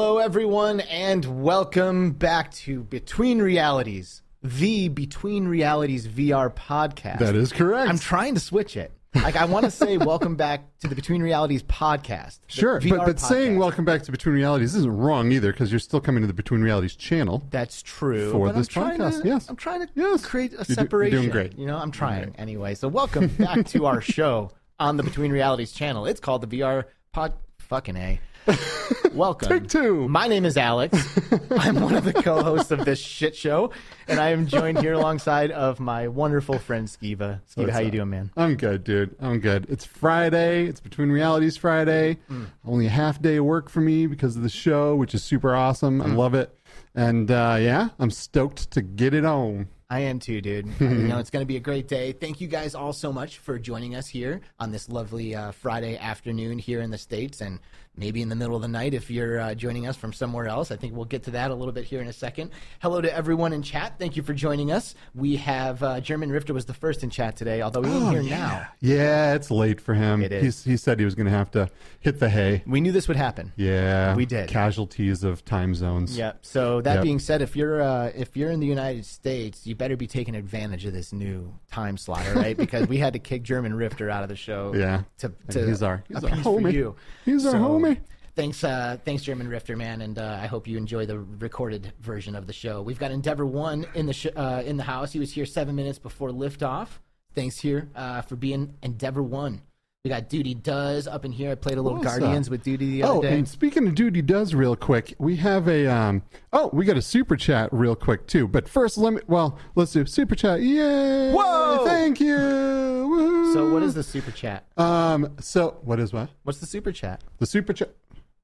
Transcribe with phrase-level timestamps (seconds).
[0.00, 7.18] Hello, everyone, and welcome back to Between Realities, the Between Realities VR podcast.
[7.18, 7.90] That is correct.
[7.90, 8.92] I'm trying to switch it.
[9.16, 12.38] Like, I want to say welcome back to the Between Realities podcast.
[12.46, 16.00] Sure, but, but saying welcome back to Between Realities isn't wrong either because you're still
[16.00, 17.42] coming to the Between Realities channel.
[17.50, 18.30] That's true.
[18.30, 19.48] For but this I'm podcast, to, yes.
[19.50, 20.24] I'm trying to Yes.
[20.24, 21.18] create a You're do- you're separation.
[21.18, 21.58] doing great.
[21.58, 22.76] You know, I'm trying anyway.
[22.76, 26.06] So welcome back to our show on the Between Realities channel.
[26.06, 27.32] It's called the VR Pod.
[27.58, 28.18] Fucking a.
[29.12, 29.48] Welcome.
[29.48, 30.08] Take two.
[30.08, 30.96] My name is Alex.
[31.50, 33.72] I'm one of the co-hosts of this shit show,
[34.06, 37.40] and I am joined here alongside of my wonderful friend Skeeva.
[37.42, 38.30] Skeeva, What's how you doing, man?
[38.36, 39.14] I'm good, dude.
[39.20, 39.66] I'm good.
[39.68, 40.66] It's Friday.
[40.66, 42.18] It's Between Realities Friday.
[42.30, 42.46] Mm.
[42.64, 45.54] Only a half day of work for me because of the show, which is super
[45.54, 46.00] awesome.
[46.00, 46.06] Mm.
[46.06, 46.54] I love it.
[46.94, 49.68] And uh, yeah, I'm stoked to get it on.
[49.90, 50.68] I am too, dude.
[50.80, 52.12] you know, it's going to be a great day.
[52.12, 55.96] Thank you guys all so much for joining us here on this lovely uh, Friday
[55.96, 57.58] afternoon here in the States and
[57.98, 60.70] maybe in the middle of the night if you're uh, joining us from somewhere else.
[60.70, 62.50] I think we'll get to that a little bit here in a second.
[62.80, 63.94] Hello to everyone in chat.
[63.98, 64.94] Thank you for joining us.
[65.14, 68.22] We have uh, German Rifter was the first in chat today, although we ain't here
[68.22, 68.66] now.
[68.80, 70.22] Yeah, it's late for him.
[70.22, 70.42] It is.
[70.42, 71.68] He's, he said he was going to have to
[72.00, 72.62] hit the hay.
[72.66, 73.52] We knew this would happen.
[73.56, 74.48] Yeah, We did.
[74.48, 76.16] Casualties of time zones.
[76.16, 76.38] Yep.
[76.42, 77.02] So that Yep.
[77.04, 80.34] being said, if you're uh, if you're in the United States, you better be taking
[80.34, 82.56] advantage of this new time slot, all right?
[82.56, 84.74] because we had to kick German Rifter out of the show.
[84.74, 85.02] Yeah.
[85.18, 86.72] To, to he's our- he's our homie.
[86.72, 86.96] you.
[87.24, 87.87] He's our homie.
[88.34, 92.36] Thanks, uh, thanks, German Rifter, man, and uh, I hope you enjoy the recorded version
[92.36, 92.82] of the show.
[92.82, 95.12] We've got Endeavor One in the sh- uh, in the house.
[95.12, 96.88] He was here seven minutes before liftoff.
[97.34, 99.62] Thanks here uh, for being Endeavor One.
[100.08, 101.50] We got Duty Does up in here.
[101.50, 102.52] I played a little What's Guardians up?
[102.52, 103.36] with Duty the Oh, other day.
[103.36, 107.02] and speaking of duty does real quick, we have a um oh, we got a
[107.02, 108.48] super chat real quick too.
[108.48, 110.62] But first let me well, let's do super chat.
[110.62, 111.30] Yay!
[111.32, 111.84] Whoa!
[111.84, 112.36] Thank you.
[112.38, 113.52] Woo!
[113.52, 114.64] so, what is the super chat?
[114.78, 116.30] um so what is what?
[116.44, 117.22] What's the super chat?
[117.36, 117.90] The super chat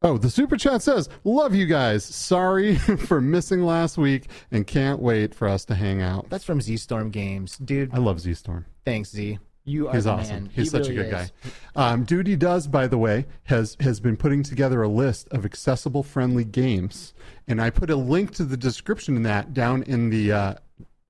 [0.02, 2.05] Oh, the super chat says, "Love you guys.
[2.05, 2.75] Sorry
[3.08, 6.76] for missing last week and can't wait for us to hang out." That's from Z
[6.76, 7.88] Storm Games, dude.
[7.94, 8.67] I love Z Storm.
[8.84, 9.38] Thanks, Z.
[9.66, 10.44] You are He's awesome.
[10.44, 10.50] man.
[10.55, 11.32] He's He such really a good is.
[11.32, 11.50] guy.
[11.93, 16.02] Um, Duty does, by the way, has has been putting together a list of accessible,
[16.02, 17.14] friendly games,
[17.49, 20.55] and I put a link to the description in that down in the uh,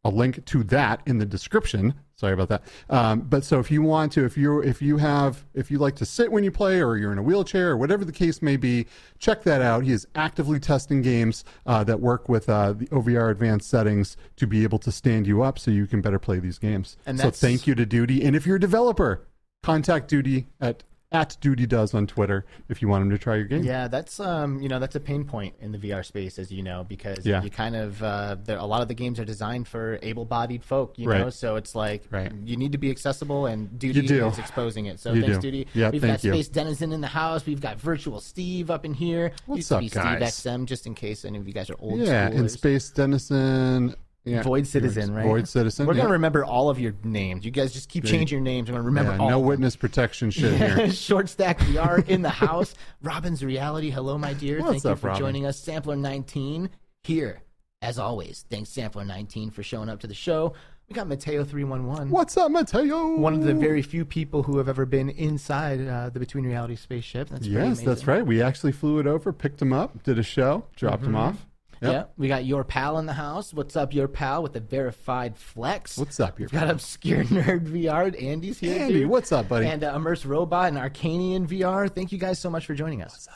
[0.04, 1.94] a link to that in the description.
[2.16, 2.62] Sorry about that.
[2.90, 5.96] Um, but so if you want to, if you if you have if you like
[5.96, 8.56] to sit when you play, or you're in a wheelchair, or whatever the case may
[8.56, 8.86] be,
[9.18, 9.84] check that out.
[9.84, 14.46] He is actively testing games uh, that work with uh, the OVR advanced settings to
[14.46, 16.96] be able to stand you up, so you can better play these games.
[17.06, 19.26] And so thank you to Duty, and if you're a developer,
[19.62, 20.84] contact Duty at
[21.14, 23.62] at Duty Does on Twitter if you want him to try your game.
[23.62, 26.62] Yeah, that's um, you know, that's a pain point in the VR space, as you
[26.62, 27.42] know, because Yeah.
[27.42, 31.08] you kind of uh, a lot of the games are designed for able-bodied folk, you
[31.08, 31.20] Right.
[31.20, 32.32] know, so it's like Right.
[32.44, 34.26] you need to be accessible, and Duty do.
[34.26, 34.98] is exposing it.
[35.00, 35.42] So You thanks, do.
[35.50, 35.66] Duty.
[35.74, 36.32] Yeah, We've got you.
[36.32, 37.46] Space Denizen in the house.
[37.46, 39.32] We've got Virtual Steve up in here.
[39.46, 40.34] What's Used to up, be guys?
[40.34, 42.50] Steve XM, just in case any of you guys are old Yeah, schoolers.
[42.50, 43.94] Space Denizen.
[44.24, 44.42] Yeah.
[44.42, 45.24] Void Citizen, right?
[45.26, 45.86] Void Citizen.
[45.86, 46.02] We're yeah.
[46.02, 47.44] gonna remember all of your names.
[47.44, 48.68] You guys just keep changing your names.
[48.70, 49.28] I'm gonna remember Yeah, all.
[49.28, 49.48] no of them.
[49.48, 50.90] witness protection shit here.
[50.92, 52.74] Short stack VR in the house.
[53.02, 53.90] Robin's reality.
[53.90, 54.60] Hello, my dear.
[54.60, 55.20] What's Thank you for Robin?
[55.20, 55.58] joining us.
[55.58, 56.70] Sampler 19
[57.02, 57.42] here,
[57.82, 58.46] as always.
[58.48, 60.54] Thanks, Sampler 19, for showing up to the show.
[60.88, 62.10] We got Mateo 311.
[62.10, 63.16] What's up, Mateo?
[63.16, 66.76] One of the very few people who have ever been inside uh, the Between Reality
[66.76, 67.28] spaceship.
[67.30, 68.24] That's pretty Yes, that's right.
[68.24, 71.46] We actually flew it over, picked him up, did a show, dropped him off.
[71.84, 71.92] Yep.
[71.92, 73.52] Yeah, we got your pal in the house.
[73.52, 75.98] What's up, your pal with the verified flex?
[75.98, 78.22] What's up, your We've got Obscure Nerd VR.
[78.22, 78.80] Andy's here.
[78.80, 79.10] Andy, dude.
[79.10, 79.66] what's up, buddy?
[79.66, 81.90] And uh, Immerse Robot and Arcanian VR.
[81.90, 83.28] Thank you guys so much for joining us.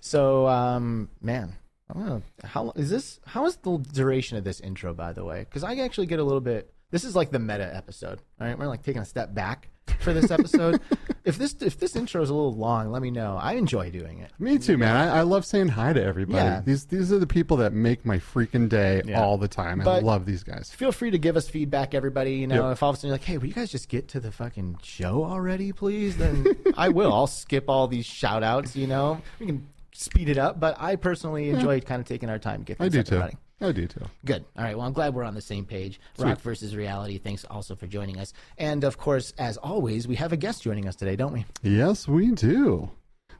[0.00, 1.54] So, um, man,
[1.90, 3.18] I don't know how is this?
[3.24, 5.40] How is the duration of this intro, by the way?
[5.40, 6.72] Because I actually get a little bit.
[6.90, 8.20] This is like the meta episode.
[8.40, 9.70] All right, we're like taking a step back
[10.00, 10.80] for this episode.
[11.26, 13.36] if this if this intro is a little long, let me know.
[13.38, 14.30] I enjoy doing it.
[14.38, 14.96] Me too, man.
[14.96, 16.38] I, I love saying hi to everybody.
[16.44, 16.62] Yeah.
[16.64, 19.20] These these are the people that make my freaking day Yeah.
[19.22, 19.80] all the time.
[19.86, 20.70] I love these guys.
[20.70, 22.34] Feel free to give us feedback, everybody.
[22.34, 22.72] You know, Yep.
[22.72, 24.30] if all of a sudden you're like, "Hey, will you guys just get to the
[24.32, 26.46] fucking show already, please?" Then
[26.76, 27.12] I will.
[27.12, 28.76] I'll skip all these shout outs.
[28.76, 30.60] You know, we can speed it up.
[30.60, 33.18] But I personally enjoy kind of taking our time to get I things do too.
[33.18, 33.38] running.
[33.60, 34.02] I do too.
[34.24, 34.44] Good.
[34.56, 34.76] All right.
[34.76, 35.98] Well, I'm glad we're on the same page.
[36.18, 37.16] Rock versus reality.
[37.18, 38.32] Thanks also for joining us.
[38.58, 41.46] And of course, as always, we have a guest joining us today, don't we?
[41.62, 42.90] Yes, we do.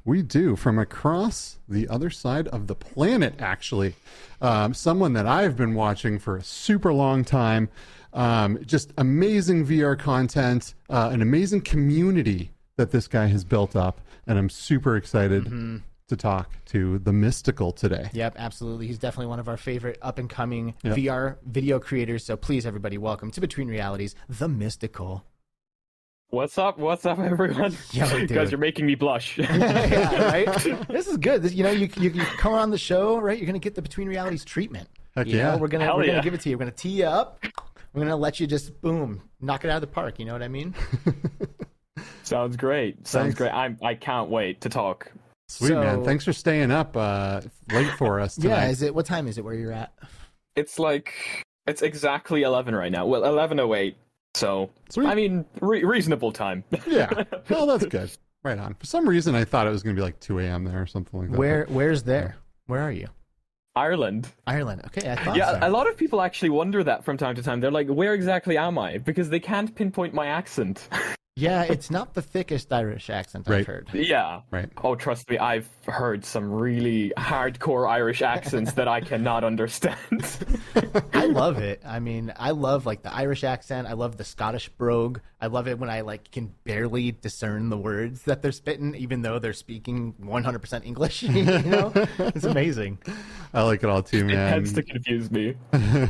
[0.07, 0.57] We do.
[0.57, 3.95] From across the other side of the planet, actually.
[4.41, 7.69] Um, someone that I've been watching for a super long time.
[8.15, 14.01] Um, just amazing VR content, uh, an amazing community that this guy has built up.
[14.27, 15.47] And I'm super excited
[16.09, 18.09] to talk to the Mysticle today.
[18.13, 18.87] Yep, absolutely.
[18.87, 20.97] He's definitely one of our favorite up and coming Yep.
[20.97, 22.25] VR video creators.
[22.25, 25.23] So please, everybody, welcome to Between Realities, the Mysticle.
[26.29, 26.79] What's up?
[26.79, 27.77] What's up, everyone?
[27.93, 29.39] Yo, you're making me blush.
[29.39, 30.47] yeah, right.
[30.89, 31.43] This is good.
[31.43, 33.39] This, you know, you, you you come on the show, right?
[33.39, 34.89] You're gonna get the between realities treatment.
[35.15, 35.53] Heck you yeah.
[35.53, 36.23] know, we're gonna Hell we're gonna yeah.
[36.23, 36.57] give it to you.
[36.57, 37.45] We're gonna tee you up.
[37.93, 40.19] We're gonna let you just boom, knock it out of the park.
[40.19, 40.75] You know what I mean?
[42.25, 43.07] Sounds great.
[43.07, 43.39] Sounds Thanks.
[43.39, 43.53] great.
[43.53, 43.79] I'm.
[43.83, 45.13] I can't wait to talk.
[45.49, 47.41] Sweet man, thanks for staying up uh,
[47.73, 48.63] late for us tonight.
[48.65, 48.69] Yeah.
[48.69, 48.95] Is it?
[48.95, 49.45] What time is it?
[49.45, 49.93] Where you're at?
[50.57, 51.13] It's like
[51.67, 53.07] it's exactly eleven right now.
[53.07, 53.97] Well, eleven oh eight.
[54.35, 55.07] So Sweet.
[55.07, 56.65] I mean, re- reasonable time.
[56.87, 57.25] yeah.
[57.49, 58.11] Well, that's good.
[58.45, 58.75] Right on.
[58.75, 60.65] For some reason, I thought it was going to be like 2 a.m.
[60.65, 61.39] there or something like that.
[61.39, 62.37] Where Where's there?
[62.67, 63.09] Where are you?
[63.75, 64.29] Ireland.
[64.47, 64.83] Ireland.
[64.87, 65.69] Okay, I thought Yeah, so.
[65.69, 67.61] a lot of people actually wonder that from time to time.
[67.61, 70.89] They're like, "Where exactly am I?" Because they can't pinpoint my accent.
[71.39, 73.59] Yeah, it's not the thickest Irish accent Right.
[73.61, 73.89] I've heard.
[73.93, 74.41] yeah.
[74.51, 74.71] Right.
[74.83, 79.97] Oh, trust me, I've heard some really hardcore Irish accents that I cannot understand.
[81.13, 81.83] I love it.
[81.85, 83.87] I mean, I love like the Irish accent.
[83.87, 85.21] I love the Scottish brogue.
[85.39, 89.21] I love it when I like can barely discern the words that they're spitting, even
[89.21, 91.23] though they're speaking 100% English.
[91.25, 92.99] you know, it's amazing.
[93.53, 94.31] I like it all too, man.
[94.31, 94.53] it man.
[94.53, 95.55] tends to confuse me.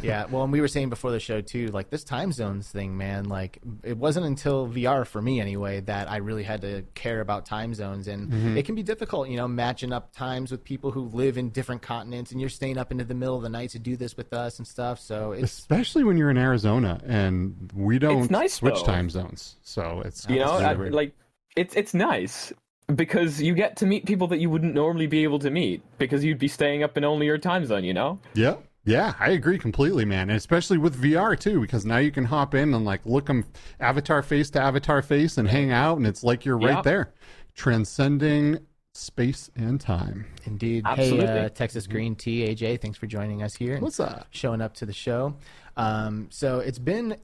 [0.03, 0.27] Yeah.
[0.27, 3.25] Well, and we were saying before the show too, like this time zones thing, man.
[3.25, 7.47] Like it wasn't until VR for me anyway that I really had to care about
[7.47, 8.59] time zones, and mm-hmm.
[8.59, 11.81] it can be difficult, you know, matching up times with people who live in different
[11.81, 14.35] continents, and you're staying up into the middle of the night to do this with
[14.35, 15.01] us and stuff.
[15.01, 18.85] So it's Especially when you're in Arizona and we don't nice, switch though.
[18.93, 19.57] time zones.
[19.63, 21.15] So it's You know, I- like
[21.57, 22.53] it's it's nice
[22.95, 26.27] because you get to meet people that you wouldn't normally be able to meet because
[26.27, 27.85] you'd be staying up in only your time zone.
[27.85, 28.19] You know.
[28.35, 28.57] Yeah.
[28.87, 30.31] Yeah, I agree completely, man.
[30.31, 33.45] And especially with VR too, because now you can hop in and like look them
[33.81, 36.83] avatar face to avatar face and hang out, and it's like you're right Yeah.
[36.83, 37.13] there,
[37.55, 38.59] transcending
[38.95, 40.25] space and time.
[40.45, 40.85] Indeed.
[40.87, 41.27] Absolutely.
[41.27, 43.79] Hey, uh, Texas Green Tea, AJ, thanks for joining us here.
[43.81, 44.29] What's up?
[44.31, 45.35] Showing up to the show.
[45.77, 47.17] Um, so it's been,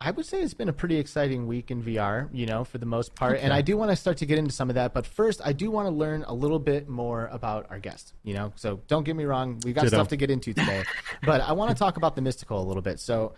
[0.00, 2.86] I would say it's been a pretty exciting week in VR, you know, for the
[2.86, 3.40] most part.
[3.40, 4.94] And I do want to start to get into some of that.
[4.94, 8.32] But first, I do want to learn a little bit more about our guest, you
[8.32, 8.52] know.
[8.54, 9.96] So don't get me wrong, we've got Ditto.
[9.96, 10.84] stuff to get into today.
[11.24, 13.00] but I want to talk about the Mysticle a little bit.
[13.00, 13.34] So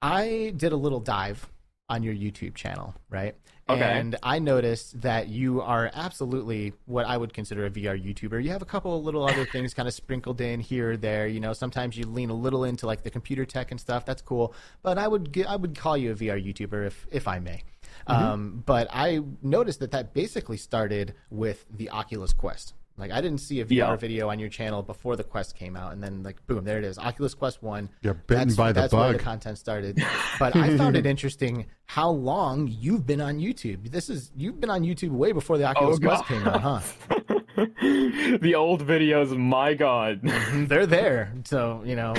[0.00, 1.48] I did a little dive
[1.88, 3.36] on your YouTube channel, right?
[3.72, 3.98] Okay.
[3.98, 8.42] And I noticed that you are absolutely what I would consider a VR YouTuber.
[8.42, 11.26] You have a couple of little other things kind of sprinkled in here or there.
[11.26, 14.04] You know, sometimes you lean a little into like the computer tech and stuff.
[14.04, 14.54] That's cool.
[14.82, 17.62] But I would I would call you a VR YouTuber if if I may.
[18.06, 22.74] Um, but I noticed that that basically started with the Oculus Quest.
[22.98, 23.96] Like I didn't see a VR Yeah.
[23.96, 26.84] video on your channel before the Quest came out, and then like boom, there it
[26.84, 27.88] is, Oculus Quest One.
[28.02, 30.02] You're bitten that's, by the that's where the content started.
[30.38, 33.90] But I found it interesting how long you've been on YouTube.
[33.90, 36.80] This is you've been on YouTube way before the Oculus Oh, Quest came out, huh?
[37.56, 40.20] the old videos, my god,
[40.68, 42.14] They're there, so you know.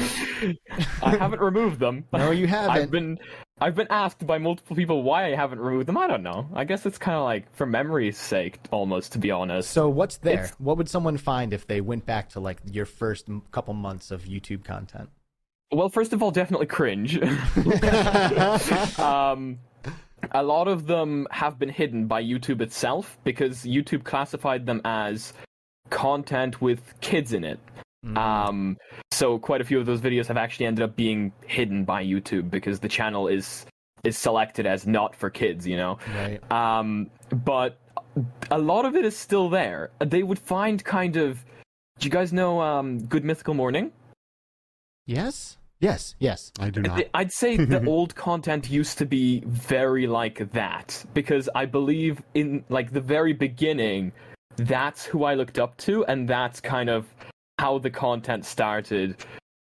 [1.01, 2.05] I haven't removed them.
[2.13, 2.71] No, you haven't.
[2.71, 3.19] I've been
[3.59, 5.97] I've been asked by multiple people why I haven't removed them.
[5.97, 6.47] I don't know.
[6.53, 9.69] I guess it's kind of like for memory's sake, almost to be honest.
[9.71, 10.33] So what's there?
[10.33, 14.11] It's- What would someone find if they went back to like your first couple months
[14.11, 15.09] of YouTube content?
[15.71, 17.17] Well, first of all, definitely cringe.
[18.99, 19.59] um,
[20.31, 25.33] a lot of them have been hidden by YouTube itself because YouTube classified them as
[25.89, 27.59] content with kids in it.
[28.05, 28.17] Mm.
[28.17, 28.77] Um,
[29.11, 32.49] so quite a few of those videos have actually ended up being hidden by YouTube
[32.49, 33.65] because the channel is
[34.03, 35.65] is selected as not for kids.
[35.65, 35.99] You know.
[36.15, 36.51] Right.
[36.51, 37.09] Um,
[37.45, 37.79] but
[38.51, 39.91] a lot of it is still there.
[39.99, 41.43] They would find kind of.
[41.99, 43.91] Do you guys know um, Good Mythical Morning?
[45.05, 45.57] Yes.
[45.83, 46.15] Yes.
[46.19, 46.51] Yes.
[46.59, 47.03] I do not.
[47.13, 52.63] I'd say the old content used to be very like that because I believe in
[52.69, 54.13] like the very beginning,
[54.55, 57.05] that's who I looked up to, and that's kind of
[57.59, 59.17] how the content started.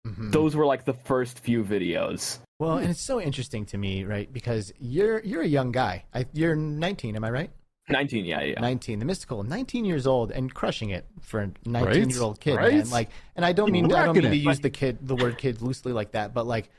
[0.07, 0.31] Mhm.
[0.31, 2.39] Those were like the first few videos.
[2.61, 4.33] Well, and it's so interesting to me, right?
[4.33, 6.05] Because you're you're a young guy.
[6.15, 7.51] I, you're 19, am I right?
[7.89, 8.61] 19, yeah, yeah.
[8.61, 12.57] 19, the Mysticle, 19 years old and crushing it for a 19 year old kid,
[12.57, 12.89] man.
[12.91, 14.41] Like, and I don't mean I don't Rocking mean to it.
[14.41, 16.71] use the kid the word kid loosely like that, but like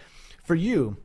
[0.45, 0.97] for you,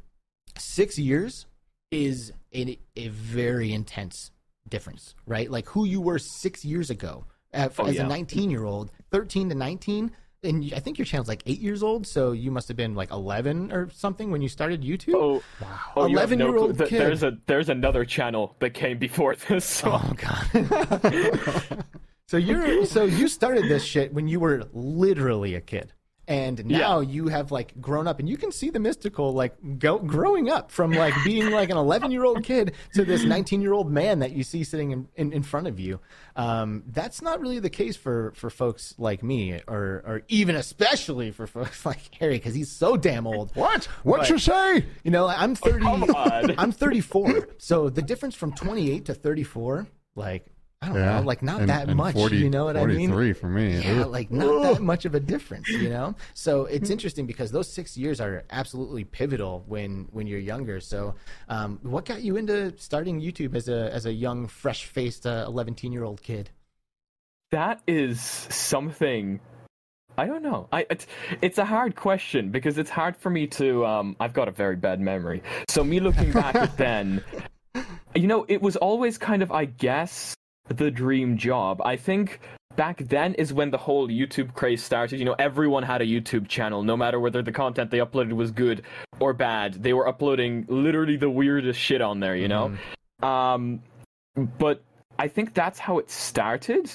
[0.56, 1.46] six years
[1.90, 4.30] is a, a very intense
[4.68, 5.50] difference, right?
[5.50, 7.24] Like who you were six years ago
[7.54, 8.04] uh, Oh, as yeah.
[8.04, 10.10] a 19 year old, 13 to 19.
[10.45, 13.11] And I think your channel's like eight years old, so you must have been like
[13.11, 15.14] 11 or something when you started YouTube.
[15.14, 15.80] Oh, wow!
[15.97, 16.87] oh, you no 11-year-old clue.
[16.87, 17.00] Th- kid.
[17.00, 19.64] There's a there's another channel that came before this.
[19.64, 19.90] So.
[19.92, 21.85] Oh god.
[22.28, 25.92] so you're so you started this shit when you were literally a kid.
[26.28, 27.11] And now Yeah.
[27.11, 30.70] you have like grown up and you can see the Mysticle like go, growing up
[30.70, 34.18] from like being like an 11 year old kid to this 19 year old man
[34.18, 35.99] that you see sitting in, in, in front of you
[36.37, 41.30] um, that's not really the case for for folks like me or or even especially
[41.30, 43.87] for folks like harry because he's so damn old What?
[44.04, 44.85] What But- you say?
[45.04, 46.54] you know i'm 30 come on.
[46.58, 50.44] i'm 34 so the difference from 28 to 34 like
[50.80, 53.11] i don't know like not and- that and much 40 you know what i mean
[53.11, 53.78] 43 for me.
[53.80, 54.06] yeah, Ugh.
[54.11, 56.14] like not that much of a difference, you know.
[56.35, 60.80] So it's interesting because those six years are absolutely pivotal when when you're younger.
[60.80, 61.14] So,
[61.49, 65.44] um, what got you into starting YouTube as a as a young, fresh faced, uh,
[65.49, 66.50] 11 year old kid?
[67.50, 69.40] That is something.
[70.16, 70.68] I don't know.
[70.73, 71.06] I it's,
[71.42, 73.85] it's a hard question because it's hard for me to.
[73.85, 77.23] Um, I've got a very bad memory, so me looking back at then,
[78.14, 80.35] you know, it was always kind of, I guess,
[80.68, 81.80] the dream job.
[81.84, 82.40] I think
[82.76, 85.18] back then is when the whole YouTube craze started.
[85.18, 88.50] You know, everyone had a YouTube channel, no matter whether the content they uploaded was
[88.50, 88.82] good
[89.18, 89.82] or bad.
[89.82, 92.37] They were uploading literally the weirdest shit on there.
[92.37, 92.72] You know,
[93.22, 93.82] um,
[94.58, 94.82] but
[95.18, 96.90] I think that's how it started.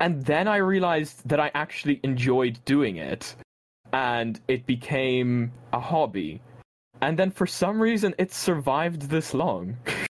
[0.00, 3.36] And then I realized that I actually enjoyed doing it,
[3.92, 6.40] and it became a hobby.
[7.02, 9.76] And then for some reason, it survived this long.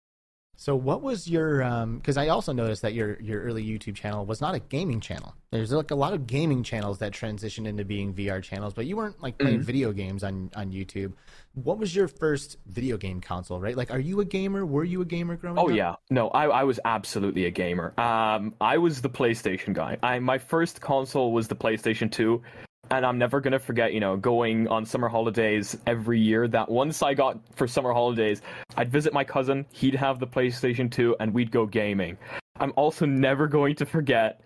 [0.60, 1.64] So, what was your?
[1.86, 5.34] Because I also noticed that your your early YouTube channel was not a gaming channel.
[5.50, 8.94] There's like a lot of gaming channels that transitioned into being VR channels, but you
[8.94, 11.14] weren't like playing video games on on YouTube.
[11.54, 13.58] What was your first video game console?
[13.58, 13.74] Right?
[13.74, 14.66] Like, are you a gamer?
[14.66, 15.64] Were you a gamer growing up?
[15.64, 17.98] Oh yeah, no, I, I was absolutely a gamer.
[17.98, 19.96] Um, I was the PlayStation guy.
[20.02, 22.42] I my first console was the PlayStation Two,
[22.90, 23.92] and I'm never gonna forget.
[23.92, 26.48] You know, going on summer holidays every year.
[26.48, 28.42] That once I got for summer holidays,
[28.76, 29.66] I'd visit my cousin.
[29.72, 32.16] He'd have the PlayStation Two, and we'd go gaming.
[32.58, 34.40] I'm also never going to forget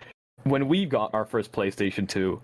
[0.45, 2.41] when we got our first PlayStation Two.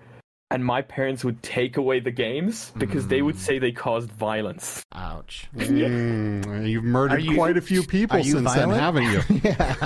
[0.53, 4.83] And my parents would take away the games because they would say they caused violence.
[4.97, 5.49] Ouch.
[5.57, 9.21] Mm, you've murdered you- quite a few people are you since then, haven't you?
[9.45, 9.77] yeah.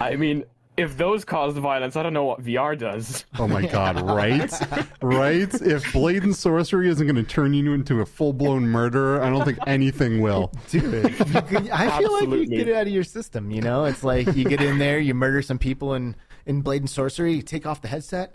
[0.00, 0.42] I mean,
[0.76, 3.24] if those caused violence, I don't know what VR does.
[3.38, 4.50] Oh my god, right?
[5.02, 5.52] right?
[5.62, 9.28] If Blade and Sorcery isn't going to turn you into a full blown murderer, I
[9.30, 10.50] don't think anything will.
[10.70, 11.14] Dude,
[11.48, 13.50] could, I feel like you get it out of your system.
[13.50, 16.16] You know, it's like you get in there, you murder some people in
[16.46, 18.34] in Blade and Sorcery, you take off the headset.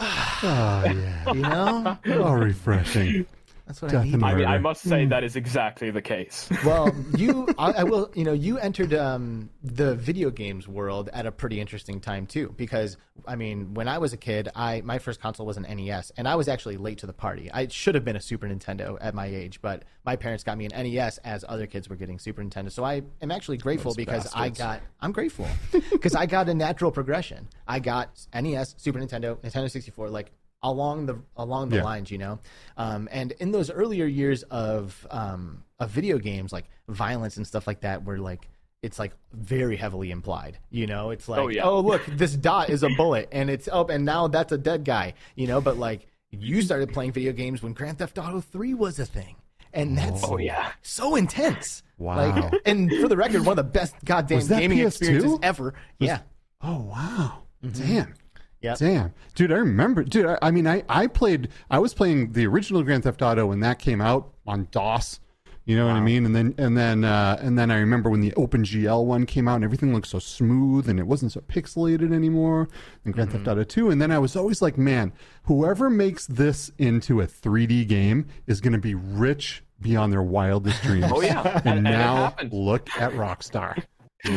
[0.00, 0.06] Oh,
[0.42, 1.24] yeah.
[1.32, 3.26] You know, Oh, refreshing.
[3.66, 4.22] That's what Death I need.
[4.22, 6.48] I mean, I must say that is exactly the case.
[6.64, 11.26] Well, you, I, I will, you know, you entered um, the video games world at
[11.26, 14.98] a pretty interesting time too, because I mean, when I was a kid, I my
[14.98, 17.50] first console was an NES, and I was actually late to the party.
[17.52, 20.66] I should have been a Super Nintendo at my age, but my parents got me
[20.66, 22.70] an NES as other kids were getting Super Nintendo.
[22.70, 25.48] So I am actually grateful Those because I got, I'm grateful
[25.90, 27.48] because I got a natural progression.
[27.66, 31.84] I got NES, Super Nintendo, Nintendo 64, like along the along the Yeah.
[31.84, 32.38] lines, you know.
[32.76, 37.66] Um, and in those earlier years of um, of video games, like violence and stuff
[37.66, 38.48] like that, were like
[38.82, 40.58] it's like very heavily implied.
[40.70, 41.62] You know, it's like, Oh, yeah.
[41.64, 44.84] oh look, this dot is a bullet, and it's up, and now that's a dead
[44.84, 45.14] guy.
[45.36, 48.98] You know, but like you started playing video games when Grand Theft Auto Three was
[48.98, 49.36] a thing.
[49.74, 50.72] And that's Oh, yeah.
[50.82, 51.82] so intense.
[51.96, 52.16] Wow.
[52.50, 54.86] Like, and for the record, one of the best goddamn gaming PS2?
[54.86, 55.72] experiences ever.
[55.98, 56.18] Yeah.
[56.60, 57.44] Oh, wow.
[57.64, 57.82] Mm-hmm.
[57.94, 58.14] Damn.
[58.78, 59.52] Damn, dude!
[59.52, 60.26] I remember, dude.
[60.26, 61.48] I, I mean, I I played.
[61.70, 65.20] I was playing the original Grand Theft Auto when that came out on DOS.
[65.64, 66.26] You know what I mean?
[66.26, 69.54] And then and then uh, and then I remember when the OpenGL one came out
[69.56, 72.68] and everything looked so smooth and it wasn't so pixelated anymore.
[73.04, 73.88] And Grand Theft Auto Two.
[73.90, 75.12] And then I was always like, man,
[75.44, 80.82] whoever makes this into a 3D game is going to be rich beyond their wildest
[80.84, 81.06] dreams.
[81.08, 81.60] Oh, yeah.
[81.64, 83.84] And- and now look at Rockstar.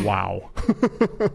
[0.03, 0.51] Wow.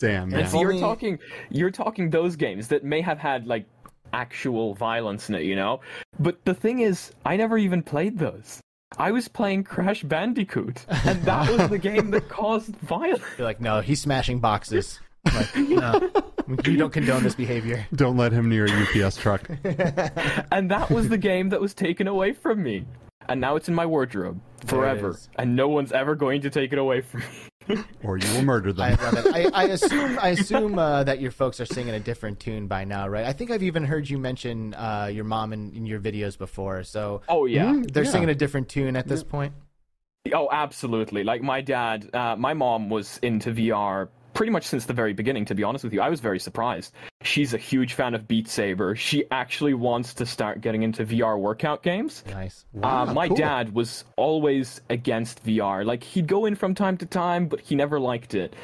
[0.00, 0.40] Damn, man.
[0.40, 1.18] If So you're only- talking,
[1.50, 3.66] you're talking those games that may have had like
[4.12, 5.80] actual violence in it, you know.
[6.18, 8.60] But the thing is, I never even played those.
[8.96, 13.22] I was playing Crash Bandicoot, and that was the game that caused violence.
[13.36, 15.00] You're like, no, he's smashing boxes.
[15.34, 16.10] Like, no,
[16.64, 17.86] we don't condone this behavior.
[17.94, 18.70] Don't let him near a
[19.04, 19.46] UPS truck.
[20.52, 22.86] And that was the game that was taken away from me.
[23.28, 25.18] And now it's in my wardrobe forever.
[25.36, 27.26] And no one's ever going to take it away from me.
[28.02, 28.84] Or you will murder them.
[28.84, 29.14] I them.
[29.14, 29.54] love it.
[29.54, 32.84] I, I assume I assume uh, that your folks are singing a different tune by
[32.84, 33.24] now, right?
[33.26, 36.82] I think I've even heard you mention uh, your mom in, in your videos before.
[36.84, 37.82] So Oh yeah.
[37.92, 38.10] They're Yeah.
[38.10, 39.52] singing a different tune at this point.
[40.34, 41.24] Oh, absolutely.
[41.24, 45.44] Like my dad, uh, my mom was into VR pretty much since the very beginning,
[45.44, 46.00] to be honest with you.
[46.00, 46.92] I was very surprised.
[47.22, 48.94] She's a huge fan of Beat Saber.
[48.94, 52.22] She actually wants to start getting into VR workout games.
[52.30, 52.64] Nice.
[52.80, 53.36] Uh, my cool.
[53.36, 55.84] dad was always against VR.
[55.84, 58.54] Like he'd go in from time to time, but he never liked it.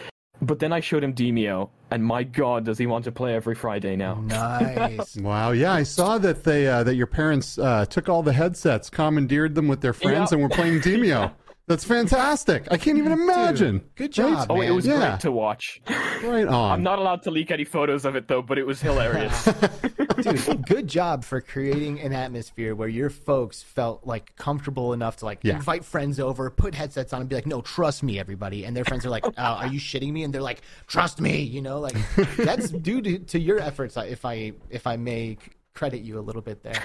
[0.41, 3.57] But then I showed him Demeo, and my God, does he want to play every
[3.57, 4.15] Friday now?
[4.21, 5.17] Nice.
[5.21, 8.91] Wow, yeah, I saw that they uh, that your parents uh, took all the headsets,
[8.91, 10.39] commandeered them with their friends, Yeah.
[10.39, 11.33] and were playing Demeo.
[11.67, 12.69] That's fantastic.
[12.71, 13.83] I can't even imagine.
[13.95, 14.35] good job.
[14.39, 14.47] Right?
[14.51, 15.11] Oh, it was Yeah.
[15.13, 15.81] great to watch.
[16.23, 16.73] Right on.
[16.73, 19.45] I'm not allowed to leak any photos of it though, but it was hilarious.
[20.21, 25.25] Dude, good job for creating an atmosphere where your folks felt like comfortable enough to
[25.25, 25.57] like Yeah.
[25.57, 28.85] invite friends over, put headsets on, and be like, "No, trust me, everybody." And their
[28.85, 31.81] friends are like, oh, "Are you shitting me?" And they're like, "Trust me," you know,
[31.81, 31.97] like
[32.37, 33.97] that's due to, to your efforts.
[33.97, 35.39] If I if I may
[35.75, 36.83] credit you a little bit there.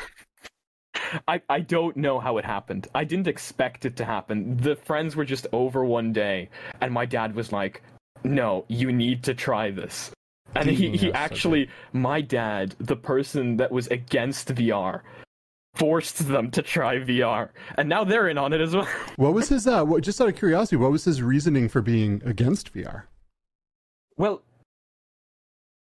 [1.28, 2.88] I, I don't know how it happened.
[2.96, 4.58] I didn't expect it to happen.
[4.58, 6.50] The friends were just over one day,
[6.82, 7.82] and my dad was like,
[8.24, 10.12] No, you need to try this.
[10.56, 15.02] And he, Yeah, he so actually, my dad, the person that was against VR,
[15.76, 17.50] forced them to try VR.
[17.76, 18.88] And now they're in on it as well.
[19.16, 19.68] What was his?
[19.68, 23.04] Uh, what, just out of curiosity, what was his reasoning for being against VR?
[24.18, 24.42] Well,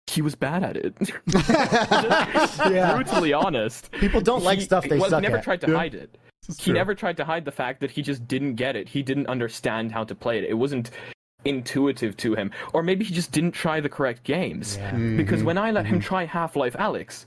[0.09, 0.95] he was bad at it.
[2.71, 2.95] Yeah.
[2.95, 3.91] Brutally honest.
[3.93, 5.43] People don't like He- stuff they well, suck he never at.
[5.43, 5.77] tried to Yeah.
[5.77, 6.17] hide it.
[6.47, 6.73] This he true.
[6.73, 8.89] never tried to hide the fact that he just didn't get it.
[8.89, 10.45] He didn't understand how to play it.
[10.45, 10.91] It wasn't
[11.45, 12.51] intuitive to him.
[12.73, 14.77] Or maybe he just didn't try the correct games.
[14.77, 14.91] Yeah.
[15.17, 15.45] Because Mhm.
[15.45, 17.25] when I let him try Half-Life: Alyx,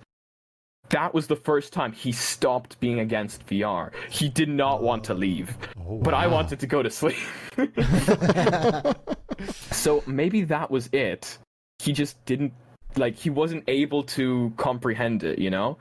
[0.91, 3.93] that was the first time he stopped being against VR.
[4.11, 5.57] He did not want to leave.
[5.89, 7.17] Oh, But I wanted to go to sleep.
[9.71, 11.39] so maybe that was it.
[11.79, 12.53] He just didn't
[12.97, 15.79] like he wasn't able to comprehend it, you know?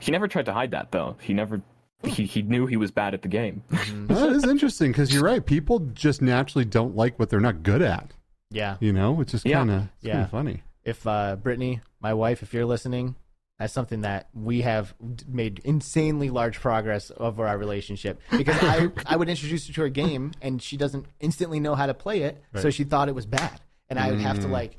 [0.00, 1.16] He never tried to hide that though.
[1.20, 1.62] He never
[2.04, 3.62] he, he knew he was bad at the game.
[3.70, 5.44] that is interesting because you're right.
[5.44, 8.12] People just naturally don't like what they're not good at.
[8.50, 8.76] Yeah.
[8.80, 10.26] You know, which is kind of Yeah.
[10.26, 10.62] funny.
[10.84, 13.14] if uh, Brittany, my wife, if you're listening,
[13.60, 14.92] that's something that we have
[15.28, 18.20] made insanely large progress over our relationship.
[18.36, 21.86] Because I, I would introduce her to a game and she doesn't instantly know how
[21.86, 24.50] to play it, so she thought it was bad, and I would have to Mm.
[24.50, 24.78] like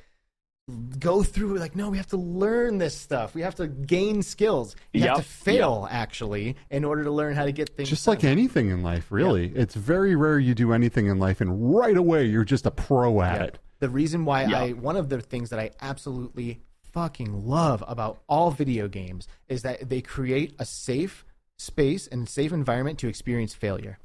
[0.98, 4.78] go through like no we have to learn this stuff we have to gain skills
[4.94, 8.16] you have to fail actually in order to learn how to get things Just done.
[8.16, 9.52] like anything in life, really.
[9.56, 13.22] It's very rare you do anything in life and right away you're just a pro
[13.22, 13.48] at Yeah.
[13.48, 13.60] it.
[13.80, 14.60] The reason why Yeah.
[14.60, 16.62] I one of the things that I absolutely
[16.94, 21.26] fucking love about all video games is that they create a safe
[21.58, 24.00] space and safe environment to experience failure.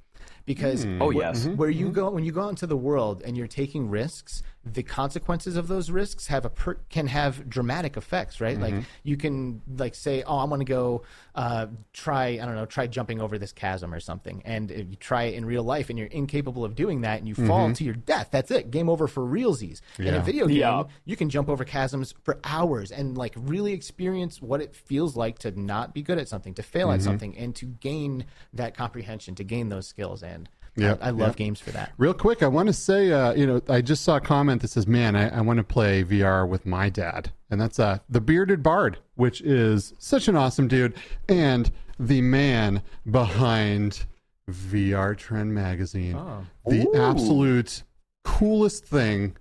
[0.45, 1.01] Because hmm.
[1.03, 1.47] Oh, wh- yes.
[1.47, 1.95] where you mm-hmm.
[1.95, 4.43] go when you go out into the world and you're taking risks,
[4.75, 8.59] the consequences of those risks have a per, can have dramatic effects, right?
[8.61, 11.03] Like you can like say, "Oh, I'm going to go
[11.35, 14.97] uh, try I don't know, try jumping over this chasm or something," and if you
[14.97, 17.85] try it in real life and you're incapable of doing that and you fall to
[17.85, 19.81] your death, that's it, game over for realsies.
[19.99, 20.85] In a video game, Yeah.
[21.05, 25.39] you can jump over chasms for hours and like really experience what it feels like
[25.41, 26.95] to not be good at something, to fail Mm-hmm.
[26.95, 30.23] at something, and to gain that comprehension, to gain those skills.
[30.23, 31.45] And Yeah, I, I love yeah.
[31.47, 31.93] games for that.
[31.99, 34.69] Real quick, I want to say, uh, you know, I just saw a comment that
[34.69, 38.21] says, "Man, I, I want to play VR with my dad," and that's uh, the
[38.21, 40.95] bearded bard, which is such an awesome dude,
[41.29, 44.07] and the man behind
[44.49, 46.47] VR Trend magazine, Oh.
[46.67, 46.95] the Ooh.
[46.95, 47.83] absolute
[48.25, 49.37] coolest thing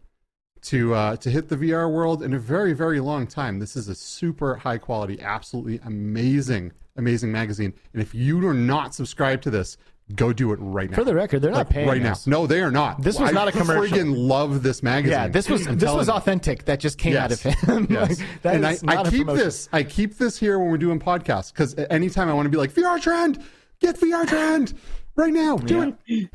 [0.64, 3.60] to uh, to hit the VR world in a very very long time.
[3.60, 8.96] This is a super high quality, absolutely amazing, amazing magazine, and if you are not
[8.96, 9.78] subscribed to this.
[10.16, 10.96] Go do it right now.
[10.96, 12.26] For the record, they're not paying right us.
[12.26, 12.40] now.
[12.40, 13.02] No, they are not.
[13.02, 13.84] This was I not a commercial.
[13.84, 15.12] I friggin' love this magazine.
[15.12, 16.64] Yeah, this was I'm this was authentic.
[16.64, 17.88] That just came out of him.
[17.98, 18.22] Yes.
[18.44, 19.68] Like, and I, I keep this.
[19.74, 22.72] I keep this here when we're doing podcasts because anytime I want to be like
[22.74, 23.44] VR trend,
[23.80, 24.74] get VR trend
[25.18, 25.58] right now.
[25.58, 26.30] Do it.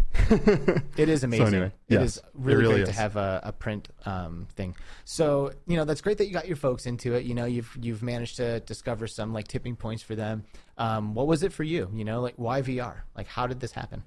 [0.97, 1.47] It is amazing.
[1.49, 4.75] anyway, it yes, is it really, really great to have a, a print um, thing.
[5.05, 7.25] So you know that's great that you got your folks into it.
[7.25, 10.45] You know you've you've managed to discover some like tipping points for them.
[10.79, 11.91] Um, what was it for you?
[11.95, 13.03] You know like why VR?
[13.17, 14.03] Like how did this happen?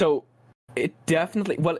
[0.00, 0.24] So
[0.74, 1.78] it definitely well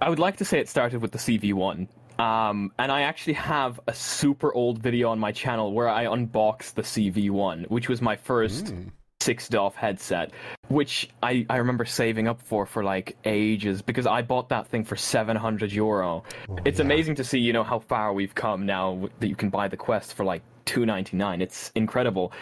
[0.00, 1.88] I would like to say it started with the CV1.
[2.18, 6.74] Um, and I actually have a super old video on my channel where I unboxed
[6.74, 8.90] the CV1, which was my first Mm.
[9.28, 10.30] Six DOF headset,
[10.68, 14.84] which I, I remember saving up for for like ages because I bought that thing
[14.84, 16.24] for 700 euro.
[16.64, 16.86] it's yeah.
[16.86, 19.76] amazing to see, you know, how far we've come now that you can buy the
[19.76, 21.42] Quest for like 299.
[21.42, 22.32] It's incredible.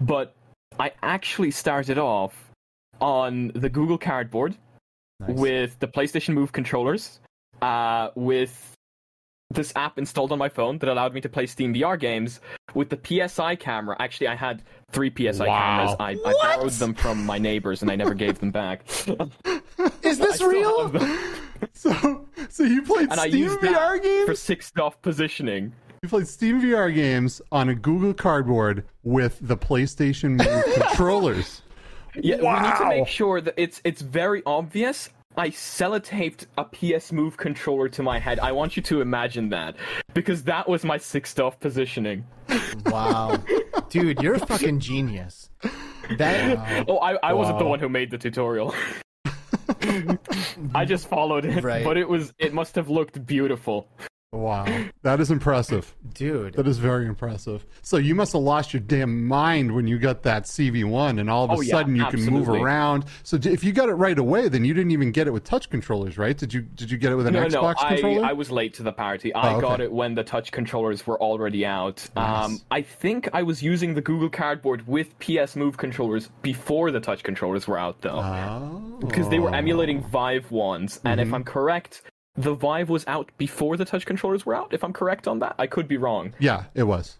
[0.00, 0.32] But
[0.78, 2.52] I actually started off
[3.00, 4.56] on the Google Cardboard
[5.18, 5.36] Nice.
[5.36, 7.18] with the PlayStation Move controllers,
[7.62, 8.76] uh, with
[9.50, 12.40] this app installed on my phone that allowed me to play Steam VR games,
[12.74, 13.96] with the PS Eye camera.
[13.98, 15.96] Actually, I had three PS Eye Wow.
[15.96, 15.96] cameras.
[15.98, 18.82] I, I borrowed them from my neighbors and I never gave them back.
[20.02, 20.92] is this real?
[21.72, 24.26] So, so you played And I Steam used VR games?
[24.26, 25.72] for six DOF positioning.
[26.02, 30.38] You played Steam VR games on a Google Cardboard with the PlayStation
[30.74, 31.62] controllers.
[32.14, 37.12] Yeah, we need to make sure that it's it's very obvious I sellotaped a PS
[37.12, 38.40] Move controller to my head.
[38.40, 39.76] I want you to imagine that
[40.14, 42.26] because that was my sixth off positioning.
[42.86, 43.36] Wow,
[43.90, 45.50] dude, you're a fucking genius.
[46.16, 48.74] That Oh, I, I wasn't the one who made the tutorial.
[50.74, 51.84] I just followed it, Right.
[51.84, 53.88] but it was it must have looked beautiful.
[54.30, 54.66] Wow,
[55.02, 55.94] that is impressive.
[56.12, 56.52] dude.
[56.54, 57.64] That is very impressive.
[57.80, 61.44] So you must have lost your damn mind when you got that CV1, and all
[61.44, 63.06] of a Oh, yeah, sudden you can move around.
[63.22, 65.70] So if you got it right away, then you didn't even get it with touch
[65.70, 66.36] controllers, right?
[66.36, 66.60] Did you?
[66.60, 68.24] Did you get it with an No, Xbox no, I, controller?
[68.26, 69.32] I was late to the party.
[69.34, 69.60] I Oh, okay.
[69.66, 72.06] got it when the touch controllers were already out.
[72.14, 72.44] Nice.
[72.44, 77.00] Um, I think I was using the Google Cardboard with PS Move controllers before the
[77.00, 78.18] touch controllers were out, though.
[78.20, 78.98] oh.
[79.00, 81.28] because they were emulating Vive ones, and Mm-hmm.
[81.30, 82.02] if I'm correct,
[82.38, 84.72] the Vive was out before the touch controllers were out.
[84.72, 86.32] If I'm correct on that, I could be wrong.
[86.38, 87.18] Yeah, it was.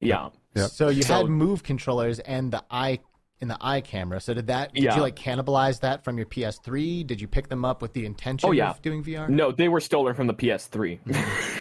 [0.00, 0.30] Yeah.
[0.54, 0.70] Yep.
[0.70, 3.00] So you So- had move controllers and the eye
[3.40, 4.20] in the eye camera.
[4.20, 4.72] So did that?
[4.72, 4.94] Did Yeah.
[4.96, 7.02] you like cannibalize that from your PS3?
[7.04, 8.70] Did you pick them up with the intention Oh, yeah.
[8.70, 9.28] of doing VR?
[9.28, 11.00] No, they were stolen from the PS3.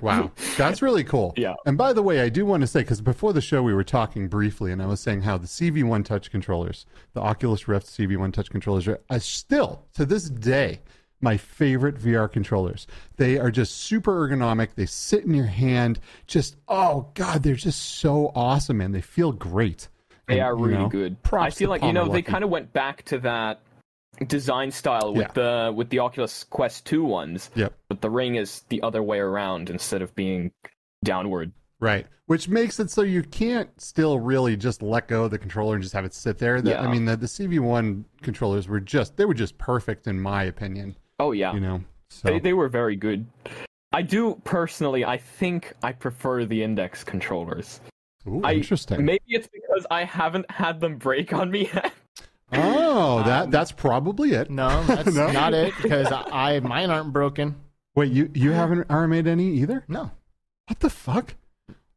[0.00, 1.34] Wow, that's really cool.
[1.36, 1.54] Yeah.
[1.66, 3.82] And by the way, I do want to say because before the show we were
[3.84, 8.32] talking briefly, and I was saying how the CV1 touch controllers, the Oculus Rift CV1
[8.32, 10.80] touch controllers, are, are still to this day
[11.22, 12.86] my favorite VR controllers.
[13.16, 14.74] They are just super ergonomic.
[14.74, 16.00] They sit in your hand.
[16.26, 19.88] Just oh god, they're just so awesome, and they feel great.
[20.26, 21.16] they And, are you really know, good.
[21.32, 23.60] I feel like you know they kind of went back to that
[24.26, 27.72] design style with the with the Oculus Quest 2 ones, Yep.
[27.88, 30.52] but the ring is the other way around instead of being
[31.04, 31.52] downward.
[31.80, 32.06] Right.
[32.26, 35.82] Which makes it so you can't still really just let go of the controller and
[35.82, 36.62] just have it sit there.
[36.62, 40.44] The, I mean, the, the CV1 controllers were just, they were just perfect in my
[40.44, 41.54] opinion, Oh yeah.
[41.54, 41.80] you know?
[42.10, 43.24] So, They, they were very good.
[43.92, 45.04] I do personally.
[45.04, 47.80] I think I prefer the index controllers.
[48.26, 49.04] Ooh, I- interesting.
[49.04, 51.92] Maybe it's because I haven't had them break on me yet.
[52.52, 54.50] oh, that Um, that's probably it.
[54.50, 55.30] No, that's No?
[55.30, 57.54] not it because I mine aren't broken.
[57.94, 59.84] Wait, you, you haven't RMA'd any either?
[59.86, 60.10] No.
[60.66, 61.34] What the fuck?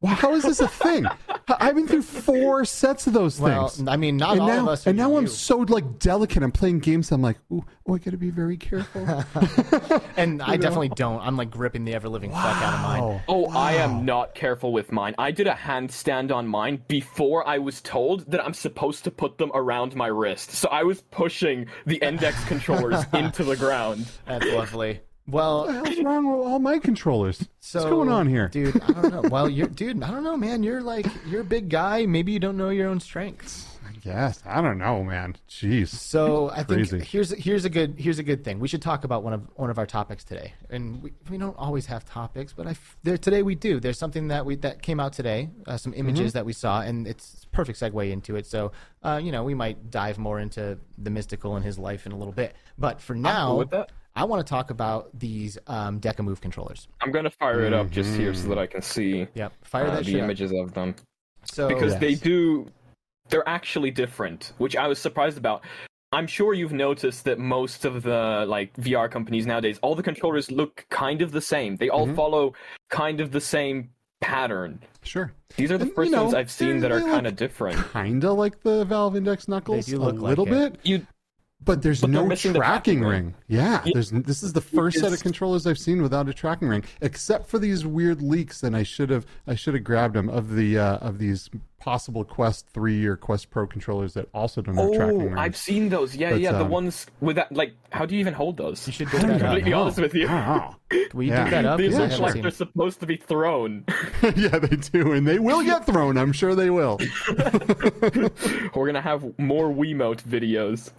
[0.05, 1.05] Wow, how is this a thing?
[1.05, 1.15] I-
[1.59, 3.87] I've been through four sets of those Well, things.
[3.87, 4.87] I mean, not and all now, of us.
[4.87, 6.41] Are and now I'm so like delicate.
[6.43, 7.11] I'm playing games.
[7.11, 9.01] I'm like, ooh, oh, I gotta be very careful.
[10.17, 11.19] and I definitely don't.
[11.21, 13.01] I'm like gripping the ever living fuck out of mine.
[13.01, 13.21] Wow.
[13.27, 15.13] Oh, I am not careful with mine.
[15.17, 19.37] I did a handstand on mine before I was told that I'm supposed to put
[19.37, 20.51] them around my wrist.
[20.51, 24.07] So I was pushing the index controllers into the ground.
[24.25, 25.01] That's lovely.
[25.25, 25.31] What
[25.67, 27.47] the Well, hell's wrong with all my controllers?
[27.59, 28.47] so What's going on here?
[28.49, 28.79] dude?
[28.81, 29.29] I don't know.
[29.29, 30.01] Well, you're dude.
[30.03, 30.63] I don't know, man.
[30.63, 32.05] You're like you're a big guy.
[32.05, 33.67] Maybe you don't know your own strengths.
[34.03, 35.35] Yes, I don't know, man.
[35.49, 35.87] Jeez.
[35.87, 36.99] So I think Crazy.
[36.99, 38.59] here's here's a good here's a good thing.
[38.59, 41.57] We should talk about one of one of our topics today, and we, we don't
[41.57, 43.79] always have topics, but I f- there today we do.
[43.79, 47.07] There's something that we that came out today, uh, some images that we saw, and
[47.07, 48.45] it's a perfect segue into it.
[48.45, 52.11] So uh, you know we might dive more into the Mysticle and his life in
[52.11, 53.91] a little bit, but for now, cool with that.
[54.15, 56.87] I want to talk about these um, Deca Move controllers.
[57.01, 59.91] I'm gonna fire it up just here so that I can see Yep, fire uh,
[59.95, 60.23] that the shit up.
[60.25, 60.95] images of them
[61.43, 62.67] So because they do.
[63.29, 65.63] They're actually different, which I was surprised about.
[66.11, 70.51] I'm sure you've noticed that most of the like VR companies nowadays, all the controllers
[70.51, 71.75] look kind of the same.
[71.75, 72.15] They all Mhm.
[72.15, 72.53] follow
[72.91, 73.89] kind of the same
[74.21, 74.79] pattern.
[75.01, 75.33] Sure.
[75.57, 77.83] These are the And, you first know, ones I've seen that are kind of different.
[77.91, 80.73] Kinda like the Valve Index Knuckles, do a look like little it.
[80.73, 81.05] bit, You
[81.65, 83.09] but there's But no the tracking tracking ring.
[83.25, 83.35] ring.
[83.47, 83.91] Yeah, Yeah.
[83.93, 87.47] there's this is the first set of controllers I've seen without a tracking ring, except
[87.47, 88.63] for these weird leaks.
[88.63, 91.49] And I should have I should have grabbed them of the uh, of these
[91.85, 95.39] possible Quest Three or Quest Pro controllers that also don't have tracking Oh.
[95.39, 96.15] I've seen those.
[96.15, 97.51] Yeah, But, yeah, the um, ones with that.
[97.51, 98.87] Like, how do you even hold those?
[98.87, 99.51] you should I dig don't that even up.
[99.51, 99.81] completely know.
[99.83, 100.27] honest with you.
[100.27, 100.75] I don't know.
[101.21, 101.43] Yeah.
[101.43, 101.77] dig that up?
[101.77, 103.85] These yeah, look like they're supposed to be thrown.
[104.35, 106.17] yeah, they do, and they will get thrown.
[106.17, 106.99] I'm sure they will.
[108.75, 110.91] We're gonna have more Wiimote videos.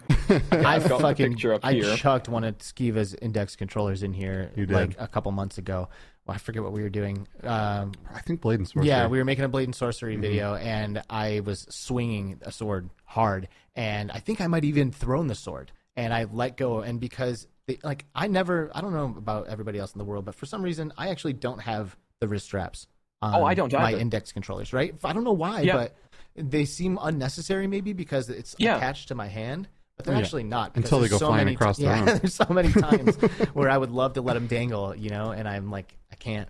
[0.51, 5.07] I I've fucking picture I chucked one of Skeeva's index controllers in here like a
[5.07, 5.89] couple months ago.
[6.27, 7.25] Well, I forget what we were doing.
[7.43, 8.89] Um, I think Blade and Sorcery.
[8.89, 10.21] yeah, we were making a blade and sorcery Mm-hmm.
[10.21, 15.27] video, and I was swinging a sword hard, and I think I might even thrown
[15.27, 19.15] the sword, and I let go, and because they, like I never, I don't know
[19.17, 22.27] about everybody else in the world, but for some reason I actually don't have the
[22.27, 22.87] wrist straps.
[23.21, 23.97] On Oh, I don't my either.
[23.97, 24.93] index controllers, right?
[25.03, 25.73] I don't know why, Yeah.
[25.75, 25.95] but
[26.35, 28.75] they seem unnecessary, maybe because it's Yeah.
[28.77, 29.67] attached to my hand.
[29.97, 30.21] But they're Yeah.
[30.21, 32.19] actually not Until they go so flying many across the yeah, room.
[32.19, 33.15] there's so many times
[33.53, 36.47] where I would love to let them dangle, you know, and I'm like, I can't.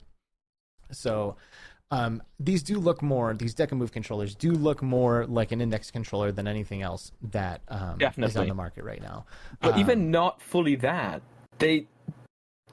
[0.92, 1.38] So
[1.92, 3.34] um, these do look more.
[3.34, 7.62] These Deca Move controllers do look more like an index controller than anything else that
[7.70, 9.26] um, is on the market right now.
[9.62, 11.22] But Um, even not fully that,
[11.60, 11.88] they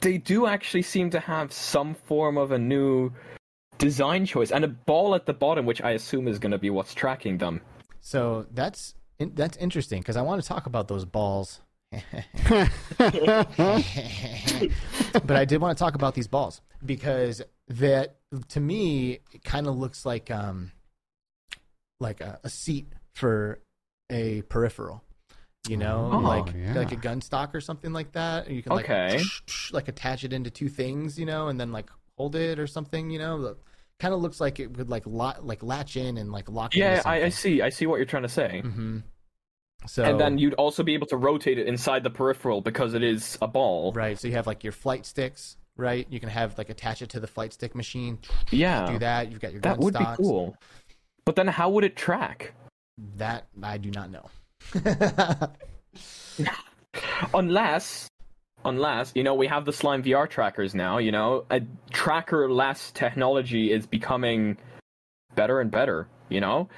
[0.01, 3.11] they do actually seem to have some form of a new
[3.79, 6.69] design choice and a ball at the bottom, which I assume is going to be
[6.71, 7.61] what's tracking them.
[8.01, 11.61] so that's in- that's interesting because I want to talk about those balls
[15.25, 18.17] but I did want to talk about these balls because that
[18.49, 20.73] to me it kind of looks like um
[22.01, 23.61] like a, a seat for
[24.11, 25.03] a peripheral.
[25.69, 26.75] You know, Oh, like yeah.
[26.75, 28.51] like a gun stock or something like that.
[28.51, 29.23] You can like Okay.
[29.73, 33.09] like attach it into two things, you know, and then like hold it or something,
[33.11, 33.57] you know.
[34.01, 36.75] Kind of looks like it would like lot like latch in and like lock.
[36.75, 37.63] Yeah, I, I see.
[37.63, 38.61] I see what you're trying to say.
[38.61, 38.99] hmm
[39.87, 43.03] So And then you'd also be able to rotate it inside the peripheral because it
[43.03, 43.93] is a ball.
[43.93, 46.07] right, so you have like your flight sticks, right?
[46.11, 48.19] You can have like attach it to the flight stick machine.
[48.51, 48.87] Yeah.
[48.91, 49.31] Do that.
[49.31, 50.19] You've got your That gun would stocks.
[50.19, 50.57] be cool.
[51.25, 52.53] But then how would it track?
[53.17, 54.29] That I do not know.
[57.35, 58.09] Unless,
[58.65, 60.99] unless you know, we have the Slime VR trackers now.
[60.99, 61.61] You know, a
[61.93, 64.57] tracker-less technology is becoming
[65.35, 66.07] better and better.
[66.29, 66.69] You know,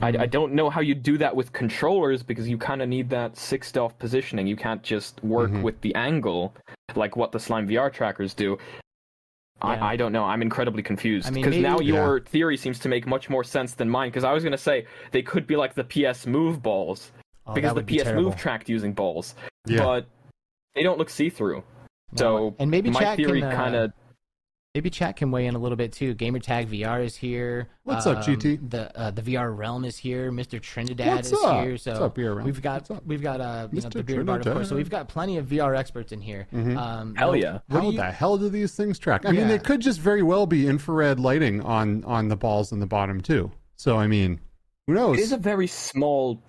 [0.00, 3.10] I, I don't know how you do that with controllers because you kind of need
[3.10, 4.46] that six DOF positioning.
[4.46, 5.62] You can't just work Mhm.
[5.62, 6.54] with the angle
[6.94, 8.56] like what the Slime VR trackers do.
[9.62, 9.68] Yeah.
[9.84, 10.24] I, I don't know.
[10.24, 13.42] I'm incredibly confused I mean, because now maybe- your theory seems to make much more
[13.44, 14.08] sense than mine.
[14.10, 17.12] Because I was going to say they could be like the PS Move balls
[17.46, 18.22] Oh, because the be PS terrible.
[18.24, 19.34] Move tracked using balls,
[19.66, 19.78] Yeah.
[19.84, 20.06] but
[20.74, 21.62] they don't look see-through.
[22.12, 23.92] No, So and maybe my chat theory can, uh, kind of
[24.76, 26.16] Maybe chat can weigh in a little bit too.
[26.16, 27.68] Gamertag VR is here.
[27.84, 28.70] What's up, Um, GT?
[28.70, 30.32] The uh, the VR realm is here.
[30.32, 30.60] Mr.
[30.60, 31.62] Trinidad What's is up?
[31.62, 31.76] here.
[31.78, 32.44] So What's up, VR realm?
[32.44, 33.06] we've got up?
[33.06, 34.68] we've got uh you know, the beard bard of course.
[34.68, 36.48] So we've got plenty of VR experts in here.
[36.52, 36.76] Mhm.
[36.76, 37.60] Um, Hell yeah.
[37.68, 39.24] What How do you, the hell do these things track?
[39.24, 39.54] I mean, Yeah.
[39.54, 43.20] it could just very well be infrared lighting on on the balls in the bottom
[43.20, 43.52] too.
[43.76, 44.40] So I mean,
[44.88, 45.18] who knows?
[45.18, 46.42] it is a very small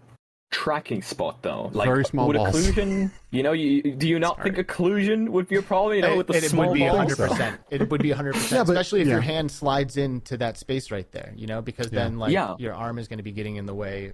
[0.55, 1.69] tracking spot though.
[1.73, 2.55] Like Very small would balls.
[2.55, 5.95] occlusion, you know, you, do you not think occlusion would be a problem?
[5.97, 7.13] You know, with the it, it small would be balls.
[7.13, 7.57] 100%.
[7.71, 8.51] It would be 100%.
[8.51, 11.91] Yeah, but- especially if your hand slides into that space right there, you know, because
[11.91, 11.99] Yeah.
[12.05, 12.55] then like Yeah.
[12.57, 14.13] your arm is going to be getting in the way.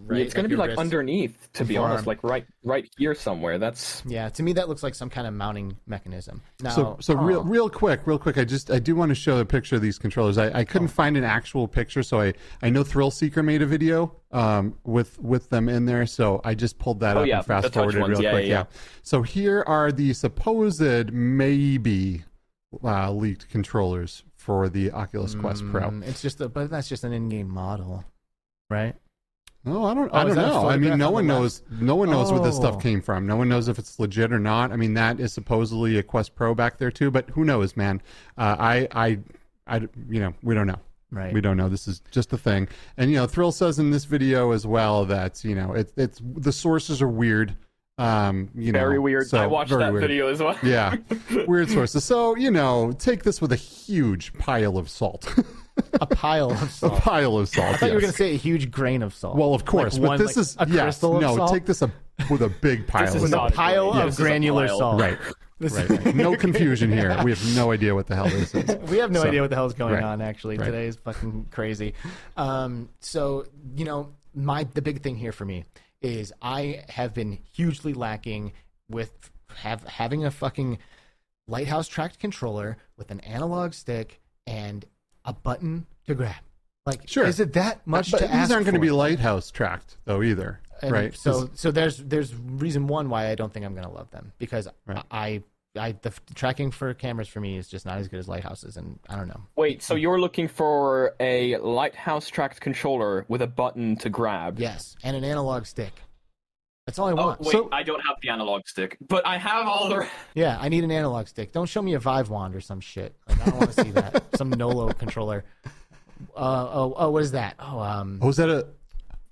[0.00, 0.22] Right?
[0.22, 0.80] It's going to be like wrist.
[0.80, 1.92] underneath, to be Forearm.
[1.92, 3.58] honest, like right, right here somewhere.
[3.58, 6.40] That's Yeah, to me that looks like some kind of mounting mechanism.
[6.62, 8.38] Now, So, so real, real quick, real quick.
[8.38, 10.38] I just, I do want to show a picture of these controllers.
[10.38, 13.66] I, I couldn't find an actual picture, so I, I know Thrill Seeker made a
[13.66, 16.06] video, um, with, with them in there.
[16.06, 18.44] So I just pulled that Oh, up yeah, and fast forwarded real Yeah, quick.
[18.46, 18.64] yeah, yeah.
[19.02, 22.24] So here are the supposed maybe
[22.82, 25.82] uh, leaked controllers for the Oculus Quest Pro.
[25.90, 28.04] Mm, It's just a, but that's just an in-game model,
[28.70, 28.94] right?
[29.68, 30.10] No, I don't.
[30.12, 30.68] Oh, I don't know.
[30.68, 31.62] I mean, no one knows.
[31.80, 32.78] No one knows where this stuff Oh.
[32.78, 33.26] came from.
[33.26, 34.72] No one knows if it's legit or not.
[34.72, 38.00] I mean, that is supposedly a Quest Pro back there too, but who knows, man?
[38.36, 39.18] Uh, I, I,
[39.66, 39.76] I,
[40.08, 40.78] you know, we don't know.
[41.10, 41.32] Right.
[41.32, 41.68] We don't know.
[41.70, 42.68] This is just a thing.
[42.98, 46.20] And you know, Thrill says in this video as well that you know it, it's
[46.22, 47.56] the sources are weird.
[47.96, 49.26] Um, you know, very weird.
[49.26, 50.02] so I watched very that weird.
[50.02, 50.56] video as well.
[50.62, 50.96] Yeah,
[51.48, 52.04] weird sources.
[52.04, 55.34] So you know, take this with a huge pile of salt.
[56.00, 56.98] a pile of salt.
[56.98, 57.74] a pile of salt.
[57.74, 59.36] I thought you were going to say a huge grain of salt.
[59.36, 61.36] Well, of course, Like but one, this like, is a yes, crystal of no.
[61.36, 61.52] salt?
[61.52, 61.90] Take this a,
[62.30, 63.02] with a big pile.
[63.06, 63.50] This of is with a salt.
[63.50, 64.78] not- pile yeah, of this granular pile.
[64.78, 65.00] salt.
[65.00, 65.18] Right,
[65.58, 66.14] This right, right.
[66.14, 67.16] No confusion here.
[67.24, 68.76] We have no idea what the hell this is.
[68.90, 70.20] we have no So, idea what the hell is going right, on.
[70.20, 70.66] Actually, right.
[70.66, 71.94] today is fucking crazy.
[72.36, 73.44] Um, so
[73.76, 75.64] you know, my the big thing here for me
[76.00, 78.52] is I have been hugely lacking
[78.88, 79.10] with
[79.56, 80.78] have having a fucking
[81.48, 84.84] lighthouse tracked controller with an analog stick and
[85.28, 86.34] a button to grab.
[86.86, 87.26] Like, Sure.
[87.26, 90.60] is it that much But to these aren't going to be lighthouse tracked though either,
[90.80, 91.14] And right?
[91.14, 94.66] So so there's there's reason one why I don't think I'm gonna love them because
[94.86, 95.04] Right.
[95.10, 95.42] I
[95.78, 98.78] I the f- tracking for cameras for me is just not as good as lighthouses
[98.78, 99.42] and I don't know.
[99.54, 100.00] Wait, so mm.
[100.00, 104.58] you're looking for a lighthouse tracked controller with a button to grab?
[104.58, 105.92] Yes, and an analog stick.
[106.88, 107.40] That's all I Oh want.
[107.42, 110.08] wait, So- I don't have the analog stick, but I have all the.
[110.34, 111.52] Yeah, I need an analog stick.
[111.52, 113.14] Don't show me a Vive wand or some shit.
[113.28, 114.24] Like, I don't want to see that.
[114.38, 115.44] Some Nolo controller.
[116.34, 116.38] Uh,
[116.72, 117.56] oh, oh, what is that?
[117.58, 118.68] Oh, um, oh, is that a?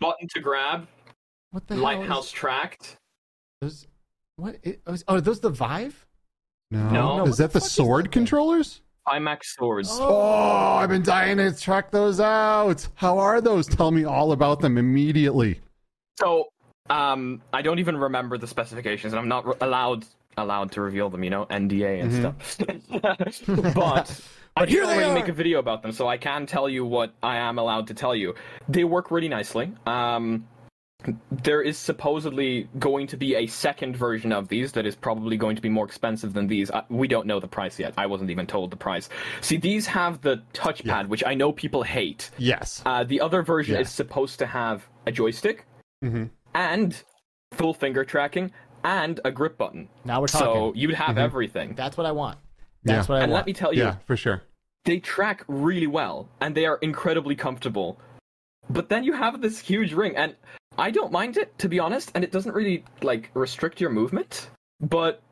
[0.01, 0.87] button to grab,
[1.53, 1.83] what the hell?
[1.85, 2.99] lighthouse Is tracked.
[3.63, 3.87] those,
[4.37, 4.57] what?
[4.63, 4.77] Is,
[5.09, 6.07] oh, are those the Vive?
[6.71, 7.25] No, No.
[7.27, 8.83] is that the the sword that controllers?
[9.09, 9.89] Pimax swords.
[9.93, 12.87] Oh, I've been dying to track those out.
[12.97, 13.67] How are those?
[13.67, 15.61] Tell me all about them immediately.
[16.21, 16.49] So,
[16.91, 20.05] um, I don't even remember the specifications, and I'm not re- allowed
[20.37, 21.25] allowed to reveal them.
[21.25, 23.75] You know, NDA and stuff.
[23.75, 24.21] but.
[24.59, 27.37] I did already make a video about them, so I can tell you what I
[27.37, 28.35] am allowed to tell you.
[28.71, 29.71] They work really nicely.
[29.85, 30.47] Um,
[31.31, 35.57] there is supposedly going to be a second version of these that is probably going
[35.57, 36.71] to be more expensive than these.
[36.71, 37.93] Uh, we don't know the price yet.
[37.99, 39.11] I wasn't even told the price.
[39.43, 42.31] See, these have the touchpad, which I know people hate.
[42.39, 42.83] Yes.
[42.87, 43.83] Uh, the other version Yeah.
[43.83, 45.67] is supposed to have a joystick
[46.03, 46.31] Mhm.
[46.57, 47.03] And
[47.53, 48.51] full finger tracking
[48.83, 49.89] and a grip button.
[50.05, 50.47] Now we're talking.
[50.47, 51.75] So you'd have everything.
[51.75, 52.39] That's what I want.
[52.85, 53.13] That's Yeah.
[53.15, 53.41] what I And want.
[53.41, 54.43] let me tell you, Yeah, for sure.
[54.85, 58.01] they track really well and they are incredibly comfortable.
[58.71, 60.35] But then you have this huge ring, and
[60.79, 64.51] I don't mind it to be honest, and it doesn't really like restrict your movement.
[64.81, 65.23] But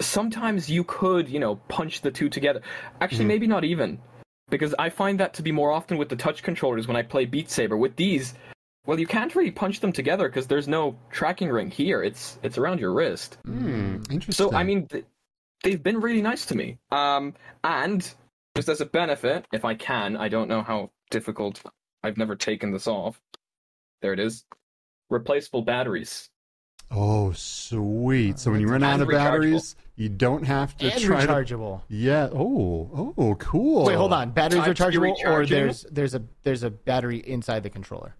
[0.00, 2.60] sometimes you could, you know, punch the two together.
[3.00, 3.28] Actually, Mhm.
[3.28, 4.00] maybe not even,
[4.50, 7.24] because I find that to be more often with the touch controllers when I play
[7.26, 7.76] Beat Saber.
[7.76, 8.34] With these,
[8.86, 12.02] well, you can't really punch them together because there's no tracking ring here.
[12.02, 13.38] It's it's around your wrist.
[13.44, 14.32] Hmm, interesting.
[14.32, 15.04] So I mean, th-
[15.62, 16.78] they've been really nice to me.
[16.90, 18.08] Um, and
[18.56, 21.62] just as a benefit, if I can, I don't know how difficult.
[22.02, 23.20] I've never taken this off.
[24.02, 24.44] There it is.
[25.10, 26.28] Replaceable batteries.
[26.90, 28.38] oh, sweet.
[28.38, 31.32] So when you run out of batteries, you don't have to and try to.
[31.32, 31.82] rechargeable.
[31.88, 32.28] Yeah.
[32.32, 33.14] Oh.
[33.16, 33.34] Oh.
[33.36, 33.86] Cool.
[33.86, 34.32] Wait, hold on.
[34.32, 38.14] Batteries Type rechargeable, or there's there's a there's a battery inside the controller.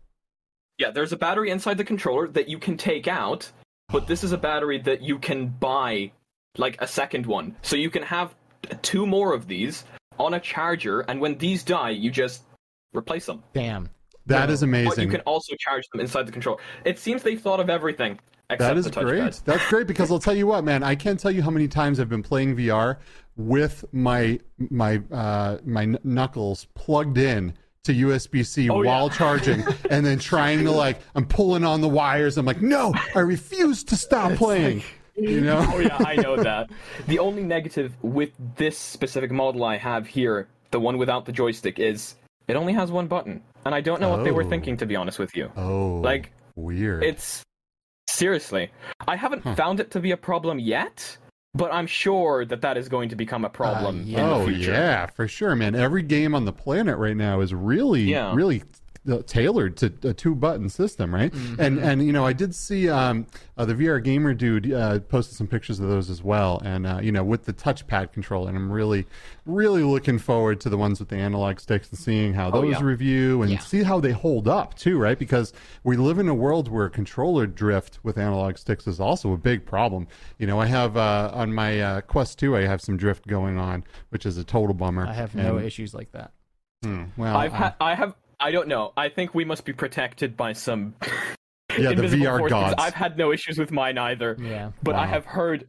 [0.79, 3.51] Yeah, there's a battery inside the controller that you can take out,
[3.89, 6.11] but this is a battery that you can buy
[6.59, 7.57] like a second one.
[7.63, 8.35] So you can have
[8.83, 9.85] two more of these
[10.19, 12.43] on a charger, and when these die, you just
[12.95, 13.43] replace them.
[13.53, 13.89] Damn.
[14.27, 14.89] That is amazing.
[14.89, 16.59] But you can also charge them inside the controller.
[16.85, 19.05] It seems they've thought of everything except That is the touchpad.
[19.05, 19.41] great.
[19.45, 20.83] That's great because I'll tell you what, man.
[20.83, 22.99] I can't tell you how many times I've been playing VR
[23.37, 24.39] with my
[24.71, 28.91] my uh, my knuckles plugged in to USB C Oh, yeah.
[28.91, 32.37] while charging, and then trying to like I'm pulling on the wires.
[32.39, 34.83] I'm like, no, I refuse to stop playing.
[35.17, 35.65] you know?
[35.69, 36.71] Oh yeah, I know that.
[37.07, 41.79] The only negative with this specific model I have here, the one without the joystick,
[41.79, 42.17] is
[42.49, 44.49] it only has one button, and I don't know what they were Oh.
[44.49, 45.51] thinking to be honest with you.
[45.57, 47.05] Oh, Like, weird.
[47.05, 47.43] It's
[48.09, 48.71] seriously,
[49.07, 49.55] I haven't Huh.
[49.55, 51.17] found it to be a problem yet,
[51.55, 54.21] but I'm sure that that is going to become a problem yeah.
[54.21, 55.75] in the oh yeah, for sure, man.
[55.75, 58.35] Every game on the planet right now is really, Yeah.
[58.35, 58.63] really
[59.11, 61.33] uh, tailored to a two button system, right?
[61.59, 65.37] And and you know, I did see um, uh, the VR gamer dude uh, posted
[65.37, 68.57] some pictures of those as well, and uh, you know, with the touchpad control, and
[68.57, 69.07] I'm really,
[69.47, 72.73] really looking forward to the ones with the analog sticks and seeing how Oh, those
[72.73, 72.83] yeah.
[72.83, 73.59] review and Yeah.
[73.59, 75.19] see how they hold up too, right?
[75.19, 75.53] Because
[75.83, 79.67] we live in a world where controller drift with analog sticks is also a big
[79.67, 80.07] problem.
[80.39, 83.59] You know, I have uh, on my uh, Quest 2, I have some drift going
[83.59, 85.07] on, which is a total bummer.
[85.07, 86.33] I have no And- issues like that.
[86.83, 88.15] Hmm, well, I've had, I have,
[88.45, 88.93] I don't know.
[88.97, 90.95] I think we must be protected by some.
[91.77, 92.83] Yeah, the invisible VR force, because gods.
[92.83, 94.71] I've had no issues with mine either, Yeah.
[94.83, 95.67] but I have heard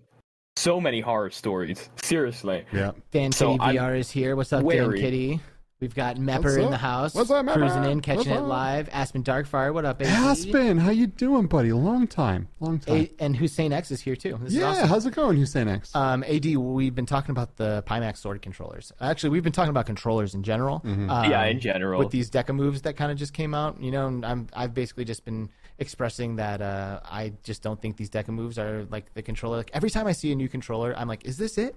[0.58, 1.90] so many horror stories.
[2.04, 2.66] Seriously.
[2.74, 2.92] yeah.
[3.12, 4.36] Dan So Kitty I'm VR is here.
[4.36, 5.00] What's up, Dan wary.
[5.00, 5.40] Kitty?
[5.86, 7.14] We've got Mepper in the house.
[7.14, 7.58] What's up, Mepper?
[7.58, 8.48] Cruising in, catching What's it up?
[8.48, 8.90] live.
[8.90, 10.52] Aspin Darkfire, what up, AC?
[10.52, 11.72] Aspin, how you doing, buddy?
[11.72, 12.96] Long time, long time.
[12.96, 14.36] A- and Hussein X is here too.
[14.42, 14.90] This is yeah, awesome.
[14.90, 15.96] how's it going, Hussein X?
[15.96, 18.92] Um, AD, we've been talking about the Pimax sword controllers.
[19.00, 20.80] Actually, we've been talking about controllers in general.
[20.80, 21.08] Mm-hmm.
[21.08, 22.00] Um, yeah, in general.
[22.00, 23.80] with these Deca moves that kind of just came out.
[23.80, 27.98] You know, and I'm I've basically just been expressing that uh, I just don't think
[27.98, 29.58] these Deca moves are like the controller.
[29.58, 31.76] Like every time I see a new controller, I'm like, is this it?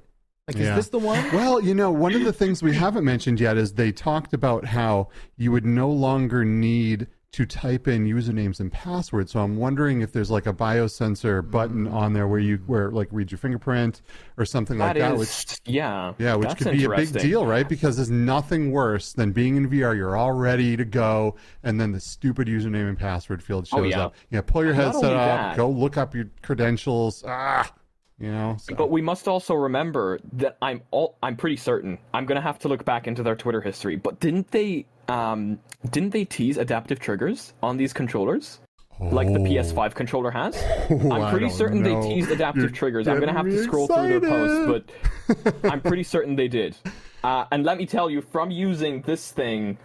[0.48, 0.70] Like, Yeah.
[0.70, 1.22] is this the one?
[1.32, 4.64] Well, you know, one of the things we haven't mentioned yet is they talked about
[4.64, 9.32] how you would no longer need to type in usernames and passwords.
[9.32, 13.08] So I'm wondering if there's like a biosensor button on there where you where like
[13.12, 14.00] read your fingerprint
[14.38, 15.12] or something like that that.
[15.12, 17.68] is, Which yeah, yeah, which could be a big deal, right?
[17.68, 19.94] Because there's nothing worse than being in VR.
[19.94, 23.82] You're all ready to go, and then the stupid username and password field shows Oh,
[23.84, 24.04] yeah.
[24.06, 24.14] up.
[24.30, 25.12] Yeah, pull your Not headset up,
[25.50, 27.22] that- go look up your credentials.
[27.28, 27.70] Ah,
[28.18, 28.56] you know.
[28.60, 32.58] so- But we must also remember that I'm all I'm pretty certain I'm gonna have
[32.60, 33.96] to look back into their Twitter history.
[33.96, 35.58] But didn't they um
[35.90, 38.60] didn't they tease adaptive triggers on these controllers?
[39.00, 39.44] Like the Oh.
[39.44, 40.56] PS5 controller has?
[40.90, 42.00] Oh, I I'm pretty certain know.
[42.02, 43.06] they teased adaptive You're triggers.
[43.06, 44.84] I'm gonna have to me scroll through their posts,
[45.46, 46.76] but I'm pretty certain they did.
[47.22, 49.76] Uh, and let me tell you, from using this thing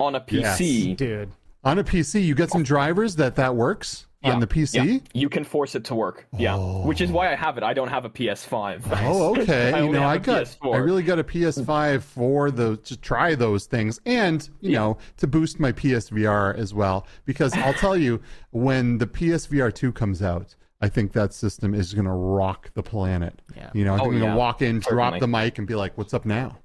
[0.00, 1.30] on a PC, Dude,
[1.64, 4.74] On a PC, you get some drivers that that works yeah, on the PC.
[4.74, 6.26] yeah, you can force it to work.
[6.36, 7.62] Yeah, which is why I have it.
[7.64, 8.82] I don't have a PS5.
[9.04, 9.72] Oh, okay.
[9.72, 10.74] I you know, have I a got, PS4.
[10.74, 14.78] I really got a PS5 for the to try those things, and you Yeah.
[14.78, 17.06] know, to boost my PSVR as well.
[17.24, 18.20] Because I'll tell you,
[18.50, 22.82] when the PSVR two comes out, I think that system is going to rock the
[22.82, 23.40] planet.
[23.56, 23.70] Yeah.
[23.72, 25.74] You know, I think Oh, I'm going to walk in, drop the mic, and be
[25.74, 26.58] like, "What's up now?"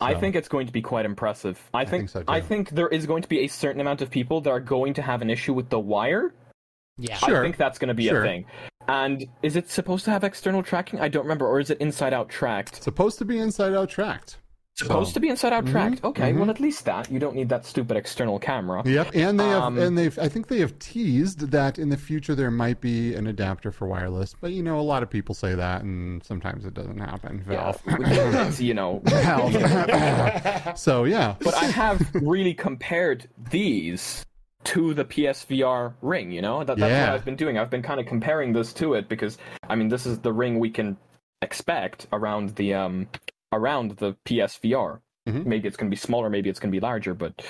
[0.00, 1.58] I think it's going to be quite impressive.
[1.72, 2.24] I think think so, too.
[2.28, 4.92] I think there is going to be a certain amount of people that are going
[4.94, 6.34] to have an issue with the wire.
[6.98, 7.16] Yeah.
[7.16, 7.40] Sure.
[7.40, 8.22] I think that's going to be Sure.
[8.24, 8.44] a thing.
[8.88, 11.00] And is it supposed to have external tracking?
[11.00, 12.82] I don't remember, or is it inside out tracked?
[12.82, 14.38] Supposed to be inside out tracked.
[14.76, 16.02] Supposed to be inside out Mhm, tracked.
[16.04, 16.40] Okay, mhm.
[16.40, 18.82] well at least that you don't need that stupid external camera.
[18.84, 20.18] Yep, and they have, Um, and they've.
[20.18, 23.86] I think they have teased that in the future there might be an adapter for
[23.86, 27.44] wireless, but you know, a lot of people say that, and sometimes it doesn't happen.
[27.48, 27.82] Yeah, Valve.
[27.86, 29.00] it's, you know.
[29.04, 30.72] Valve.
[30.76, 34.26] so yeah, But I have really compared these
[34.64, 36.64] to the PSVR ring, you know?
[36.64, 37.06] That, that's Yeah.
[37.06, 37.58] what I've been doing.
[37.58, 39.38] I've been kind of comparing this to it because
[39.68, 40.96] I mean this is the ring we can
[41.42, 43.08] expect around the um
[43.52, 45.00] around the PSVR.
[45.28, 45.46] Mhm.
[45.46, 47.44] Maybe it's gonna be smaller, maybe it's gonna be larger, but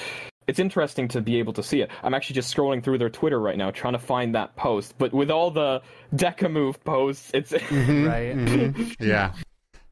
[0.47, 1.91] it's interesting to be able to see it.
[2.03, 4.95] I'm actually just scrolling through their Twitter right now, trying to find that post.
[4.99, 5.81] But with all the
[6.15, 8.07] Deca move posts, it's Mm-hmm.
[8.07, 8.97] right.
[9.01, 9.33] yeah.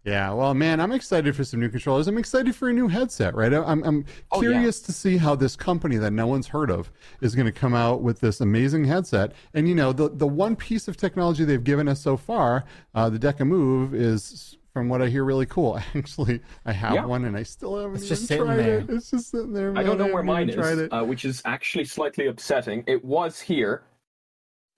[0.04, 2.08] Yeah, well, man, I'm excited for some new controllers.
[2.08, 3.52] I'm excited for a new headset, right?
[3.54, 4.50] I'm, I'm Oh, yeah.
[4.50, 6.90] curious to see how this company that no one's heard of
[7.20, 9.32] is going to come out with this amazing headset.
[9.54, 12.64] And, you know, the, the one piece of technology they've given us so far,
[12.96, 15.78] uh, the Deca Move, is, from what I hear, really cool.
[15.94, 17.04] Actually, I have Yeah.
[17.04, 18.78] one and I still haven't It's just sitting tried there.
[18.80, 18.90] it.
[18.90, 19.70] It's just sitting there.
[19.78, 20.08] I don't man.
[20.08, 22.82] know where mine is, uh, which is actually slightly upsetting.
[22.88, 23.82] It was here,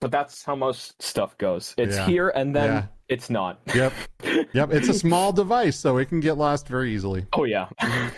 [0.01, 1.73] but that's how most stuff goes.
[1.77, 2.05] It's Yeah.
[2.07, 2.83] here and then Yeah.
[3.09, 3.59] it's not.
[3.73, 3.93] Yep.
[4.53, 4.73] Yep.
[4.73, 7.25] It's a small device, so it can get lost very easily.
[7.33, 7.67] Oh yeah,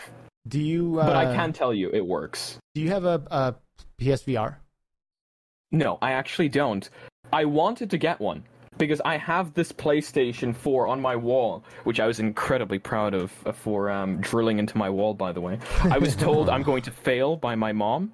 [0.47, 0.99] Do you?
[0.99, 2.57] Uh, but I can tell you it works.
[2.75, 3.55] Do you have a, a
[3.99, 4.55] PSVR?
[5.71, 6.89] No, I actually don't.
[7.34, 8.43] I wanted to get one
[8.78, 13.34] because I have this PlayStation 4 on my wall, which I was incredibly proud of
[13.45, 15.13] uh, for um, drilling into my wall.
[15.13, 18.13] By the way, I was told I'm going to fail by my mom.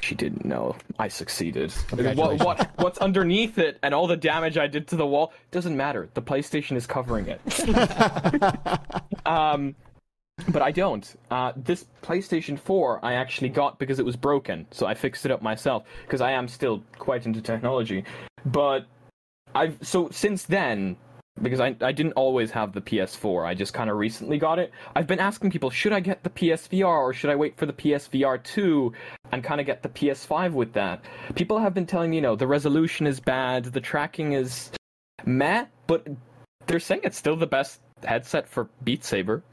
[0.00, 1.72] She didn't know I succeeded.
[1.92, 5.76] What, what what's underneath it and all the damage I did to the wall doesn't
[5.76, 6.08] matter.
[6.14, 7.40] The PlayStation is covering it.
[9.26, 9.74] um,
[10.48, 11.14] but I don't.
[11.30, 15.32] Uh, this PlayStation 4 I actually got because it was broken, so I fixed it
[15.32, 18.04] up myself because I am still quite into technology.
[18.46, 18.86] But
[19.54, 20.96] I've so since then
[21.42, 23.46] because I I didn't always have the PS4.
[23.46, 24.72] I just kind of recently got it.
[24.94, 27.72] I've been asking people, should I get the PSVR or should I wait for the
[27.72, 28.92] PSVR 2
[29.32, 31.02] and kind of get the PS5 with that?
[31.34, 34.70] People have been telling me, you know, the resolution is bad, the tracking is
[35.24, 36.06] meh, but
[36.66, 39.42] they're saying it's still the best headset for Beat Saber.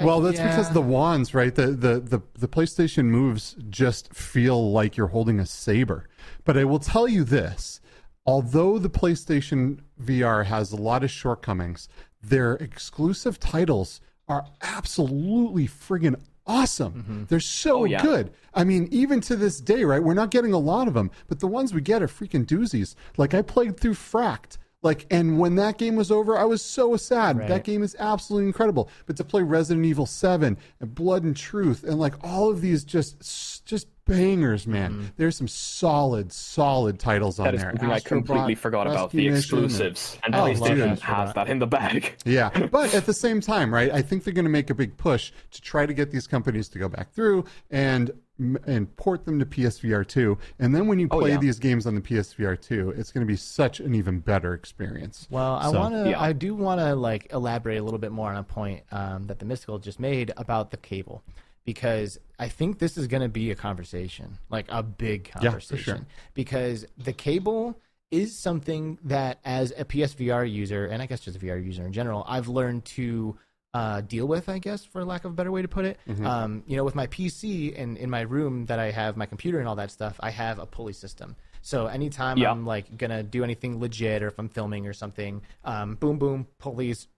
[0.00, 0.48] Well, that's Yeah.
[0.48, 1.54] because the wands, right?
[1.54, 6.08] The, the the the PlayStation moves just feel like you're holding a saber.
[6.44, 7.80] But I will tell you this:
[8.26, 11.88] although the PlayStation VR has a lot of shortcomings,
[12.22, 16.92] their exclusive titles are absolutely friggin' awesome.
[16.94, 17.24] Mm-hmm.
[17.28, 18.02] They're so Oh, yeah.
[18.02, 18.32] good.
[18.54, 20.02] I mean, even to this day, right?
[20.02, 22.94] We're not getting a lot of them, but the ones we get are freaking doozies.
[23.16, 24.58] Like I played through Fract.
[24.84, 27.38] Like, and when that game was over, I was so sad.
[27.38, 27.48] Right.
[27.48, 28.88] That game is absolutely incredible.
[29.06, 32.84] But to play Resident Evil 7 and Blood and Truth and like all of these
[32.84, 35.10] just just bangers, man.
[35.16, 37.52] There's some solid, solid titles on Mm-hmm.
[37.52, 37.70] That is there.
[37.72, 39.10] something I completely Astrobot, forgot about.
[39.12, 39.64] The Rescue Mission.
[39.64, 40.18] exclusives.
[40.22, 40.98] And Oh, PlayStation dude.
[41.00, 42.14] has that in the bag.
[42.26, 43.90] Yeah, but at the same time, right?
[43.90, 46.68] I think they're going to make a big push to try to get these companies
[46.68, 50.36] to go back through and and port them to PSVR 2.
[50.58, 51.38] And then when you Oh, play yeah.
[51.38, 55.28] these games on the PSVR 2, it's going to be such an even better experience.
[55.30, 56.10] Well, I So- want to.
[56.10, 56.20] Yeah.
[56.20, 59.38] I do want to like elaborate a little bit more on a point um, that
[59.38, 61.22] the Mysticle just made about the cable,
[61.64, 65.84] because I think this is going to be a conversation, like a big for conversation,
[65.98, 66.06] sure.
[66.34, 67.78] because the cable
[68.10, 71.92] is something that, as a PSVR user, and I guess just a VR user in
[71.92, 73.38] general, I've learned to.
[73.74, 75.98] Uh, deal with, I guess, for lack of a better way to put it.
[76.08, 76.24] Mm-hmm.
[76.24, 79.58] Um, you know, with my PC and in my room that I have my computer
[79.58, 81.34] and all that stuff, I have a pulley system.
[81.60, 82.52] So anytime Yeah.
[82.52, 86.46] I'm like gonna do anything legit or if I'm filming or something, um, boom, boom,
[86.58, 87.08] pulleys,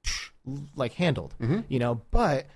[0.74, 1.34] like handled,
[1.68, 2.00] you know.
[2.10, 2.46] But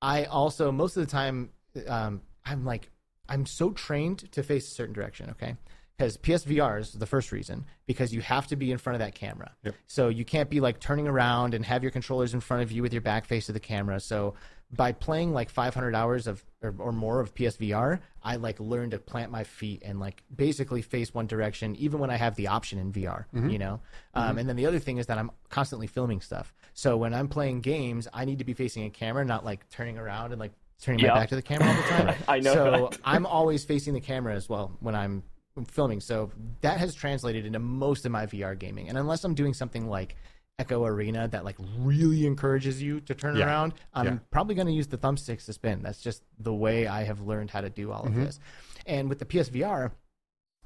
[0.00, 1.50] I also most of the time,
[1.88, 2.88] um, I'm like
[3.28, 5.28] I'm so trained to face a certain direction.
[5.30, 5.56] Okay.
[5.98, 9.14] Because PSVR is the first reason, because you have to be in front of that
[9.14, 9.52] camera.
[9.62, 9.74] Yep.
[9.86, 12.82] So you can't be like turning around and have your controllers in front of you
[12.82, 14.00] with your back face to the camera.
[14.00, 14.34] So
[14.74, 18.98] by playing like 500 hours of or, or more of PSVR, I like learned to
[18.98, 22.78] plant my feet and like basically face one direction, even when I have the option
[22.78, 23.26] in VR.
[23.50, 23.80] You know,
[24.14, 26.54] um, and then the other thing is that I'm constantly filming stuff.
[26.72, 29.98] So when I'm playing games, I need to be facing a camera, not like turning
[29.98, 31.10] around and like turning Yeah.
[31.10, 32.14] my back to the camera all the time.
[32.28, 32.90] I know So.
[33.04, 35.22] I'm always facing the camera as well when I'm
[35.68, 36.00] filming.
[36.00, 36.30] So
[36.62, 38.88] that has translated into most of my VR gaming.
[38.88, 40.16] And unless I'm doing something like
[40.58, 43.46] Echo Arena that like really encourages you to turn Yeah.
[43.46, 44.18] around, I'm Yeah.
[44.30, 45.82] probably going to use the thumbsticks to spin.
[45.82, 48.24] That's just the way I have learned how to do all of Mm-hmm.
[48.24, 48.40] this.
[48.86, 49.92] And with the PSVR,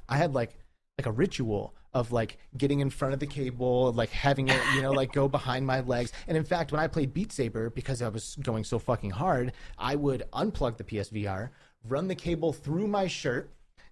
[0.09, 0.57] I had like
[0.99, 4.81] like a ritual of like getting in front of the cable, like having it, you
[4.81, 6.11] know, like go behind my legs.
[6.27, 9.53] And in fact, when I played Beat Saber, because I was going so fucking hard,
[9.77, 11.51] I would unplug the PSVR,
[11.85, 13.51] run the cable through my shirt,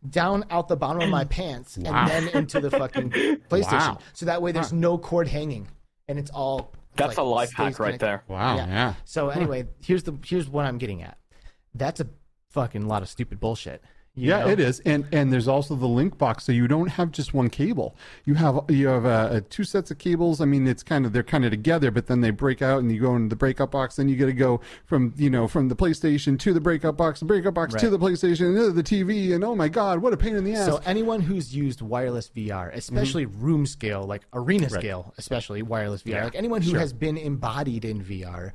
[0.09, 3.11] down out the bottom of my pants, and then into the fucking
[3.51, 3.73] PlayStation.
[3.73, 3.99] Wow.
[4.13, 5.69] So that way there's no cord hanging,
[6.09, 6.73] and it's all.
[6.97, 8.01] That's like, a life hack right connected.
[8.07, 8.25] there.
[8.29, 8.67] Wow, Yeah.
[8.69, 8.95] yeah.
[9.05, 11.19] So anyway, here's the here's what I'm getting at.
[11.75, 12.07] That's a
[12.51, 13.83] fucking lot of stupid bullshit.
[14.17, 14.49] Yeah, know?
[14.51, 17.51] it is, and and there's also the link box, so you don't have just one
[17.51, 17.97] cable.
[18.25, 20.41] You have you have uh, uh, two sets of cables.
[20.41, 22.93] I mean, it's kind of they're kind of together, but then they break out, and
[22.93, 23.97] you go into the breakup box.
[23.97, 27.19] Then you got to go from you know from the PlayStation to the breakup box,
[27.19, 30.13] the breakup box to the PlayStation, and to the TV, and oh my god, what
[30.13, 30.67] a pain in the ass.
[30.67, 33.45] So anyone who's used wireless VR, especially Mm-hmm.
[33.45, 38.03] room scale, like arena scale, especially wireless VR, like anyone who has been embodied in
[38.05, 38.53] VR,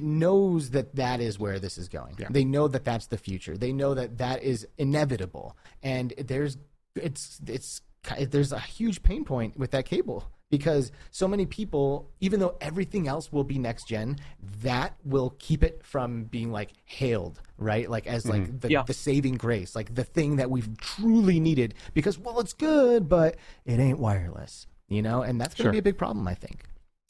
[0.00, 2.16] knows that that is where this is going.
[2.18, 2.28] Yeah.
[2.30, 3.56] They know that that's the future.
[3.56, 6.56] They know that that is inevitable, and there's
[6.94, 7.80] it's it's
[8.18, 13.08] there's a huge pain point with that cable because so many people, even though everything
[13.08, 14.18] else will be next gen,
[14.60, 17.88] that will keep it from being like hailed, right?
[17.88, 18.58] Like as like mm-hmm.
[18.58, 18.82] the, Yeah.
[18.82, 23.36] the saving grace, like the thing that we've truly needed because well, it's good, but
[23.64, 25.72] it ain't wireless, you know, and that's going to Sure.
[25.72, 26.64] be a big problem, I think.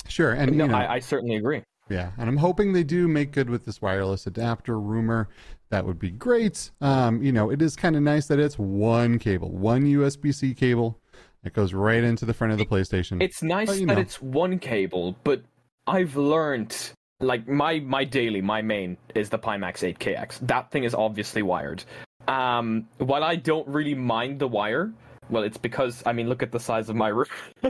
[0.06, 1.62] Sure, and No, you know, I, I certainly agree.
[1.92, 5.28] Yeah, and I'm hoping they do make good with this wireless adapter rumor.
[5.68, 6.70] That would be great.
[6.80, 10.98] Um, you know, it is kind of nice that it's one cable, one USB-C cable
[11.42, 13.22] that goes right into the front of the PlayStation.
[13.22, 14.00] It's nice you that know.
[14.00, 15.42] it's one cable, but
[15.86, 16.76] I've learned
[17.20, 20.46] like my my daily, my main is the Pimax 8KX.
[20.46, 21.84] That thing is obviously wired.
[22.28, 24.92] Um, while I don't really mind the wire,
[25.30, 27.26] well, it's because I mean, look at the size of my room.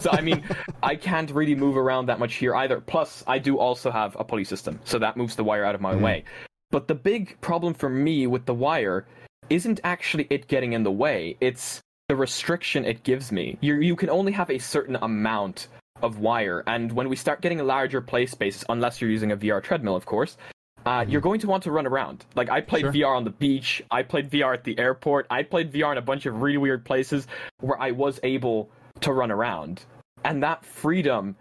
[0.00, 0.42] so I mean,
[0.82, 2.80] I can't really move around that much here either.
[2.80, 5.80] Plus, I do also have a pulley system, so that moves the wire out of
[5.80, 6.02] my mm-hmm.
[6.02, 6.24] way.
[6.70, 9.06] But the big problem for me with the wire
[9.50, 11.36] isn't actually it getting in the way.
[11.40, 13.58] It's the restriction it gives me.
[13.60, 15.68] You you can only have a certain amount
[16.02, 19.36] of wire, and when we start getting a larger play spaces, unless you're using a
[19.36, 20.36] VR treadmill, of course,
[20.86, 22.24] uh, you're going to want to run around.
[22.34, 22.94] Like I played Mm-hmm.
[22.94, 23.10] Sure.
[23.10, 26.02] VR on the beach, I played VR at the airport, I played VR in a
[26.02, 27.26] bunch of really weird places
[27.60, 28.70] where I was able
[29.00, 29.84] to run around,
[30.24, 31.36] and that freedom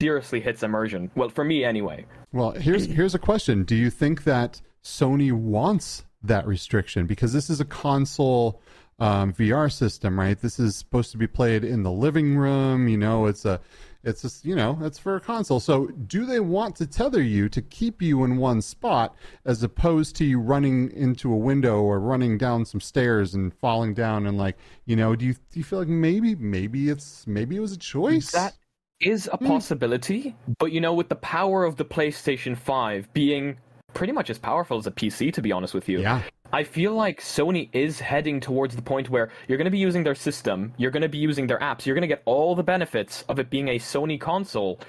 [0.00, 1.10] seriously hits immersion.
[1.14, 2.06] Well, for me anyway.
[2.32, 7.48] Well, here's here's a question: Do you think that Sony wants that restriction because this
[7.48, 8.60] is a console
[8.98, 10.40] um, VR system, right?
[10.40, 12.88] This is supposed to be played in the living room.
[12.88, 13.60] You know, it's a
[14.04, 15.60] it's just you know it's for a console.
[15.60, 20.16] So, do they want to tether you to keep you in one spot as opposed
[20.16, 24.38] to you running into a window or running down some stairs and falling down and
[24.38, 25.16] like you know?
[25.16, 28.30] Do you do you feel like maybe maybe it's maybe it was a choice?
[28.32, 28.54] That
[29.00, 29.46] is a Hmm.
[29.46, 33.56] possibility, but you know, with the power of the PlayStation 5 being
[33.94, 36.22] pretty much as powerful as a PC, to be honest with you, yeah.
[36.52, 40.02] I feel like Sony is heading towards the point where you're going to be using
[40.02, 42.62] their system, you're going to be using their apps, you're going to get all the
[42.62, 44.80] benefits of it being a Sony console,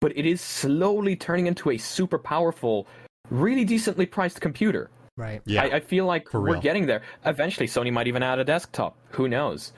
[0.00, 2.86] but it is slowly turning into a super powerful,
[3.30, 4.90] really decently priced computer.
[5.16, 5.42] Right.
[5.44, 5.64] Yeah.
[5.64, 7.02] I, I feel like we're getting there.
[7.26, 8.96] Eventually, Sony might even add a desktop.
[9.10, 9.72] Who knows?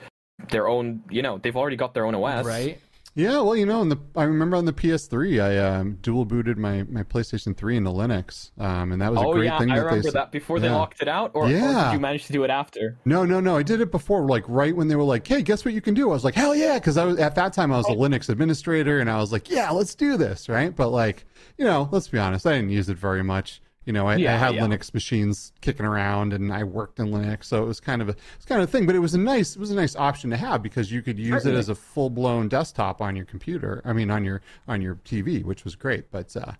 [0.51, 2.45] Their own, you know, they've already got their own OS.
[2.45, 2.79] Right.
[3.13, 6.57] Yeah, well, you know, in the I remember on the PS3, I um, dual booted
[6.57, 9.41] my, my PlayStation 3 into Linux, um, and that was a great thing.
[9.41, 9.71] Oh yeah, thing.
[9.71, 11.85] I that remember they, that before they locked it out, or, or Yeah.
[11.85, 12.97] did you manage to do it after?
[13.03, 13.57] No, no, no.
[13.57, 15.93] I did it before, like right when they were like, "Hey, guess what you can
[15.93, 17.91] do?" I was like, "Hell yeah!" Because I was at that time I was a
[17.91, 20.73] Linux administrator, and I was like, "Yeah, let's do this." Right?
[20.73, 21.25] But like,
[21.57, 23.61] you know, let's be honest, I didn't use it very much.
[23.85, 24.61] You know, I, I had yeah.
[24.61, 28.15] Linux machines kicking around, and I worked in Linux, so it was kind of a
[28.35, 28.85] it's kind of a thing.
[28.85, 31.17] But it was a nice it was a nice option to have because you could
[31.17, 31.55] use Certainly.
[31.55, 33.81] it as a full blown desktop on your computer.
[33.83, 36.11] I mean, on your on your TV, which was great.
[36.11, 36.51] But uh,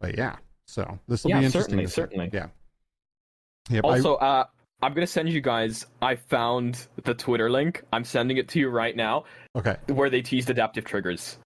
[0.00, 1.78] but yeah, so this will Yeah, be interesting.
[1.78, 2.30] certainly, to certainly.
[2.32, 2.46] Yeah.
[3.70, 4.44] Yep, I- Also, uh,
[4.82, 5.86] I'm gonna send you guys.
[6.02, 7.82] I found the Twitter link.
[7.90, 9.24] I'm sending it to you right now,
[9.56, 9.76] okay.
[9.86, 11.38] where they teased adaptive triggers.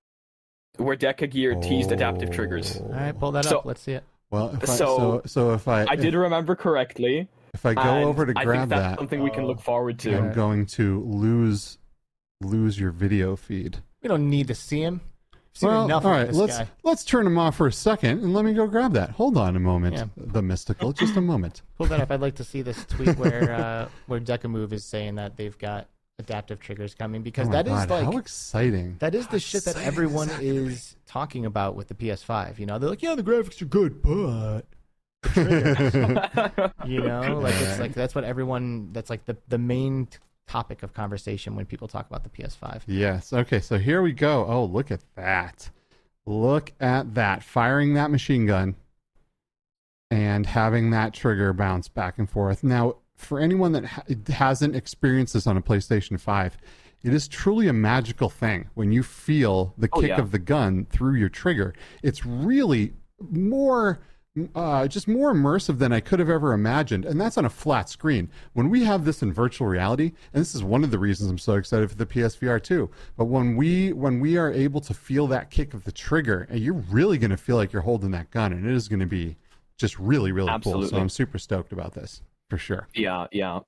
[0.77, 2.79] Where Deca Gear teased adaptive triggers.
[2.79, 3.65] All right, pull that So- up.
[3.65, 4.03] Let's see it.
[4.31, 7.29] Well, if I, So- so so if I I did remember correctly.
[7.55, 9.99] if I go over to I grab think that's that, something we can look forward
[10.01, 10.17] to.
[10.17, 11.79] I'm going to lose
[12.41, 13.79] lose your video feed.
[14.03, 15.01] We don't need to see him.
[15.53, 16.69] Seen Well, enough all of right, this let's guy.
[16.85, 19.11] let's turn him off for a second and let me go grab that.
[19.11, 20.05] Hold on a moment, Yeah.
[20.17, 21.63] the Mysticle, just a moment.
[21.77, 22.13] Pull that up.
[22.13, 25.89] I'd like to see this tweet where uh, where Decamove is saying that they've got
[26.21, 28.97] adaptive triggers coming because oh my that is God, like how exciting!
[29.01, 32.59] that is the shit that everyone is that, is talking about with the PS5.
[32.59, 34.63] You know, they're like, yeah, the graphics are good, but
[36.87, 38.93] you know, like it's like that's what everyone.
[38.93, 42.83] That's like the the main t- topic of conversation when people talk about the PS5.
[42.87, 43.33] Yes.
[43.33, 43.61] Okay.
[43.61, 44.47] So here we go.
[44.47, 45.71] Oh, look at that!
[46.27, 47.43] Look at that!
[47.43, 48.77] Firing that machine gun
[50.11, 52.65] and having that trigger bounce back and forth.
[52.65, 56.57] Now, for anyone that ha- hasn't experienced this on a PlayStation 5,
[57.03, 60.21] it is truly a magical thing when you feel the Oh, kick yeah.
[60.21, 61.75] of the gun through your trigger.
[62.03, 62.93] It's really
[63.31, 64.01] more.
[64.55, 67.89] Uh, just more immersive than I could have ever imagined, and that's on a flat
[67.89, 68.31] screen.
[68.53, 71.37] When we have this in virtual reality, and this is one of the reasons I'm
[71.37, 72.89] so excited for the PSVR 2.
[73.17, 76.61] But when we when we are able to feel that kick of the trigger, and
[76.61, 79.05] you're really going to feel like you're holding that gun, and it is going to
[79.07, 79.37] be
[79.77, 80.87] just really really cool.
[80.87, 82.87] So I'm super stoked about this for sure.
[82.95, 83.61] yeah, yeah.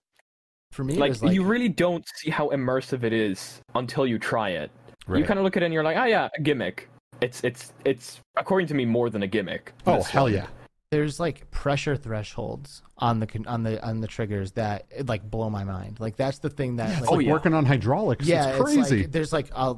[0.73, 4.07] For me, it Like, was like you really don't see how immersive it is until
[4.07, 4.71] you try it.
[5.09, 6.89] You kind of look at it and you're like, oh yeah, a gimmick.
[7.21, 9.73] It's it's it's according to me more than a gimmick.
[9.87, 10.35] Oh hell one.
[10.35, 10.47] yeah!
[10.91, 15.65] there's like pressure thresholds on the on the on the triggers that like blow my
[15.65, 15.99] mind.
[15.99, 17.33] Like that's the thing that It's like, Oh, like yeah.
[17.33, 18.25] working on hydraulics.
[18.25, 18.99] yeah, it's crazy.
[19.03, 19.75] like there's like a,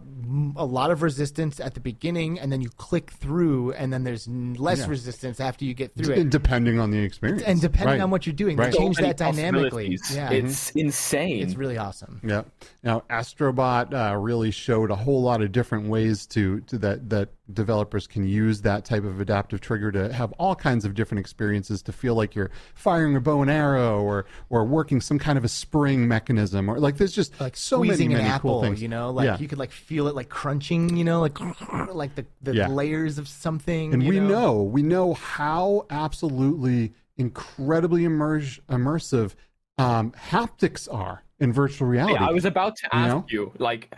[0.56, 4.28] a lot of resistance at the beginning, and then you click through, and then there's
[4.28, 4.88] less Yeah.
[4.88, 6.30] resistance after you get through D- it.
[6.30, 7.42] depending on the experience.
[7.44, 8.00] And depending Right.
[8.02, 8.66] on what you're doing, Right.
[8.66, 9.98] they So change that dynamically.
[10.12, 11.42] Yeah, It's insane.
[11.42, 12.20] it's really awesome.
[12.22, 12.42] Yeah.
[12.82, 17.30] Now, Astrobot uh, really showed a whole lot of different ways to, to that that
[17.52, 21.82] developers can use that type of adaptive trigger to have all kinds of different experiences
[21.82, 25.44] to feel like you're firing a bow and arrow or or working some kind of
[25.44, 28.62] a spring mechanism or like there's just Like so many squeezing many an apple, cool
[28.62, 28.82] things.
[28.82, 29.38] you know, like yeah.
[29.38, 31.38] you could like feel it like crunching, you know, like
[31.92, 32.68] like the, the Yeah.
[32.68, 33.92] layers of something.
[33.94, 34.62] and you we know.
[34.62, 39.34] we know how absolutely incredibly immerse, immersive
[39.78, 42.14] um, haptics are in virtual reality.
[42.14, 43.26] Yeah, I was about to You ask know?
[43.28, 43.92] you, like,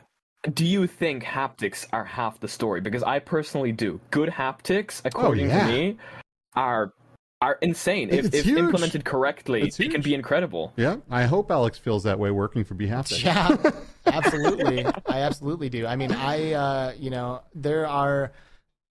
[0.55, 2.81] do you think haptics are half the story?
[2.81, 4.01] Because I personally do.
[4.11, 5.67] Good haptics, according Oh, yeah.
[5.67, 5.97] to me,
[6.55, 6.93] are
[7.47, 8.11] are insane.
[8.11, 10.72] If, if implemented correctly, It's they can be incredible.
[10.76, 13.22] yeah, I hope Alex feels that way working for bHaptic.
[13.22, 13.57] Yeah,
[14.07, 14.84] absolutely.
[14.84, 15.86] I absolutely do.
[15.86, 18.32] I mean, I, uh, you know, there are,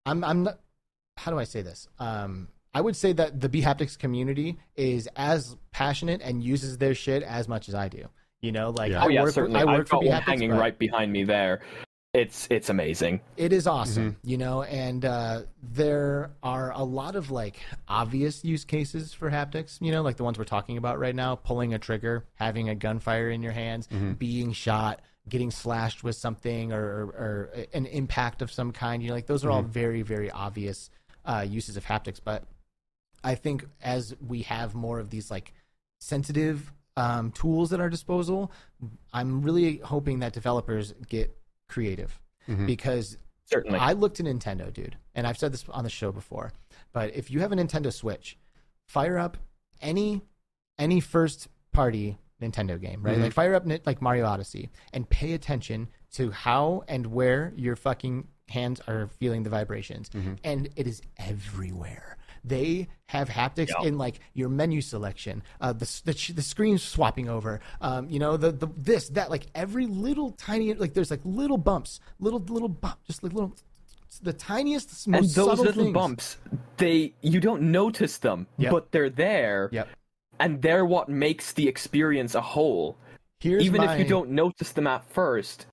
[0.05, 0.59] I'm, I'm not,
[1.17, 1.87] how do I say this?
[1.99, 7.23] Um, I would say that the bHaptics community is as passionate and uses their shit
[7.23, 8.05] as much as I do.
[8.41, 9.01] You know, like Yeah.
[9.01, 9.59] I Oh yeah, work, certainly.
[9.59, 11.61] I work I've for got one bHaptics, hanging but- right behind me there.
[12.15, 13.19] It's it's amazing.
[13.35, 17.57] it is awesome you know and uh, there are a lot of like
[17.87, 21.35] obvious use cases for haptics you know like the ones we're talking about right now
[21.35, 23.87] pulling a trigger having a gunfire in your hands
[24.17, 29.09] being shot getting slashed with something or, or, or an impact of some kind you
[29.09, 30.89] know like those are all very very obvious
[31.25, 32.43] uh, uses of haptics but
[33.23, 35.51] i think as we have more of these like
[35.99, 38.51] sensitive um, tools at our disposal
[39.13, 41.35] i'm really hoping that developers get
[41.67, 42.65] creative mm-hmm.
[42.65, 43.79] because Certainly.
[43.79, 46.51] I look to Nintendo, dude, and I've said this on the show before.
[46.93, 48.37] But if you have a Nintendo Switch,
[48.87, 49.37] fire up
[49.81, 50.21] any
[50.77, 53.17] any first party Nintendo game, right?
[53.17, 53.33] Like mm-hmm.
[53.33, 58.81] fire up like Mario Odyssey and pay attention to how and where your fucking hands
[58.87, 60.33] are feeling the vibrations, mm-hmm.
[60.43, 62.17] and it is everywhere.
[62.47, 63.87] They have haptics Yeah.
[63.87, 68.37] in like your menu selection, uh, the the, the screen swapping over, um, you know,
[68.37, 72.69] the the this that like every little tiny like there's like little bumps, little little
[72.69, 73.55] bump, just like little
[74.21, 75.93] the tiniest, most and those little things.
[75.93, 76.37] bumps,
[76.77, 78.71] they you don't notice them, Yep.
[78.71, 79.89] but they're there, Yep.
[80.39, 82.95] and they're what makes the experience a whole.
[83.39, 85.65] Here's Even if you don't notice them at first,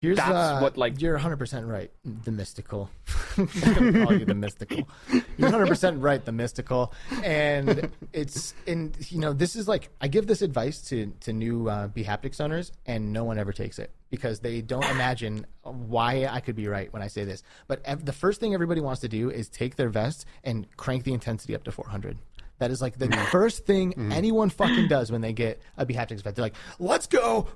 [0.00, 1.90] Here's That's uh, what, like- you're 100 percent right.
[2.04, 2.88] The Mysticle.
[3.36, 4.86] I'm gonna call you the Mysticle.
[5.10, 6.24] You're 100 percent right.
[6.24, 6.92] The Mysticle,
[7.24, 11.68] and it's and you know this is like I give this advice to to new
[11.68, 16.40] uh, bHaptics owners, and no one ever takes it because they don't imagine why I
[16.40, 17.42] could be right when I say this.
[17.66, 21.02] But ev- the first thing everybody wants to do is take their vest and crank
[21.02, 22.16] the intensity up to 400.
[22.58, 26.36] That is like the first thing anyone fucking does when they get a bHaptics vest.
[26.36, 27.48] They're like, "Let's go."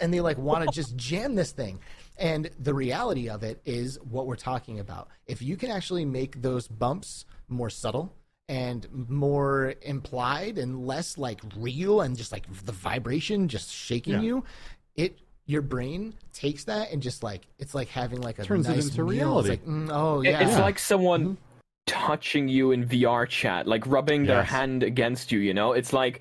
[0.00, 1.78] And they like want to just jam this thing.
[2.18, 5.08] And the reality of it is what we're talking about.
[5.26, 8.14] If you can actually make those bumps more subtle
[8.48, 14.20] and more implied and less like real and just like the vibration just shaking Yeah.
[14.20, 14.44] you,
[14.96, 18.76] it your brain takes that and just like it's like having like a Turns it
[18.78, 19.06] into meal.
[19.06, 19.52] reality.
[19.54, 21.34] It's like, mm, oh yeah, It's like someone Mm-hmm.
[22.06, 25.72] touching you in VR chat, like rubbing their hand against you, you know?
[25.72, 26.20] It's like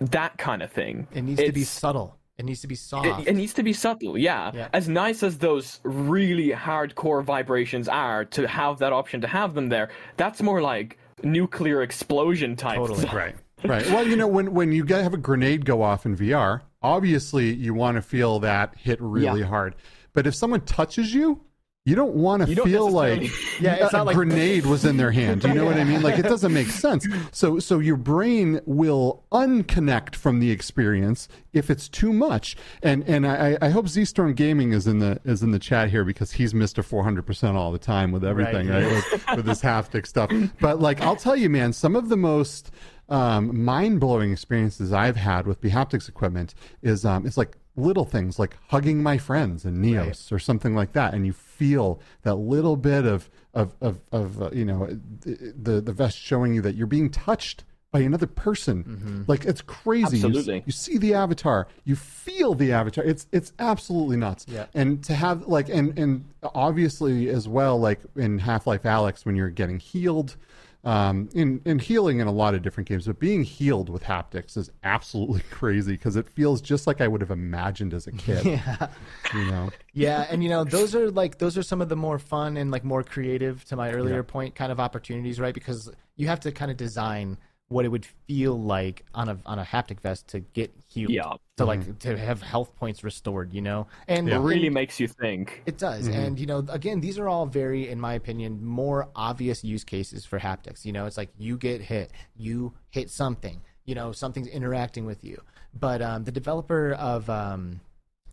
[0.00, 1.06] that kind of thing.
[1.12, 2.16] it needs to be subtle.
[2.40, 3.06] It needs to be soft.
[3.06, 4.50] It, it needs to be subtle, yeah.
[4.54, 4.68] Yeah.
[4.72, 9.68] As nice as those really hardcore vibrations are, to have that option to have them
[9.68, 12.76] there, that's more like nuclear explosion type.
[12.76, 13.00] Totally.
[13.00, 13.14] stuff.
[13.14, 13.34] Right.
[13.62, 13.84] Right.
[13.90, 17.52] Well, you know, when when you get, have a grenade go off in VR, obviously
[17.52, 19.46] you want to feel that hit really Yeah.
[19.46, 19.74] hard.
[20.14, 21.42] But if someone touches you,
[21.86, 23.22] you don't want to feel like
[23.60, 25.42] Yeah, it's a not like- grenade was in their hand.
[25.44, 26.02] You know what I mean?
[26.02, 27.06] Like it doesn't make sense.
[27.32, 32.56] So so your brain will unconnect from the experience if it's too much.
[32.82, 35.88] And and I, I hope Z Storm Gaming is in the is in the chat
[35.90, 36.84] here because he's Mr.
[36.84, 38.84] Four hundred percent all the time with everything, Right.
[38.84, 38.92] right?
[39.12, 40.30] With, with this haptic stuff.
[40.60, 42.70] But like I'll tell you, man, some of the most
[43.08, 48.38] um, mind blowing experiences I've had with bHaptics equipment is um, it's like little things
[48.38, 52.76] like hugging my friends in Neos or something like that, and you feel that little
[52.76, 54.88] bit of of of, of uh, you know
[55.24, 59.24] the the vest showing you that you're being touched by another person.
[59.26, 60.18] Like it's crazy.
[60.18, 60.62] You Absolutely.
[60.66, 63.04] You, see the avatar, you feel the avatar.
[63.04, 64.46] It's it's absolutely nuts.
[64.48, 64.66] Yeah.
[64.74, 69.50] And to have like and and obviously as well like in Half-Life: Alyx when you're
[69.50, 70.36] getting healed
[70.82, 74.56] um, in in healing in a lot of different games, but being healed with haptics
[74.56, 78.44] is absolutely crazy because it feels just like I would have imagined as a kid.
[78.44, 78.88] yeah.
[79.34, 82.18] You know, Yeah, and you know those are like those are some of the more
[82.18, 85.54] fun and like more creative to my earlier point kind of opportunities, right?
[85.54, 87.36] Because you have to kind of design
[87.70, 91.12] what it would feel like on a on a haptic vest to get healed.
[91.12, 91.34] Yeah.
[91.56, 93.86] To like to have health points restored, you know?
[94.08, 95.62] And It really makes you think.
[95.66, 96.08] it does.
[96.08, 100.24] And you know, again, these are all very in my opinion more obvious use cases
[100.24, 100.84] for haptics.
[100.84, 105.22] You know, it's like you get hit, you hit something, you know, something's interacting with
[105.22, 105.40] you.
[105.78, 107.80] But um, the developer of um,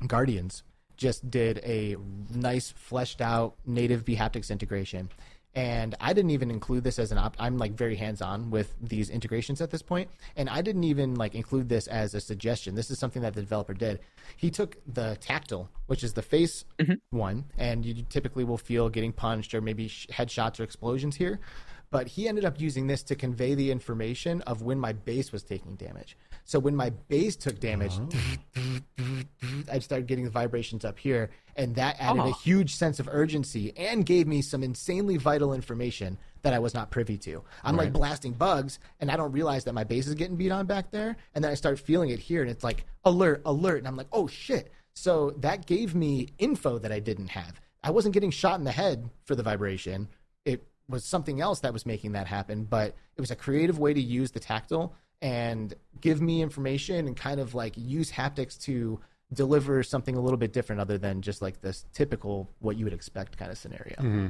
[0.08, 0.64] Guardians
[0.96, 1.96] just did a
[2.34, 5.10] nice fleshed out native bHaptics integration.
[5.56, 7.36] And I didn't even include this as an op.
[7.40, 11.16] I'm like very hands on with these integrations at this point, and I didn't even
[11.16, 12.76] like include this as a suggestion.
[12.76, 14.00] This is something that the developer did.
[14.36, 16.94] He took the Tactal, which is the face mm-hmm.
[17.10, 21.40] one, and you typically will feel getting punched or maybe sh- headshots or explosions here.
[21.90, 25.44] But he ended up using this to convey the information of when my base was
[25.44, 26.18] taking damage.
[26.44, 29.24] So when my base took damage, uh-huh.
[29.72, 32.32] I started getting the vibrations up here, and that added a Oh.
[32.34, 36.92] huge sense of urgency and gave me some insanely vital information that I was not
[36.92, 37.44] privy to.
[37.64, 40.66] I'm like blasting bugs, and I don't realize that my base is getting beat on
[40.66, 43.88] back there, and then I start feeling it here, and it's like alert, alert, and
[43.88, 44.72] I'm like, oh shit.
[44.94, 47.60] So that gave me info that I didn't have.
[47.84, 50.08] I wasn't getting shot in the head for the vibration.
[50.88, 53.94] It was something else that was making that happen, but it was a creative way
[53.94, 59.00] to use the Tactal and give me information and kind of like use haptics to
[59.34, 62.94] deliver something a little bit different other than just like this typical what you would
[62.94, 63.96] expect kind of scenario.
[63.96, 64.28] Mm-hmm.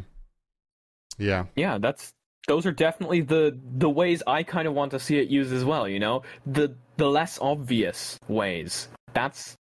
[1.20, 1.46] Yeah.
[1.56, 2.14] Yeah, that's
[2.48, 5.66] those are definitely the the ways I kind of want to see it used as
[5.66, 5.88] well.
[5.88, 8.88] You know, the the less obvious ways.
[9.14, 9.58] That's that's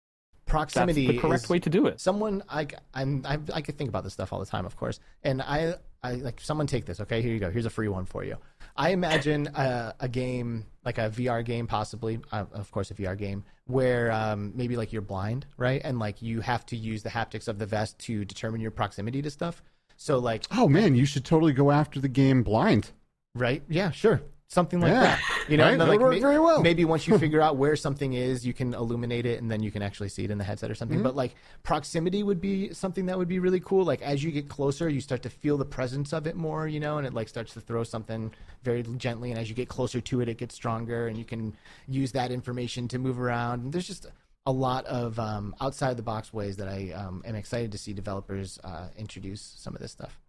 [0.46, 2.00] Proximity the correct is way to do it.
[2.00, 5.00] someone I I'm I, I could think about this stuff all the time, of course.
[5.24, 7.00] And I I like someone take this.
[7.00, 7.50] Okay, here you go.
[7.50, 8.38] Here's a free one for you.
[8.76, 13.18] I imagine a, a game like a VR game, possibly, uh, of course, a VR
[13.18, 15.82] game where um, maybe like you're blind, right?
[15.84, 19.22] And like you have to use the haptics of the vest to determine your proximity
[19.22, 19.64] to stuff.
[19.96, 22.92] So like Oh man, you should totally go after the game blind.
[23.36, 23.64] Right?
[23.70, 24.22] Yeah, sure.
[24.54, 25.02] Something like Yeah.
[25.02, 25.22] that.
[25.50, 25.80] You know, Right?
[25.80, 26.62] like, work very well.
[26.62, 29.72] maybe once you figure out where something is, you can illuminate it and then you
[29.72, 30.80] can actually see it in the headset or Mm-hmm.
[30.80, 31.02] something.
[31.04, 31.34] But like
[31.64, 33.84] proximity would be something that would be really cool.
[33.84, 36.80] Like as you get closer, you start to feel the presence of it more, you
[36.80, 38.32] know, and it like starts to throw something
[38.64, 39.32] very gently.
[39.32, 41.56] And as you get closer to it, it gets stronger and you can
[41.88, 43.64] use that information to move around.
[43.64, 44.06] And there's just
[44.46, 47.94] a lot of um, outside the box ways that I um, am excited to see
[47.94, 50.20] developers uh, introduce some of this stuff.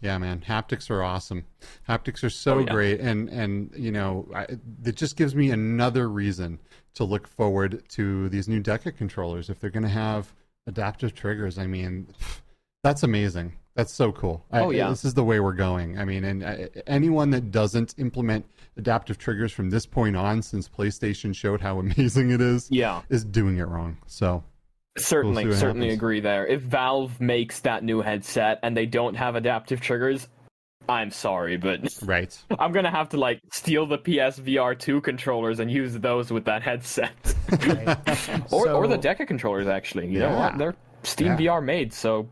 [0.00, 1.44] Yeah, man, haptics are awesome.
[1.88, 2.72] Haptics are so Oh, yeah.
[2.72, 4.46] great, and and you know, I,
[4.84, 6.58] it just gives me another reason
[6.94, 9.50] to look forward to these new Deca controllers.
[9.50, 10.32] If they're going to have
[10.66, 12.08] adaptive triggers, I mean,
[12.82, 13.52] that's amazing.
[13.74, 14.44] That's so cool.
[14.50, 14.88] I- Oh, yeah.
[14.90, 15.98] this is the way we're going.
[15.98, 18.44] I mean, and uh, anyone that doesn't implement
[18.76, 23.24] adaptive triggers from this point on, since PlayStation showed how amazing it is, Yeah, is
[23.24, 23.98] doing it wrong.
[24.06, 24.42] So
[24.98, 25.98] certainly, We'll certainly happens.
[25.98, 26.46] agree there.
[26.46, 30.28] If Valve makes that new headset and they don't have adaptive triggers,
[30.88, 35.70] I'm sorry, but right, I'm gonna have to like steal the PSVR 2 controllers and
[35.70, 37.12] use those with that headset,
[38.50, 39.66] or or the So- Deca controllers.
[39.66, 40.38] Actually, you know Yeah.
[40.50, 40.58] what?
[40.58, 41.36] They're Steam Yeah.
[41.56, 42.28] VR made, so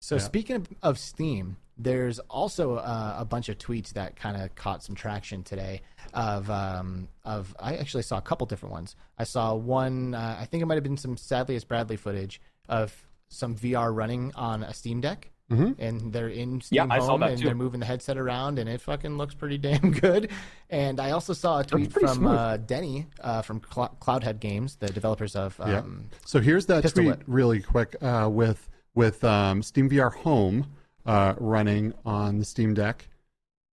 [0.00, 0.20] So Yeah.
[0.20, 4.82] speaking of, of Steam, there's also uh, a bunch of tweets that kind of caught
[4.82, 5.82] some traction today.
[6.12, 8.94] Of um, of I actually saw a couple different ones.
[9.18, 10.14] I saw one.
[10.14, 12.94] Uh, I think it might have been some SadlyItsBradley footage of
[13.28, 15.30] some VR running on a Steam Deck.
[15.50, 15.74] Mhm.
[15.78, 17.44] And they're in Steam Yeah, Home and too.
[17.44, 20.30] they're moving the headset around, and it fucking looks pretty damn good.
[20.70, 24.86] And I also saw a tweet from uh, Denny uh, from Cl- Cloudhead Games, the
[24.86, 25.80] developers of Yeah.
[25.80, 27.24] um, So here's that Pistol tweet whip.
[27.26, 30.66] really quick uh, with with um, Steam VR Home
[31.06, 33.08] uh, running on the Steam Deck,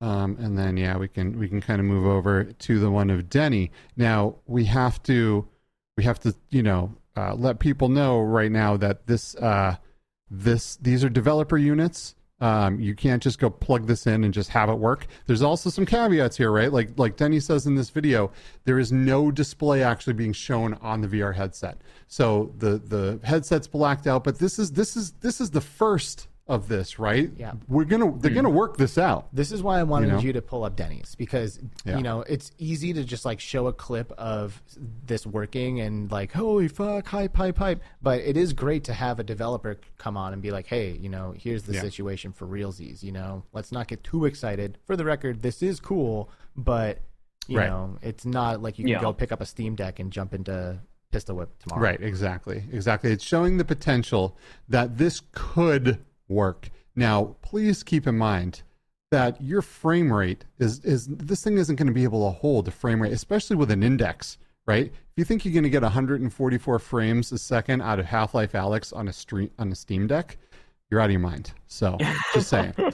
[0.01, 3.09] um, and then yeah, we can we can kind of move over to the one
[3.09, 3.71] of Denny.
[3.95, 5.47] Now we have to
[5.97, 9.75] we have to you know uh, let people know right now that this uh,
[10.29, 12.15] this these are developer units.
[12.39, 15.05] Um, you can't just go plug this in and just have it work.
[15.27, 16.73] There's also some caveats here, right?
[16.73, 18.31] Like like Denny says in this video,
[18.63, 21.79] there is no display actually being shown on the VR headset.
[22.07, 26.27] So the the headset's blacked out, but this is this is this is the first
[26.51, 27.31] of this, right?
[27.37, 27.53] Yeah.
[27.69, 28.55] We're gonna they're gonna hmm.
[28.55, 29.33] work this out.
[29.33, 31.95] This is why I wanted You you, to pull up Denny's because Yeah.
[31.95, 34.61] you know it's easy to just like show a clip of
[35.05, 39.17] this working and like holy fuck hype hype hype, but it is great to have
[39.19, 41.81] a developer come on and be like, hey, you know, here's the Yeah.
[41.81, 43.01] situation for realsies.
[43.01, 44.77] You know, let's not get too excited.
[44.85, 46.99] For the record, this is cool, but
[47.47, 47.69] you Right.
[47.69, 49.01] know, it's not like you can Yeah.
[49.01, 50.79] go pick up a Steam Deck and jump into
[51.11, 51.81] Pistol Whip tomorrow.
[51.81, 52.63] Right, exactly.
[52.71, 53.11] Exactly.
[53.11, 54.37] It's showing the potential
[54.69, 55.99] that this could
[56.31, 56.69] work.
[56.95, 58.63] Now, please keep in mind
[59.11, 62.67] that your frame rate is is this thing isn't going to be able to hold
[62.67, 64.85] a frame rate, especially with an index, right?
[64.87, 68.95] If you think you're going to get 144 frames a second out of Half-Life: Alyx
[68.95, 70.37] on a stream on a Steam Deck,
[70.89, 71.51] you're out of your mind.
[71.67, 71.97] So,
[72.33, 72.73] just saying.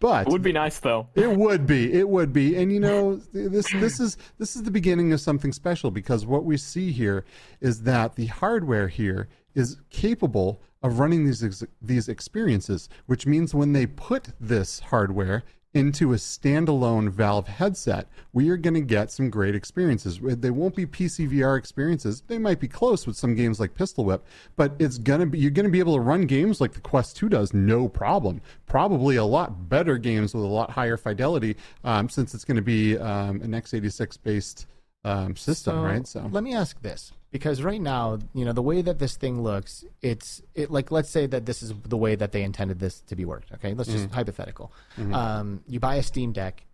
[0.00, 1.08] But It would be nice though.
[1.14, 1.92] it would be.
[1.92, 2.56] It would be.
[2.56, 6.44] And you know, this this is this is the beginning of something special because what
[6.44, 7.24] we see here
[7.60, 13.54] is that the hardware here is capable of running these ex- these experiences, which means
[13.54, 19.10] when they put this hardware into a standalone Valve headset, we are going to get
[19.10, 20.18] some great experiences.
[20.22, 22.22] They won't be PC VR experiences.
[22.26, 24.24] They might be close with some games like Pistol Whip,
[24.56, 26.80] but it's going to be you're going to be able to run games like the
[26.80, 28.40] Quest 2 does no problem.
[28.66, 32.62] Probably a lot better games with a lot higher fidelity um, since it's going to
[32.62, 34.66] be um, an x86 based
[35.04, 36.06] um, system, right?
[36.06, 39.42] So let me ask this because right now, you know, the way that this thing
[39.42, 43.00] looks, it's it like let's say that this is the way that they intended this
[43.02, 43.52] to be worked.
[43.52, 43.98] Okay, let's Mm-hmm.
[44.04, 44.72] just hypothetical.
[45.12, 46.64] Um, you buy a Steam Deck,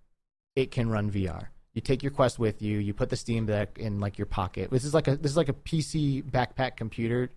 [0.57, 1.47] it can run VR.
[1.75, 2.79] You take your Quest with you.
[2.79, 4.71] You put the Steam Deck in like your pocket.
[4.71, 7.31] This is like a this is like a PC backpack computer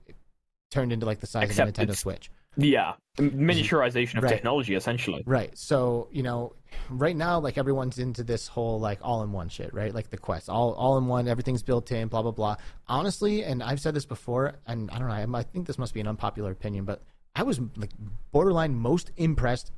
[0.70, 2.30] turned into like the size Except of a Nintendo Switch.
[2.58, 4.34] Yeah, miniaturization of Right.
[4.34, 5.24] technology essentially.
[5.26, 5.56] Right.
[5.58, 6.54] So, you know,
[6.90, 9.94] right now, like everyone's into this whole like all in one shit, right?
[9.94, 12.56] Like the Quest, all all in one, everything's built in, blah blah blah.
[12.88, 15.94] Honestly, and I've said this before, and I don't know, I, I think this must
[15.94, 17.04] be an unpopular opinion, but
[17.36, 17.92] I was like
[18.32, 19.72] borderline most impressed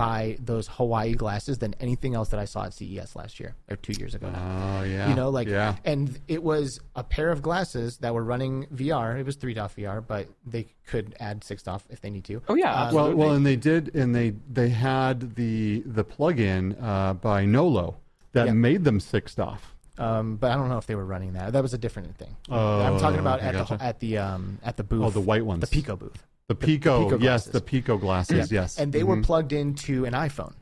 [0.00, 3.76] by those Huawei glasses than anything else that I saw at CES last year or
[3.76, 4.30] two years ago.
[4.30, 4.78] now.
[4.80, 8.24] oh yeah, You know, like, yeah, and it was a pair of glasses that were
[8.24, 9.18] running VR.
[9.20, 12.40] It was three DOF VR, but they could add six DOF if they need to.
[12.48, 12.94] Oh yeah, Um.
[12.94, 17.96] Well, well, and they did, and they they had the the plug-in uh, by Nolo
[18.32, 18.52] that Yeah.
[18.52, 19.74] made them six DOF.
[19.98, 21.52] Um, but I don't know if they were running that.
[21.52, 22.34] That was a different thing.
[22.48, 25.04] Oh, I'm talking about I at the at the um at the booth.
[25.04, 25.60] Oh, the white ones.
[25.60, 26.24] the Pico booth.
[26.50, 27.52] The Pico, Pico yes, glasses.
[27.52, 28.76] the Pico glasses, yes.
[28.76, 29.22] And they were mm-hmm.
[29.22, 30.54] plugged into an iPhone.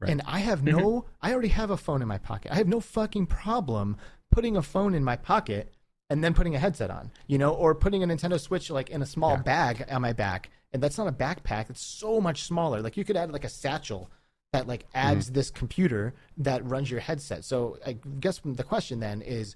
[0.00, 0.10] Right.
[0.10, 2.50] And I have no I already have a phone in my pocket.
[2.50, 3.96] I have no fucking problem
[4.32, 5.72] putting a phone in my pocket
[6.10, 9.02] and then putting a headset on, you know, or putting a Nintendo Switch like in
[9.02, 10.50] a small bag on my back.
[10.72, 11.70] And that's not a backpack.
[11.70, 12.82] It's so much smaller.
[12.82, 14.10] Like you could add like a satchel
[14.52, 15.34] that like adds mm-hmm.
[15.34, 17.44] this computer that runs your headset.
[17.44, 19.54] So I guess the question then is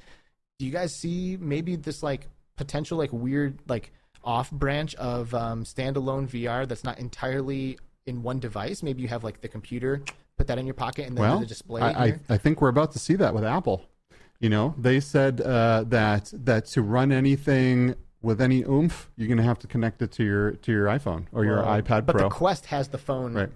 [0.61, 3.93] do you guys see maybe this like potential like weird like
[4.25, 8.83] off branch of um, standalone VR that's not entirely in one device?
[8.83, 10.03] Maybe you have like the computer,
[10.37, 11.83] put that in your pocket, and then well, the display.
[11.83, 12.19] I, I.
[12.31, 13.85] I think we're about to see that with Apple.
[14.41, 19.39] You know, they said uh, that that to run anything with any oomph, you're going
[19.39, 22.17] to have to connect it to your to your iPhone or your Well, iPad but
[22.17, 22.23] Pro.
[22.25, 23.51] the Quest has the phone right.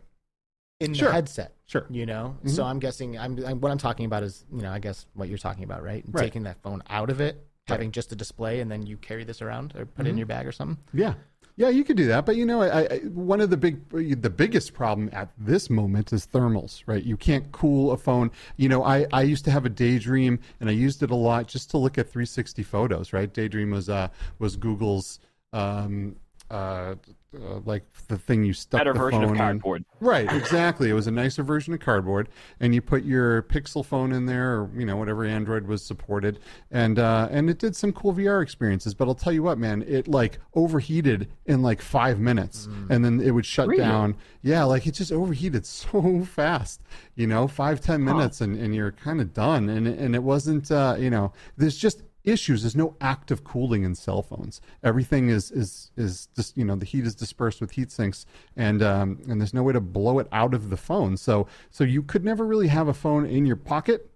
[0.81, 1.09] in Sure.
[1.09, 1.55] the headset.
[1.67, 1.87] Sure.
[1.89, 2.51] You know, Mhm.
[2.51, 5.29] so I'm guessing I'm, I'm what I'm talking about is you know I guess what
[5.31, 6.05] you're talking about, right?
[6.11, 6.23] Right.
[6.25, 9.41] Taking that phone out of it, having just a display, and then you carry this
[9.41, 10.79] around or put it in your bag or something.
[10.93, 11.15] Yeah.
[11.57, 14.29] Yeah, you could do that, but you know, I, I, one of the big, the
[14.29, 17.03] biggest problem at this moment is thermals, right?
[17.03, 18.33] You can't cool a phone.
[18.57, 21.47] You know, I, I used to have a Daydream, and I used it a lot
[21.47, 23.33] just to look at 360 photos, right?
[23.33, 24.09] Daydream was uh
[24.41, 25.21] was Google's
[25.53, 26.17] um
[26.51, 26.97] uh,
[27.35, 29.85] uh like the thing you stuck Better the version of phone in.
[30.01, 30.91] Right, exactly.
[30.91, 32.29] It was a nicer version of cardboard,
[32.61, 36.39] and you put your Pixel phone in there, or you know whatever Android was supported,
[36.71, 38.95] and uh, and it did some cool VR experiences.
[38.95, 43.21] But I'll tell you what, man, it like overheated in like five minutes, and then
[43.21, 43.83] it would shut Really?
[43.83, 44.17] down.
[44.43, 46.83] Yeah, like it just overheated so fast.
[47.15, 49.69] You know, five ten minutes, and, and you're kind of done.
[49.69, 52.63] And and it wasn't, uh, you know, there's just issues.
[52.63, 54.61] There's no active cooling in cell phones.
[54.83, 58.83] Everything is is is just you know the heat is dispersed with heat sinks, and
[58.83, 61.17] um, and there's no way to blow it out of the phone.
[61.17, 64.11] So so you could never really have a phone in your pocket,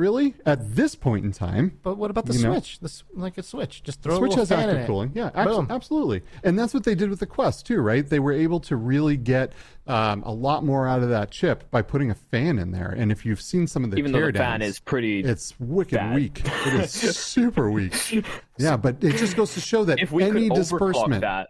[0.00, 1.78] really, at this point in time.
[1.82, 2.52] But what about the You know?
[2.54, 2.80] Switch?
[2.80, 4.86] This like a Switch, just throw Switch a little has fan in active it.
[4.86, 5.12] cooling.
[5.14, 5.66] Yeah, abs- Boom.
[5.70, 6.22] absolutely.
[6.42, 8.04] And that's what they did with the Quest too, right?
[8.08, 9.52] They were able to really get
[9.86, 12.88] um, a lot more out of that chip by putting a fan in there.
[12.90, 15.20] And if you've seen some of the Even though the fan is pretty.
[15.20, 16.14] it's wicked bad.
[16.14, 16.42] weak.
[16.44, 18.24] It is super weak.
[18.58, 21.48] Yeah, but it just goes to show that if we any could disbursement, that,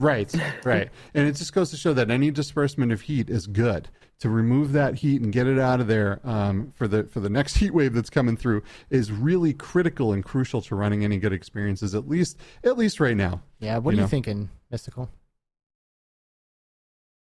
[0.00, 0.32] right,
[0.64, 3.88] right, and it just goes to show that any disbursement of heat is good.
[4.20, 7.28] To remove that heat and get it out of there um, for the for the
[7.30, 11.32] next heat wave that's coming through is really critical and crucial to running any good
[11.32, 11.94] experiences.
[11.94, 13.42] At least at least right now.
[13.60, 15.08] Yeah, what You are you thinking, Mysticle?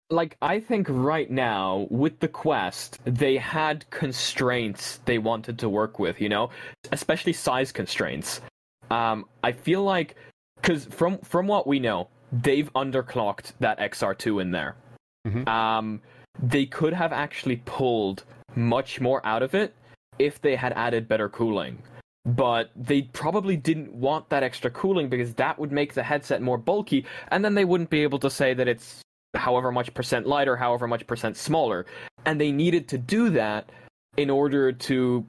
[0.10, 6.00] like I think right now with the quest, they had constraints they wanted to work
[6.00, 6.50] with, you know,
[6.92, 8.42] especially size constraints.
[8.90, 10.16] Um, I feel like
[10.56, 14.76] because from from what we know, they've underclocked that XR2 in there.
[15.28, 15.48] Mhm.
[15.48, 16.02] Um,
[16.40, 18.24] they could have actually pulled
[18.56, 19.74] much more out of it
[20.20, 21.82] if they had added better cooling.
[22.26, 26.58] But they probably didn't want that extra cooling because that would make the headset more
[26.58, 29.02] bulky, and then they wouldn't be able to say that it's
[29.36, 31.86] however much percent lighter, however much percent smaller.
[32.26, 33.72] And they needed to do that
[34.18, 35.26] in order to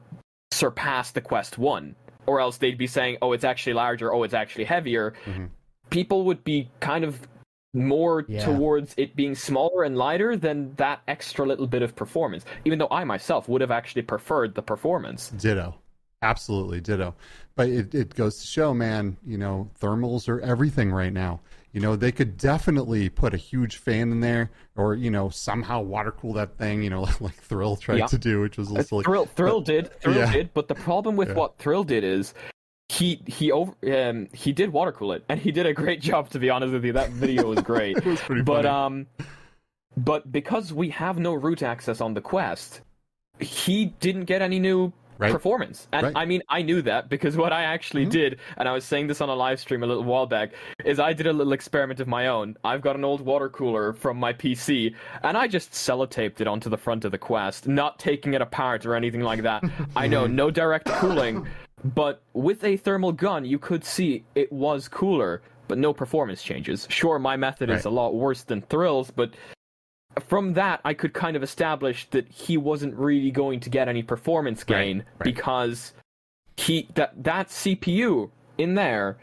[0.53, 1.94] surpass the Quest 1.
[2.26, 5.14] Or else they'd be saying, oh, it's actually larger, oh, it's actually heavier.
[5.24, 5.48] Mhm.
[5.90, 7.26] People would be kind of
[7.75, 8.45] more Yeah.
[8.45, 12.45] towards it being smaller and lighter than that extra little bit of performance.
[12.64, 15.31] Even though I myself would have actually preferred the performance.
[15.31, 15.75] Ditto.
[16.20, 17.14] Absolutely ditto.
[17.57, 21.41] But it, it goes to show, man, you know, thermals are everything right now.
[21.73, 25.81] You know, they could definitely put a huge fan in there or, you know, somehow
[25.81, 28.07] water cool that thing, you know, like Thrill tried Yeah.
[28.07, 30.33] to do, which was Uh, also like, Thrill, Thrill did, Thrill yeah.
[30.33, 31.35] did, but the problem with Yeah.
[31.35, 32.35] what Thrill did is
[32.93, 36.28] he he over um he did water cool it, and he did a great job.
[36.30, 37.97] To be honest with you, that video was great.
[38.05, 38.68] it was pretty but funny.
[38.68, 39.07] um,
[39.97, 42.80] but because we have no root access on the Quest,
[43.40, 45.30] he didn't get any new Right.
[45.30, 45.86] performance.
[45.93, 46.12] And Right.
[46.16, 48.11] I mean, I knew that because what I actually Mhm.
[48.11, 50.51] did, and I was saying this on a live stream a little while back,
[50.84, 52.57] is I did a little experiment of my own.
[52.64, 56.68] I've got an old water cooler from my PC, and I just sellotaped it onto
[56.68, 59.62] the front of the Quest, not taking it apart or anything like that.
[59.95, 61.47] I know, no direct cooling,
[61.85, 66.87] but with a thermal gun, you could see it was cooler, but no performance changes.
[66.91, 69.33] Sure, my method is a lot worse than Thrill's, but
[70.20, 74.03] from that, I could kind of establish that he wasn't really going to get any
[74.03, 75.24] performance gain right.
[75.24, 75.93] because
[76.59, 79.16] he that that CPU in there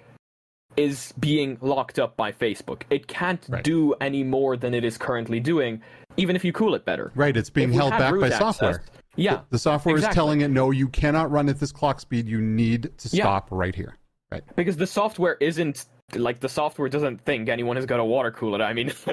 [0.76, 2.84] is being locked up by Facebook.
[2.90, 3.64] It can't Right.
[3.64, 5.82] do any more than it is currently doing,
[6.18, 7.12] even if you cool it better.
[7.16, 8.82] right, it's being held back by access- software.
[9.20, 12.28] Yeah, The software is telling it, no, you cannot run at this clock speed.
[12.28, 13.24] You need to Yeah.
[13.24, 13.96] stop right here.
[14.32, 14.44] Right.
[14.56, 18.64] because the software isn't like the software doesn't think anyone has got a water cooler.
[18.64, 18.92] I mean,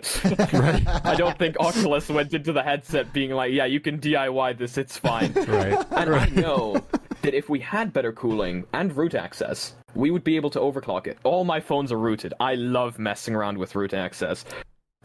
[1.05, 4.77] I don't think Oculus went into the headset being like, "Yeah, you can DIY this.
[4.77, 5.87] It's fine." Right.
[5.93, 6.85] And I know
[7.23, 11.07] that if we had better cooling and root access, we would be able to overclock
[11.07, 11.17] it.
[11.25, 12.35] All my phones are rooted.
[12.41, 14.45] I love messing around with root access.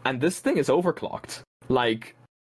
[0.04, 1.40] And this thing is overclocked.
[1.68, 2.16] Like,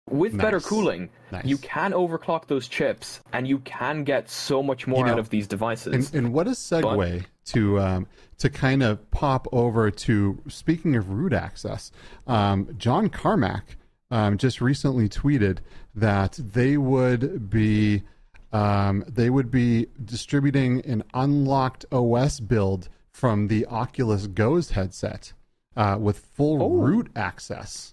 [0.10, 1.46] with better cooling, Nice.
[1.46, 5.20] you can overclock those chips and you can get so much more You know, out
[5.20, 5.94] of these devices.
[6.14, 11.10] And, and what a segue to um, to kind of pop over to speaking of
[11.10, 11.92] root access.
[12.28, 13.78] Um, John Carmack
[14.12, 15.60] um, just recently tweeted
[15.96, 18.04] that they would be
[18.52, 25.34] um, they would be distributing an unlocked OS build from the Oculus Go's headset
[25.76, 26.70] uh, with full Oh.
[26.76, 27.93] root access.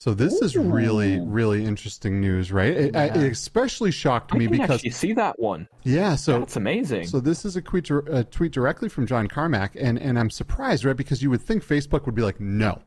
[0.00, 2.72] So this is really, really interesting news, right?
[2.72, 3.06] It, Yeah.
[3.18, 5.66] it especially shocked I me can because, actually see that one.
[5.82, 6.14] yeah.
[6.14, 7.08] So That's amazing.
[7.08, 10.84] so this is a tweet, a tweet directly from John Carmack, and and I'm surprised,
[10.84, 10.96] right?
[10.96, 12.80] Because you would think Facebook would be like, no,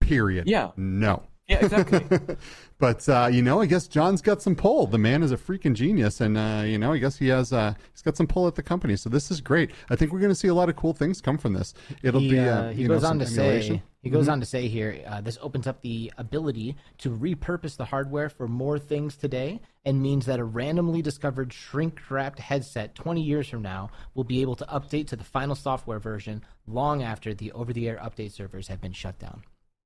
[0.00, 0.70] period, Yeah.
[0.76, 1.22] no.
[1.48, 2.04] yeah, exactly.
[2.78, 4.86] but uh, you know, I guess John's got some pull.
[4.88, 7.72] The man is a freaking genius, and uh, you know, I guess he has uh,
[7.92, 8.96] he's got some pull at the company.
[8.96, 9.70] So this is great.
[9.90, 11.72] I think we're going to see a lot of cool things come from this.
[12.02, 13.76] It'll he, be uh, uh, he you goes know, on some to emulation.
[13.76, 14.32] say he goes Mhm.
[14.32, 18.48] on to say here uh, this opens up the ability to repurpose the hardware for
[18.48, 23.60] more things today and means that a randomly discovered shrink wrapped headset 20 years from
[23.60, 27.70] now will be able to update to the final software version long after the over
[27.74, 29.42] the air update servers have been shut down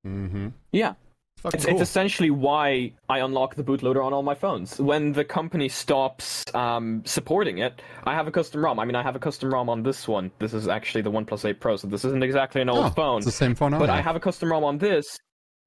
[0.07, 0.53] Mhm.
[0.70, 0.95] yeah.
[1.39, 1.74] Fucking It's, cool.
[1.80, 4.78] it's essentially why I unlock the bootloader on all my phones.
[4.78, 8.78] When the company stops um, supporting it, I have a custom ROM.
[8.78, 10.30] I mean, I have a custom ROM on this one.
[10.39, 13.16] This is actually the OnePlus 8 Pro, so this isn't exactly an old Oh, phone.
[13.18, 13.99] It's the same phone I But have.
[13.99, 15.16] I have a custom ROM on this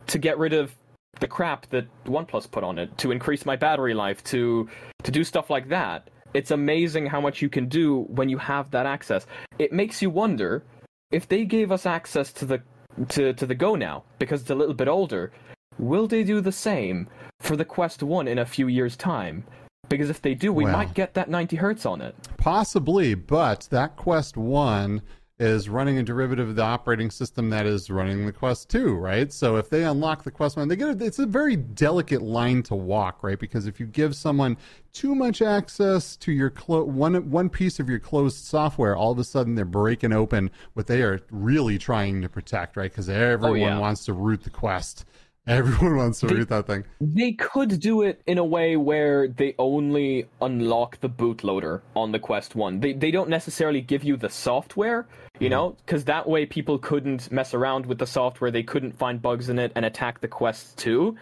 [0.07, 0.73] to get rid of
[1.19, 4.67] the crap that OnePlus put on it, to increase my battery life, to
[5.03, 6.09] to do stuff like that.
[6.33, 9.25] It's amazing how much you can do when you have that access.
[9.57, 10.63] It makes you wonder
[11.11, 12.61] if they gave us access to the
[13.09, 15.31] to, to the Go now, because it's a little bit older,
[15.77, 17.07] will they do the same
[17.39, 19.43] for the Quest 1 in a few years' time?
[19.89, 20.73] Because if they do, we Well.
[20.73, 22.15] might get that 90 hertz on it.
[22.37, 25.01] Possibly, but that Quest 1
[25.37, 29.33] is running a derivative of the operating system that is running the Quest 2, right?
[29.33, 32.63] So if they unlock the Quest 1, they get a, it's a very delicate line
[32.63, 33.37] to walk, right?
[33.37, 34.55] Because if you give someone
[34.93, 39.19] too much access to your clo- one one piece of your closed software, all of
[39.19, 42.89] a sudden they're breaking open what they are really trying to protect, right?
[42.89, 43.79] Because oh, everyone yeah.
[43.79, 45.03] wants to root the Quest.
[45.47, 46.85] Everyone wants to root that thing.
[46.99, 52.17] They could do it in a way where they only unlock the bootloader on the
[52.17, 52.79] Quest 1.
[52.79, 55.07] They, they don't necessarily give you the software,
[55.39, 55.51] you mm-hmm.
[55.51, 59.49] know, because that way people couldn't mess around with the software, they couldn't find bugs
[59.49, 61.15] in it and attack the Quest 2.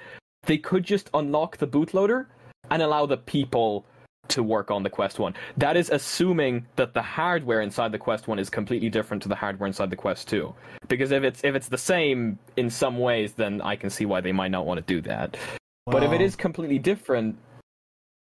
[0.45, 2.27] They could just unlock the bootloader
[2.71, 3.85] and allow the people
[4.29, 5.33] to work on the Quest 1.
[5.57, 9.35] That is assuming that the hardware inside the Quest 1 is completely different to the
[9.35, 10.53] hardware inside the Quest 2.
[10.87, 14.21] Because if it's if it's the same in some ways, then I can see why
[14.21, 15.37] they might not want to do that.
[15.85, 17.37] but if it is completely different,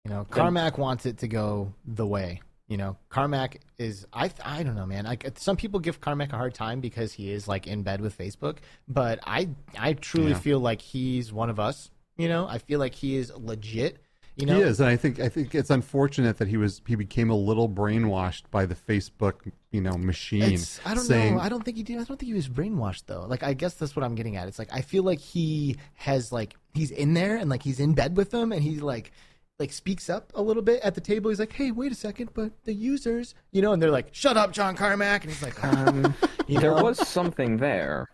[0.04, 2.40] You know, Carmack wants it to go the way.
[2.68, 5.04] You know, Carmack is I I don't know, man.
[5.04, 8.16] Like some people give Carmack a hard time because he is like in bed with
[8.18, 8.56] Facebook,
[8.88, 10.38] but I I truly Yeah.
[10.38, 11.90] feel like he's one of us.
[12.16, 13.98] You know, I feel like he is legit
[14.36, 16.94] You know, he is, and I think I think it's unfortunate that he was he
[16.94, 20.54] became a little brainwashed by the Facebook you know machine.
[20.54, 21.42] It's, I don't saying, know.
[21.42, 21.96] I don't think he did.
[21.96, 23.26] I don't think he was brainwashed though.
[23.28, 24.48] Like I guess that's what I'm getting at.
[24.48, 27.92] It's like I feel like he has like he's in there and like he's in
[27.92, 29.12] bed with them and he like
[29.58, 31.30] like speaks up a little bit at the table.
[31.30, 34.36] He's like, "Hey, wait a second, but the users, you know," and they're like, "Shut
[34.36, 36.14] up, John Carmack," and he's like, um,
[36.46, 38.08] you There was something there.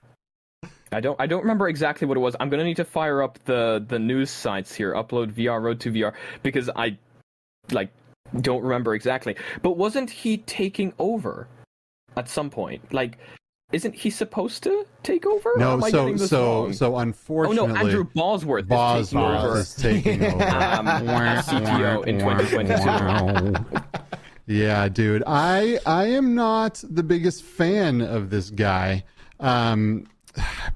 [0.92, 2.34] I don't I don't remember exactly what it was.
[2.40, 6.12] I'm gonna need to fire up the the news sites here, UploadVR, Road to VR,
[6.42, 6.96] because I
[7.70, 7.90] like
[8.40, 9.36] don't remember exactly.
[9.62, 11.48] But wasn't he taking over
[12.16, 12.92] at some point?
[12.92, 13.18] Like,
[13.72, 15.52] isn't he supposed to take over?
[15.56, 15.78] No.
[15.80, 16.72] So so wrong?
[16.72, 19.58] so Oh no, Andrew Bosworth, is Bosworth taking over.
[19.58, 20.44] is taking over.
[20.44, 23.82] Um, CTO in 2022.
[24.46, 25.22] yeah, dude.
[25.26, 29.04] I I am not the biggest fan of this guy.
[29.40, 30.06] Um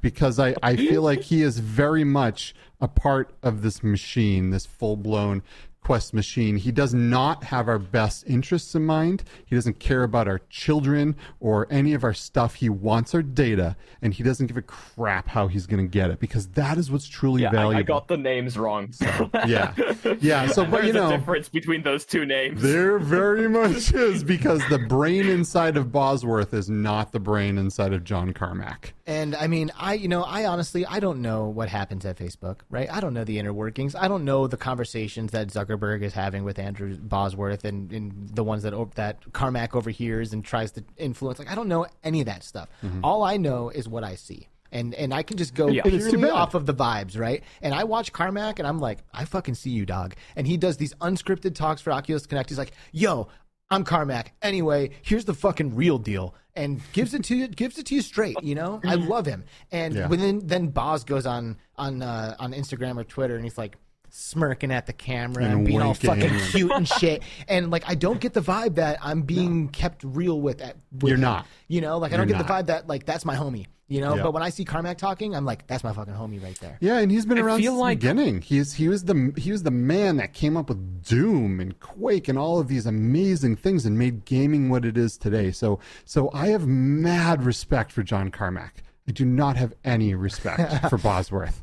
[0.00, 4.66] because I, I feel like he is very much a part of this machine, this
[4.66, 5.42] full blown
[5.84, 6.58] Quest machine.
[6.58, 9.24] He does not have our best interests in mind.
[9.44, 12.54] He doesn't care about our children or any of our stuff.
[12.54, 16.10] He wants our data, and he doesn't give a crap how he's going to get
[16.10, 17.78] it because that is what's truly Yeah, valuable.
[17.80, 18.92] I got the names wrong.
[18.92, 19.28] So.
[19.46, 19.74] yeah,
[20.20, 20.46] yeah.
[20.46, 22.62] So, but There's you know, a difference between those two names.
[22.62, 27.92] there very much is because the brain inside of Bosworth is not the brain inside
[27.92, 28.94] of John Carmack.
[29.06, 32.58] And I mean, I you know, I honestly I don't know what happens at Facebook,
[32.70, 32.90] right?
[32.92, 33.94] I don't know the inner workings.
[33.94, 38.44] I don't know the conversations that Zuckerberg is having with Andrew Bosworth and, and the
[38.44, 41.38] ones that that Carmack overhears and tries to influence.
[41.40, 42.68] Like I don't know any of that stuff.
[43.02, 44.48] All I know is what I see.
[44.70, 45.82] And and I can just go Yeah.
[45.82, 47.42] Purely off of the vibes, right?
[47.60, 50.14] And I watch Carmack and I'm like, I fucking see you, dog.
[50.36, 52.48] And he does these unscripted talks for Oculus Connect.
[52.48, 53.28] He's like, yo,
[53.72, 54.34] I'm Carmack.
[54.42, 58.02] Anyway, here's the fucking real deal, and gives it to you, gives it to you
[58.02, 58.36] straight.
[58.42, 59.44] You know, I love him.
[59.70, 60.08] And Yeah.
[60.08, 63.76] within then Boz goes on on uh, on Instagram or Twitter, and he's like
[64.10, 67.22] smirking at the camera and, And being all fucking cute and shit.
[67.48, 70.60] And like, I don't get the vibe that I'm being kept real with.
[70.60, 71.22] At, with You're him.
[71.22, 71.46] not.
[71.66, 73.66] You know, like I don't You're get the vibe that like that's my homie.
[73.88, 74.22] You know, Yeah.
[74.22, 76.78] but when I see Carmack talking, I'm like, that's my fucking homie right there.
[76.80, 78.40] Yeah, and he's been around feel since like- the beginning.
[78.40, 82.28] He's he was the he was the man that came up with Doom and Quake
[82.28, 85.50] and all of these amazing things and made gaming what it is today.
[85.50, 88.82] So so I have mad respect for John Carmack.
[89.06, 91.62] I do not have any respect for Bosworth.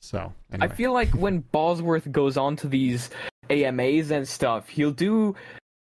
[0.00, 3.08] So I feel like when Bosworth goes on to these
[3.50, 5.34] AMAs and stuff, he'll do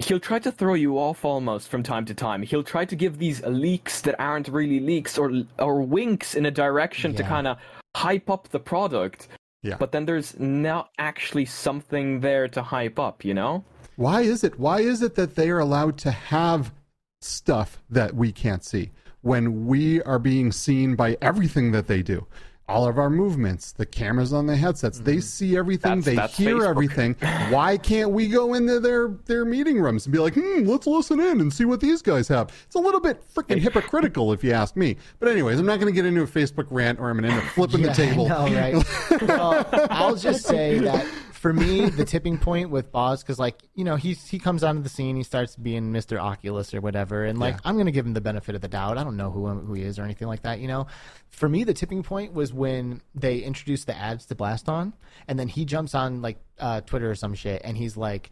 [0.03, 2.43] he'll try to throw you off almost from time to time.
[2.43, 6.51] He'll try to give these leaks that aren't really leaks or or winks in a
[6.51, 7.57] direction to kind of
[7.95, 9.27] hype up the product.
[9.63, 9.77] Yeah.
[9.77, 13.63] But then there's not actually something there to hype up, you know?
[13.95, 14.57] Why is it?
[14.57, 16.73] Why is it that they are allowed to have
[17.21, 18.91] stuff that we can't see
[19.21, 22.25] when we are being seen by everything that they do?
[22.71, 26.37] All of our movements, the cameras on the headsets, they see everything, That's- they that's
[26.37, 26.69] hear Facebook.
[26.69, 27.15] everything.
[27.49, 31.19] Why can't we go into their their meeting rooms and be like, hmm, let's listen
[31.19, 32.49] in and see what these guys have?
[32.65, 34.95] It's a little bit freaking hypocritical, if you ask me.
[35.19, 37.35] But anyways, I'm not going to get into a Facebook rant, or I'm going to
[37.37, 38.31] end up flipping the table.
[38.31, 39.21] I know, right?
[39.27, 41.05] well, I'll just say that
[41.41, 44.81] for me, the tipping point with Boz, because like you know, he's he comes onto
[44.83, 47.59] the scene, he starts being Mister Oculus or whatever, and like Yeah.
[47.65, 48.97] I'm gonna give him the benefit of the doubt.
[48.99, 50.59] I don't know who who he is or anything like that.
[50.59, 50.87] You know,
[51.29, 54.93] for me, the tipping point was when they introduced the ads to Blaston,
[55.27, 58.31] and then he jumps on like uh, Twitter or some shit, and he's like.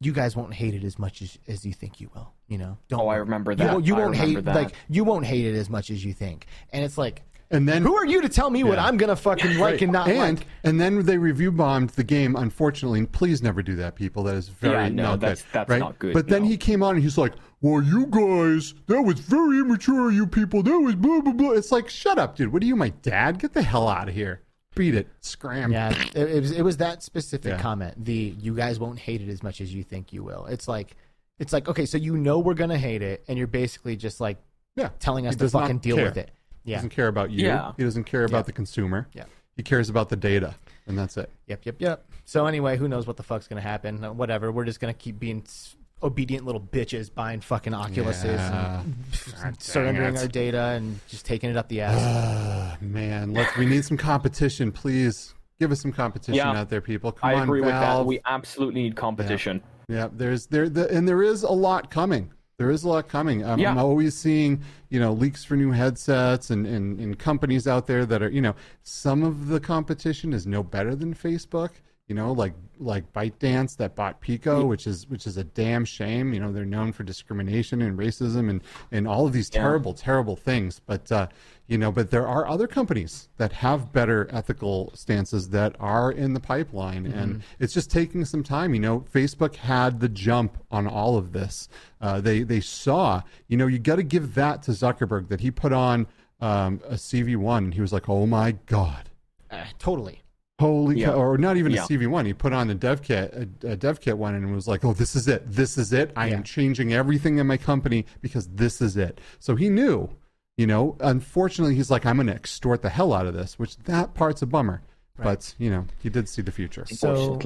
[0.00, 2.30] You guys won't hate it as much as, as you think you will.
[2.48, 3.00] You know, don't.
[3.00, 3.72] Oh, I remember that.
[3.72, 4.54] won't- You, won't remember hate that.
[4.54, 7.22] like you won't hate it as much as you think, and it's like,
[7.54, 10.08] And then who are you to tell me what I'm gonna fucking like and not
[10.08, 10.46] and like?
[10.64, 12.34] and then they review bombed the game.
[12.36, 14.24] Unfortunately, and please never do that, people.
[14.24, 15.48] That is very Yeah, no, not that's- good.
[15.52, 15.78] that's right?
[15.80, 19.20] not good, But then he came on and he's like, "Well, you guys, that was
[19.20, 20.10] very immature.
[20.10, 22.52] You people, that was blah blah blah." It's like, shut up, dude.
[22.52, 23.38] What are you, my dad?
[23.38, 24.40] Get the hell out of here.
[24.74, 25.06] Beat it.
[25.20, 25.70] Scram.
[25.70, 27.60] Yeah, it, it was it was that specific Yeah.
[27.60, 28.04] comment.
[28.04, 30.46] The you guys won't hate it as much as you think you will.
[30.46, 30.96] It's like
[31.38, 34.38] it's like okay, so you know we're gonna hate it, and you're basically just like
[34.74, 34.88] Yeah.
[34.98, 36.06] telling us He to fucking deal care.
[36.06, 36.32] with it.
[36.64, 36.78] He Yeah.
[36.78, 37.46] doesn't care about you.
[37.46, 37.72] Yeah.
[37.76, 38.42] He doesn't care about Yeah.
[38.42, 39.08] the consumer.
[39.12, 39.24] Yeah.
[39.56, 40.54] He cares about the data,
[40.86, 41.30] and that's it.
[41.46, 41.60] Yep.
[41.66, 41.76] Yep.
[41.78, 42.06] Yep.
[42.24, 44.02] So anyway, who knows what the fuck's gonna happen?
[44.02, 44.50] Uh, Whatever.
[44.50, 48.80] We're just gonna keep being s- obedient little bitches buying fucking Oculuses Yeah.
[48.80, 48.94] and
[49.32, 50.20] God dang surrendering it.
[50.22, 51.96] our data and just taking it up the ass.
[52.00, 53.56] Ah, man, let's.
[53.56, 55.34] We need some competition, please.
[55.60, 56.50] Give us some competition Yeah.
[56.58, 57.12] out there, people.
[57.12, 57.80] Come I on, agree with that.
[57.80, 58.06] Valve.
[58.06, 59.62] We absolutely need competition.
[59.88, 62.32] Yeah, there's there the, and there is a lot coming.
[62.56, 63.44] There is a lot coming.
[63.44, 63.70] I'm, Yeah.
[63.72, 68.06] I'm always seeing you know leaks for new headsets and, and and companies out there
[68.06, 71.70] that are you know some of the competition is no better than Facebook.
[72.06, 76.34] You know, like like ByteDance that bought Pico, which is which is a damn shame.
[76.34, 78.62] You know, they're known for discrimination and racism and
[78.92, 79.62] and all of these Yeah.
[79.62, 80.80] terrible, terrible things.
[80.84, 81.28] But uh,
[81.66, 86.34] you know, but there are other companies that have better ethical stances that are in
[86.34, 88.74] the pipeline, and it's just taking some time.
[88.74, 91.68] You know, Facebook had the jump on all of this.
[92.00, 95.50] Uh, they they saw, you know, you got to give that to Zuckerberg that he
[95.50, 96.06] put on
[96.40, 99.08] um, a CV1, and he was like, oh my god.
[99.50, 100.20] Uh, totally.
[100.60, 101.06] Holy Yeah.
[101.12, 101.84] cow, or not even Yeah.
[101.84, 102.26] a CV1.
[102.26, 103.32] He put on the dev kit,
[103.62, 105.42] a, a dev kit one, and was like, "Oh, this is it.
[105.50, 106.12] This is it.
[106.16, 106.36] I Yeah.
[106.36, 110.10] am changing everything in my company because this is it." So he knew,
[110.56, 110.96] you know.
[111.00, 114.42] Unfortunately, he's like, "I'm going to extort the hell out of this," which that part's
[114.42, 114.82] a bummer.
[115.16, 116.84] But you know, he did see the future.
[116.86, 117.38] So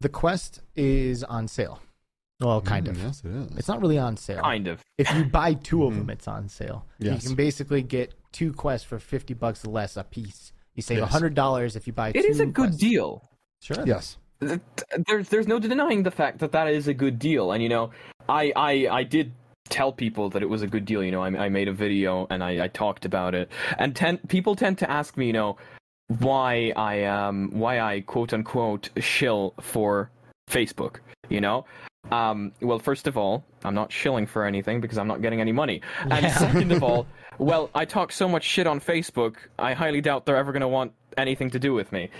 [0.00, 1.80] the Quest is on sale.
[2.40, 2.98] Well, kind Mm, of.
[3.02, 3.56] Yes, it is.
[3.56, 4.42] It's not really on sale.
[4.42, 4.84] kind of.
[4.98, 6.84] If you buy two of them, it's on sale.
[6.98, 7.22] Yes.
[7.22, 10.52] You can basically get two quests for fifty bucks less a piece.
[10.74, 11.10] You save Yes.
[11.10, 12.10] hundred dollars if you buy.
[12.10, 12.80] It two is a good quests.
[12.80, 13.22] deal.
[13.62, 13.82] Sure.
[13.86, 14.18] yes.
[14.38, 17.90] There's there's no denying the fact that that is a good deal, and you know,
[18.28, 19.32] I I I did
[19.68, 21.02] tell people that it was a good deal.
[21.02, 24.18] You know, I, I made a video and I, I talked about it, and ten,
[24.28, 25.56] people tend to ask me, you know,
[26.20, 30.10] why I um why I quote unquote shill for
[30.50, 30.96] Facebook.
[31.28, 31.64] You know,
[32.12, 35.52] um, well, first of all, I'm not shilling for anything because I'm not getting any
[35.52, 36.38] money, and Yeah.
[36.38, 37.06] second of all,
[37.38, 40.68] well, I talk so much shit on Facebook, I highly doubt they're ever going to
[40.68, 42.10] want anything to do with me.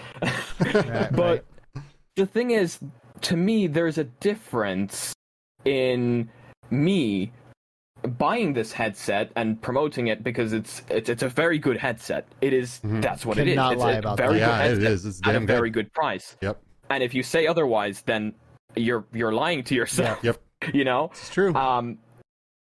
[0.61, 1.45] Right, but
[1.77, 1.85] right.
[2.17, 2.81] the thing is,
[3.23, 5.13] to me, there's a difference
[5.65, 6.29] in
[6.71, 7.33] me
[8.19, 12.27] buying this headset and promoting it because it's it's, it's a very good headset.
[12.41, 13.55] It is- that's what it is.
[13.55, 14.47] Cannot It's lie a about very that.
[14.47, 15.07] good Yeah, headset is.
[15.07, 15.47] It's at a good.
[15.49, 16.37] very good price.
[16.43, 16.61] Yep.
[16.91, 18.35] And if you say otherwise, then
[18.77, 20.23] you're you're lying to yourself.
[20.23, 20.41] Yep.
[20.73, 21.11] You know.
[21.13, 21.55] It's true.
[21.55, 21.99] Um,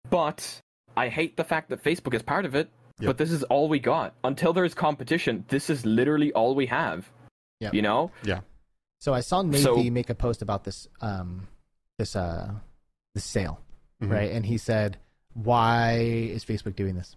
[0.09, 0.60] but
[0.97, 2.70] I hate the fact that Facebook is part of it.
[3.01, 3.06] Yep.
[3.09, 5.44] But this is all we got until there is competition.
[5.48, 7.10] This is literally all we have.
[7.60, 7.74] Yep.
[7.74, 8.10] You know.
[8.22, 8.40] yeah.
[9.01, 11.48] So I saw Nathie So- make a post about this um
[11.98, 12.52] this uh
[13.14, 13.60] this sale,
[14.01, 14.10] Mhm.
[14.10, 14.31] right?
[14.32, 14.98] And he said,
[15.35, 17.16] "Why is Facebook doing this?"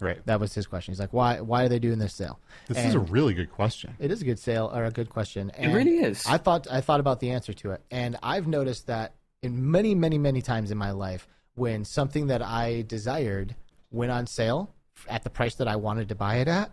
[0.00, 0.24] Right.
[0.26, 0.92] That was his question.
[0.92, 2.38] He's like, "Why why are they doing this sale?"
[2.68, 3.94] This is a really good question.
[3.98, 5.50] It is a good sale or a good question.
[5.50, 6.26] And It really is.
[6.26, 9.94] I thought I thought about the answer to it, and I've noticed that in many,
[9.94, 13.54] many, many times in my life, when something that I desired
[13.90, 14.74] went on sale
[15.08, 16.72] at the price that I wanted to buy it at,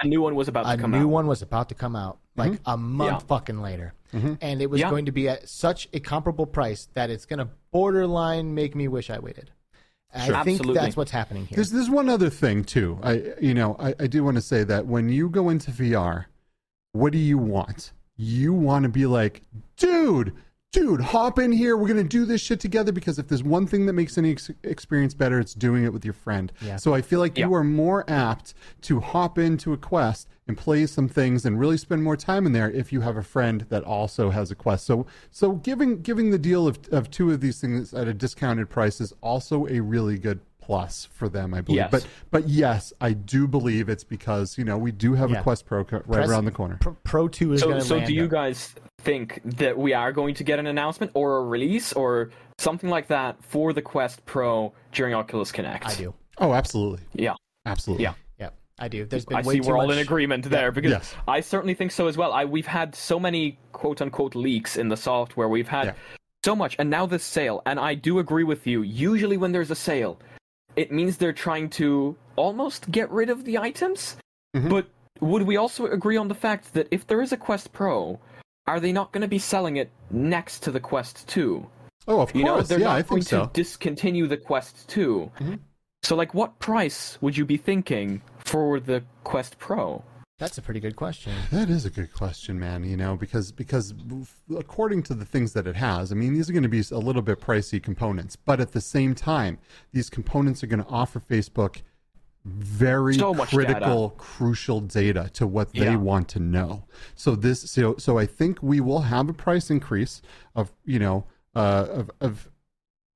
[0.00, 1.08] a new one was about a to come new out.
[1.08, 3.26] one was about to come out like a month Yeah.
[3.26, 4.38] fucking later, Mhm.
[4.40, 4.90] and it was Yeah.
[4.90, 8.88] going to be at such a comparable price that it's going to borderline make me
[8.88, 9.50] wish I waited.
[10.24, 10.36] Sure.
[10.36, 10.74] I think Absolutely.
[10.80, 11.56] that's what's happening here.
[11.56, 12.98] There's there's one other thing too.
[13.02, 16.26] I you know I, I do want to say that when you go into VR,
[16.92, 17.92] what do you want?
[18.16, 19.42] You want to be like,
[19.76, 20.32] dude,
[20.74, 21.76] dude, hop in here.
[21.76, 24.50] We're gonna do this shit together because if there's one thing that makes any ex-
[24.64, 26.52] experience better, it's doing it with your friend.
[26.60, 26.76] Yeah.
[26.76, 30.84] So I feel like you are more apt to hop into a quest and play
[30.86, 33.84] some things and really spend more time in there if you have a friend that
[33.84, 34.84] also has a quest.
[34.84, 38.68] So so giving giving the deal of of two of these things at a discounted
[38.68, 41.76] price is also a really good plus for them, I believe.
[41.78, 41.90] Yes.
[41.90, 45.40] But but yes, I do believe it's because you know we do have Yeah.
[45.40, 46.78] a Quest Pro right Press- around the corner.
[46.80, 48.06] Pro, Pro Two is So, going to so land.
[48.06, 48.30] do you up.
[48.30, 52.88] guys think that we are going to get an announcement or a release or something
[52.88, 55.86] like that for the Quest Pro during Oculus Connect?
[55.86, 56.14] I do.
[56.38, 57.34] Oh, absolutely, Yeah,
[57.66, 58.04] absolutely.
[58.04, 58.14] Yeah.
[58.40, 59.04] Yeah, I do.
[59.04, 59.96] There's been I way see too we're all much.
[59.96, 61.14] in agreement there because Yes.
[61.28, 62.32] I certainly think so as well.
[62.32, 65.48] I we've had so many quote unquote leaks in the software.
[65.48, 65.92] We've had Yeah.
[66.44, 67.62] so much, and now this sale.
[67.66, 68.82] And I do agree with you.
[68.82, 70.18] Usually, when there's a sale,
[70.76, 74.16] it means they're trying to almost get rid of the items.
[74.56, 74.70] Mhm.
[74.70, 74.86] But
[75.20, 78.18] would we also agree on the fact that if there is a Quest Pro,
[78.66, 81.66] are they not going to be selling it next to the Quest 2?
[82.06, 82.68] Oh, of You know, course.
[82.68, 83.46] they're Yeah, not I going think so.
[83.46, 85.30] to discontinue the Quest 2.
[85.38, 85.58] Mhm.
[86.02, 90.02] So, like, what price would you be thinking for the Quest Pro?
[90.44, 91.32] That's a pretty good question.
[91.50, 92.84] That is a good question, man.
[92.84, 93.94] You know, because because
[94.54, 96.98] according to the things that it has, I mean, these are going to be a
[96.98, 99.56] little bit pricey components, but at the same time,
[99.92, 101.80] these components are going to offer Facebook
[102.44, 105.96] very So much critical, crucial data to what they Yeah.
[105.96, 106.84] want to know.
[107.14, 110.20] So this, so so I think we will have a price increase
[110.54, 112.50] of you know uh, of of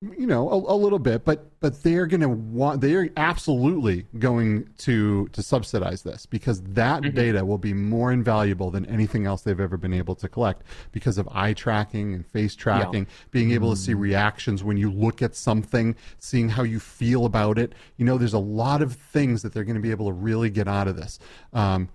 [0.00, 4.64] you know a, a little bit but but they're going to want they're absolutely going
[4.78, 7.16] to to subsidize this because that Mm-hmm.
[7.16, 10.62] data will be more invaluable than anything else they've ever been able to collect
[10.92, 13.98] because of eye tracking and face tracking being able to see Mm.
[14.00, 18.34] reactions when you look at something seeing how you feel about it you know there's
[18.34, 20.94] a lot of things that they're going to be able to really get out of
[20.96, 21.18] this
[21.52, 21.88] um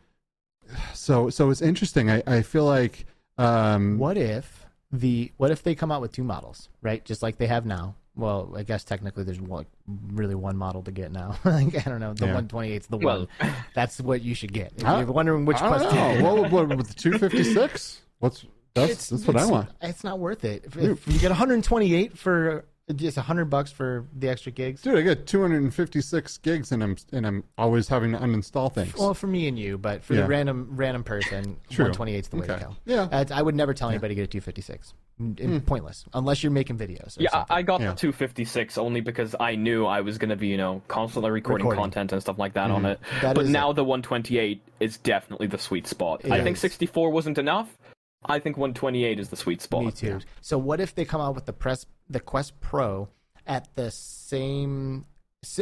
[0.93, 3.05] so so it's interesting i i feel like
[3.37, 4.62] um What if
[4.93, 7.03] the what if they come out with two models, right?
[7.03, 7.95] Just like they have now.
[8.15, 11.35] Well, I guess technically there's one, really one model to get now.
[11.43, 12.13] like, I don't know.
[12.13, 12.33] The Yeah.
[12.35, 13.53] 128 the Well- one.
[13.73, 14.71] That's what you should get.
[14.77, 16.33] If I- you're wondering which I don't question, know.
[16.43, 18.45] what, what, with the 256 what's
[18.75, 19.69] That's that's what I want.
[19.81, 20.63] It's not worth it.
[20.65, 22.65] If, if you get 128 for
[22.95, 24.81] just a 100 bucks for the extra gigs.
[24.81, 28.93] Dude, I get 256 gigs and I'm and I'm always having to uninstall things.
[28.97, 30.23] Well, for me and you, but for Yeah.
[30.23, 32.55] the random random person, 128 is the way Okay.
[32.55, 32.75] to go.
[32.85, 33.07] Yeah.
[33.11, 34.93] Uh, I would never tell anybody to get a 256.
[35.21, 37.17] Mm, mm, Pointless, unless you're making videos.
[37.17, 37.55] Or Yeah, something.
[37.55, 37.91] I I got Yeah.
[37.91, 41.65] the 256 only because I knew I was going to be, you know, constantly recording,
[41.67, 41.83] Recording.
[41.91, 42.99] content and stuff like that on it.
[43.21, 46.25] That but is now the 128 is definitely the sweet spot.
[46.25, 47.77] It I think 64 wasn't enough.
[48.25, 49.83] I think 128 is the sweet spot.
[49.85, 50.19] Me too.
[50.41, 53.09] So what if they come out with the press the Quest Pro
[53.45, 55.05] at the same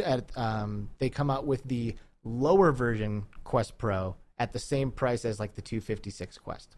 [0.04, 5.24] at um they come out with the lower version Quest Pro at the same price
[5.24, 6.76] as like the 256 Quest.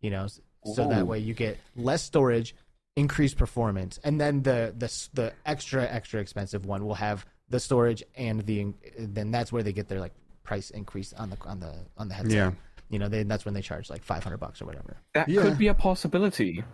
[0.00, 0.40] You know, s-
[0.74, 2.54] so that way you get less storage,
[2.96, 8.02] increased performance, and then the the the extra extra expensive one will have the storage
[8.16, 10.12] and the then that's where they get their like
[10.42, 12.32] price increase on the on the on the headset.
[12.34, 12.50] Yeah.
[12.94, 14.96] You know, they, that's when they charge like 500 bucks or whatever.
[15.14, 15.42] That Yeah.
[15.42, 16.64] could be a possibility.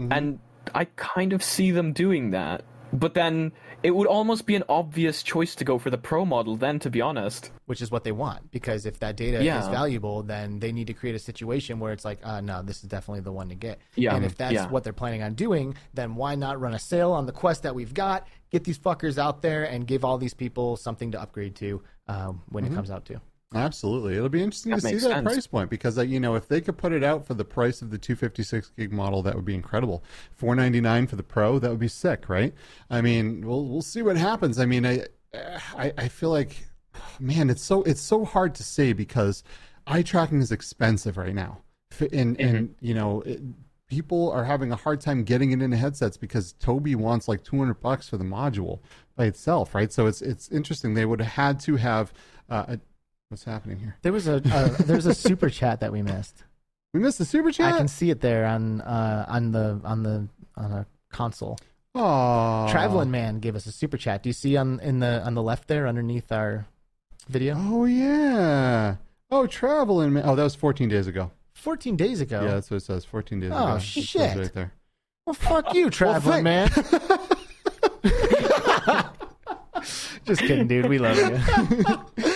[0.00, 0.16] Mhm.
[0.16, 0.38] And
[0.74, 2.62] I kind of see them doing that.
[2.94, 6.56] But then it would almost be an obvious choice to go for the pro model
[6.56, 7.50] then to be honest.
[7.64, 10.92] which is what they want because if that data is valuable then they need to
[10.92, 13.78] create a situation where it's like uh, no this is definitely the one to get
[13.96, 14.68] Yeah, and if that's yeah.
[14.68, 17.74] what they're planning on doing then why not run a sale on the quest that
[17.74, 21.54] we've got get these fuckers out there and give all these people something to upgrade
[21.56, 22.74] to um, when Mm-hmm.
[22.74, 23.18] it comes out too
[23.54, 25.24] Absolutely, it'll be interesting That to see that sense.
[25.32, 27.82] price point because uh, you know if they could put it out for the price
[27.82, 30.02] of the 256 gig model, that would be incredible.
[30.36, 32.54] 499 for the Pro, that would be sick, right?
[32.90, 34.58] I mean, we'll we'll see what happens.
[34.58, 36.66] I mean, I I, I feel like,
[37.20, 39.42] man, it's so it's so hard to say because
[39.86, 41.62] eye tracking is expensive right now,
[42.12, 43.22] and and you know.
[43.22, 43.40] It,
[43.88, 47.74] People are having a hard time getting it into headsets because Tobii wants like 200
[47.74, 48.80] bucks for the module
[49.16, 49.92] by itself, right?
[49.92, 50.94] So it's it's interesting.
[50.94, 52.10] They would have had to have
[52.48, 52.80] uh, a,
[53.32, 53.96] What's happening here?
[54.02, 56.44] there was a uh, there's a super chat that we missed
[56.92, 57.72] We missed the super chat.
[57.72, 61.58] i can see it there on uh, on the on the on a console
[61.94, 65.32] Oh, traveling man gave us a super chat do you see on in the on
[65.32, 66.66] the left there underneath our
[67.30, 68.96] video Oh yeah.
[69.30, 70.24] Oh, traveling man.
[70.26, 71.30] Oh, that was 14 days ago.
[71.54, 73.06] 14 days ago Yeah, that's what it says.
[73.06, 73.72] 14 days Oh, ago.
[73.76, 74.36] Oh shit.
[74.36, 74.72] Right there.
[75.24, 76.68] Well, fuck you, traveling man.
[80.26, 80.86] Just kidding, dude.
[80.86, 82.31] We love you.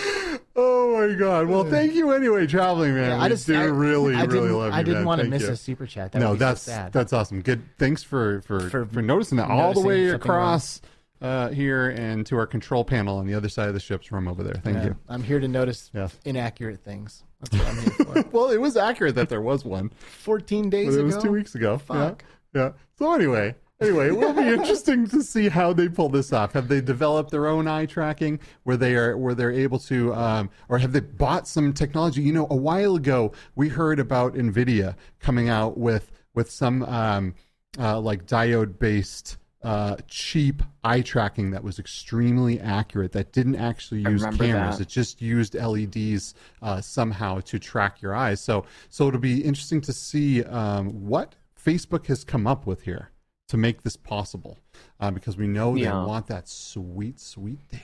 [1.07, 1.47] Oh my god.
[1.47, 3.11] Well, thank you anyway, traveling man.
[3.11, 4.77] Yeah, I just do I, really, I really love you.
[4.77, 5.05] I didn't man.
[5.05, 5.49] want to Thank miss you.
[5.49, 6.11] a super chat.
[6.11, 6.93] That no, would be that's so sad.
[6.93, 7.41] that's awesome.
[7.41, 7.61] Good.
[7.77, 10.39] Thanks for for For for, noticing that all the way something wrong.
[10.43, 10.81] across
[11.21, 14.27] uh, here and to our control panel on the other side of the ship's room
[14.27, 14.55] over there.
[14.63, 14.97] Thank Yeah, you.
[15.09, 16.15] I'm here to notice Yes.
[16.25, 17.23] inaccurate things.
[17.41, 18.29] That's what I'm here for.
[18.37, 19.89] Well, it was accurate that there was one.
[19.89, 21.05] 14 days But it ago.
[21.05, 21.77] was two weeks ago.
[21.77, 22.23] Fuck.
[22.53, 22.61] Yeah.
[22.61, 22.71] yeah.
[22.99, 26.53] So anyway, anyway, it will be interesting to see how they pull this off.
[26.53, 30.49] Have they developed their own eye tracking where they are where they're able to, um,
[30.69, 32.21] or have they bought some technology?
[32.21, 37.35] You know, a while ago we heard about Nvidia coming out with with some um,
[37.79, 39.37] uh, like diode based.
[39.63, 44.81] Uh, cheap eye tracking that was extremely accurate that didn't actually use cameras that.
[44.81, 48.39] it just used LEDs uh, somehow to track your eyes.
[48.39, 53.09] So, so it'll be interesting to see um, what Facebook has come up with here
[53.49, 54.57] to make this possible,
[54.99, 55.91] uh, because we know Yeah.
[55.91, 57.83] they want that sweet, sweet data.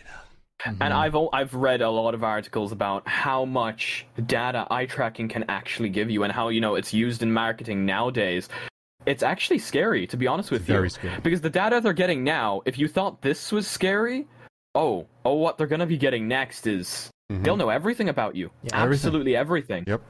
[0.65, 0.81] Mm-hmm.
[0.81, 5.43] And I've I've read a lot of articles about how much data eye tracking can
[5.49, 8.47] actually give you and how you know it's used in marketing nowadays.
[9.05, 10.89] It's actually scary to be honest with Very you.
[10.89, 11.19] scary.
[11.21, 14.25] Because the data they're getting now, if you thought this was scary,
[14.75, 17.43] oh, oh what they're going to be getting next is Mhm.
[17.43, 18.49] they'll know everything about you.
[18.63, 18.81] Yeah.
[18.83, 19.07] Everything.
[19.07, 19.83] Absolutely everything.
[19.87, 20.01] Yep.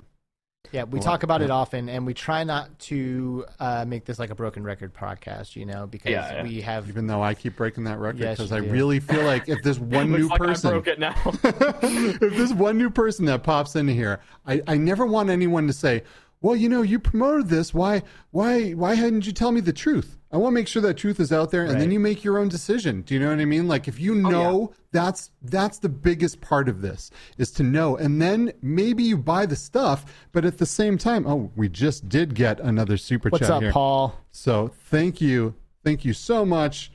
[0.73, 4.17] Yeah, we Well, talk about it often, and we try not to uh, make this
[4.17, 6.43] like a broken record podcast, you know, because Yeah, yeah.
[6.43, 6.89] we have.
[6.89, 8.71] Even though I keep breaking that record because you I do.
[8.71, 11.13] really feel like if there's one new like person, I broke it now.
[11.43, 15.73] if there's one new person that pops into here, I, I never want anyone to
[15.73, 16.01] say,
[16.43, 17.73] "Well, you know, you promoted this.
[17.73, 20.95] Why, why, why hadn't you tell me the truth?" I want to make sure that
[20.97, 23.01] truth is out there, and then you make your own decision.
[23.03, 23.67] Do you know what I mean?
[23.67, 27.95] Like if you Oh, know, that's that's the biggest part of this is to know,
[27.95, 32.09] and then maybe you buy the stuff, but at the same time, oh, we just
[32.09, 33.31] did get another super chat.
[33.33, 33.71] What's chat up, here.
[33.71, 34.19] Paul?
[34.31, 35.53] So thank you,
[35.83, 36.91] thank you so much.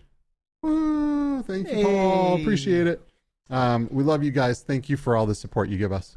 [0.62, 2.40] Woo, thank you, Paul.
[2.40, 3.00] Appreciate it.
[3.50, 4.62] Um, we love you guys.
[4.62, 6.16] Thank you for all the support you give us.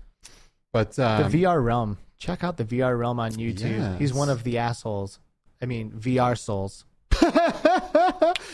[0.74, 2.00] But The um, VR Realm.
[2.22, 3.98] Check out the VR Realm on YouTube.
[3.98, 5.18] He's one of the assholes.
[5.60, 6.86] I mean, VR souls.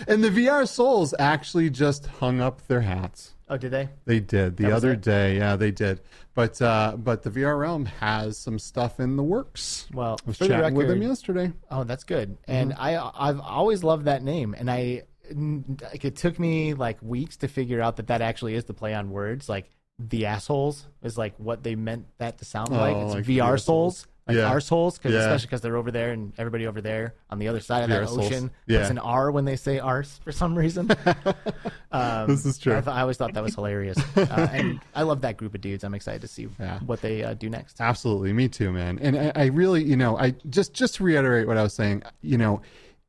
[0.07, 3.33] and the VR Souls actually just hung up their hats.
[3.49, 3.89] Oh, did they?
[4.05, 5.37] They did the That other day.
[5.37, 5.99] Yeah, they did.
[6.33, 9.87] But uh, but the VR Realm has some stuff in the works.
[9.93, 11.51] Well, I was chatting record, with him yesterday.
[11.69, 12.37] Oh, that's good.
[12.47, 12.81] And Mm-hmm.
[12.81, 15.03] I I've always loved that name, and I
[15.33, 18.93] like it took me like weeks to figure out that that actually is the play
[18.93, 19.49] on words.
[19.49, 19.69] Like
[19.99, 22.95] the assholes is like what they meant that to sound like.
[22.95, 23.63] Oh, It's like VR assholes.
[23.99, 24.07] souls.
[24.27, 24.51] like Yeah.
[24.53, 25.19] arseholes, cause, Yeah.
[25.19, 27.95] especially because they're over there and everybody over there on the other side of The
[28.01, 28.79] that ocean Yeah.
[28.79, 30.91] puts an R when they say arse for some reason.
[31.93, 32.73] um, This is true.
[32.73, 35.61] I, th- I always thought that was hilarious, uh, and I love that group of
[35.61, 35.85] dudes.
[35.85, 36.79] I'm excited to see Yeah.
[36.81, 37.79] what they uh, do next.
[37.79, 38.99] Absolutely, me too, man.
[39.01, 42.03] And I, I really, you know, I just just to reiterate what I was saying,
[42.21, 42.61] you know,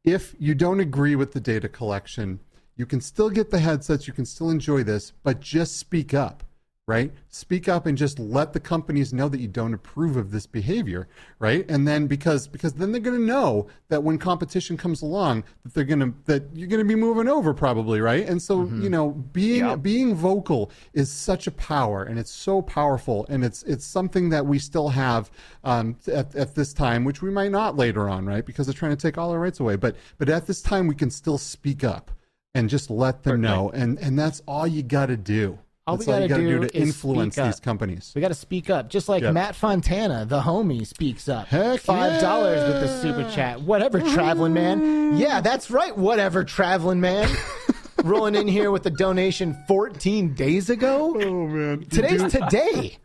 [0.04, 2.38] if you don't agree with the data collection,
[2.76, 6.44] you can still get the headsets, you can still enjoy this, but just speak up,
[6.88, 7.12] right?
[7.28, 11.06] Speak up and just let the companies know that you don't approve of this behavior,
[11.38, 11.66] right?
[11.70, 15.74] And then because because then they're going to know that when competition comes along that
[15.74, 18.26] they're going to that you're going to be moving over probably, right?
[18.26, 19.76] And so, you know, being Yeah.
[19.76, 24.46] being vocal is such a power and it's so powerful and it's it's something that
[24.46, 25.30] we still have
[25.64, 28.96] um, at, at this time which we might not later on right because they're trying
[28.96, 31.84] to take all our rights away but but at this time we can still speak
[31.84, 32.10] up
[32.54, 35.58] and just let them know and and that's all you got to do
[35.88, 37.52] All that's we gotta do do to is influence speak up.
[37.52, 39.34] these companies We got to speak up, just like Yep.
[39.34, 41.46] Matt Fontana, the homie, speaks up.
[41.48, 43.60] Heck Five dollars with the super chat.
[43.62, 45.16] Whatever, traveling man.
[45.16, 45.96] Yeah, that's right.
[45.96, 47.28] Whatever, traveling man.
[48.04, 51.16] Rolling in here with a donation 14 days ago.
[51.20, 52.98] oh man Today's today.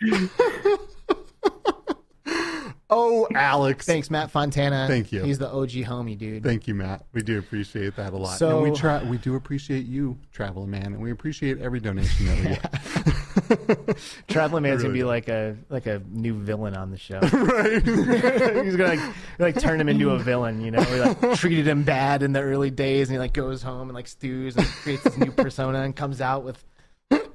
[2.92, 4.86] oh alex Thanks, Matt Fontana.
[4.86, 5.22] Thank you.
[5.24, 6.44] He's the OG homie, dude.
[6.44, 7.04] Thank you, Matt.
[7.12, 8.38] We do appreciate that a lot.
[8.38, 12.26] So- and we try we do appreciate you, Travel Man, and we appreciate every donation
[12.26, 13.98] that we get.
[14.28, 17.18] Traveling man's gonna be like a like a new villain on the show.
[17.32, 17.82] right.
[18.64, 20.60] He's gonna like, like turn him into a villain.
[20.60, 23.62] You know, we like treated him bad in the early days, and he like goes
[23.62, 26.62] home and like stews and creates this new persona and comes out with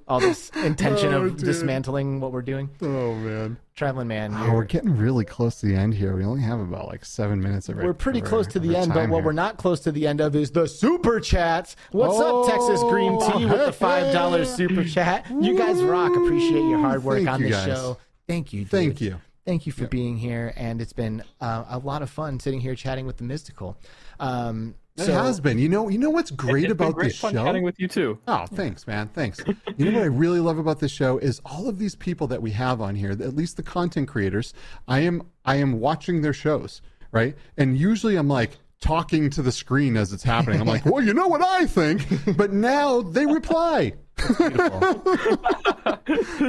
[0.08, 1.45] all this intention Oh, of dude.
[1.45, 2.70] dismantling what we're doing.
[2.82, 3.58] oh man.
[3.76, 6.16] Traveling man, Oh, we're getting really close to the end here.
[6.16, 9.08] We only have about like seven minutes of we're pretty close to the end, but
[9.10, 9.26] what here.
[9.26, 11.76] we're not close to the end of is the super chats.
[11.91, 15.28] What's Oh, up, Texas Green Tea, with the five dollars super chat?
[15.30, 16.16] You guys rock.
[16.16, 17.66] Appreciate your hard work Thank on this guys.
[17.68, 17.98] show.
[18.28, 18.62] Thank you.
[18.62, 18.72] Dude.
[18.72, 19.22] Thank you.
[19.45, 22.74] Thank you for being here, and it's been uh, a lot of fun sitting here
[22.76, 23.76] chatting with the Mysticle.
[24.20, 25.60] Um, It so, has been.
[25.60, 27.45] You know, you know what's great about great this fun show?
[27.45, 28.18] chatting with you too.
[28.28, 29.10] Oh, thanks, man.
[29.10, 29.40] Thanks.
[29.78, 32.41] You know what I really love about this show is all of these people that
[32.41, 34.56] we have on here, at least the content creators.
[34.88, 37.36] I am I am watching their shows, right?
[37.57, 40.60] And usually I'm like talking to the screen as it's happening.
[40.60, 43.94] I'm like, "Well, you know what I think." But now they reply.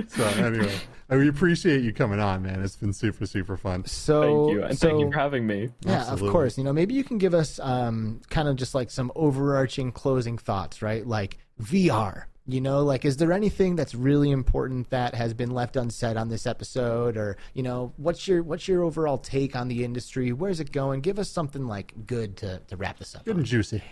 [0.09, 0.75] so, anyway,
[1.17, 2.63] we appreciate you coming on, man.
[2.63, 3.85] It's been super super fun.
[3.87, 5.71] So, Thank you, and so, thank you for having me.
[5.81, 6.29] Yeah, Absolutely.
[6.29, 6.59] of course.
[6.59, 10.37] You know, maybe you can give us um, kind of just like some overarching closing
[10.39, 11.07] thoughts, right?
[11.07, 12.25] Like VR.
[12.51, 16.31] You know, like is there anything that's really important that has been left unsaid on
[16.31, 20.33] this episode, or you know, what's your what's your overall take on the industry?
[20.33, 21.03] Where's it going?
[21.03, 23.25] Give us something like good to to wrap this up.
[23.27, 23.39] Good on.
[23.41, 23.83] and juicy.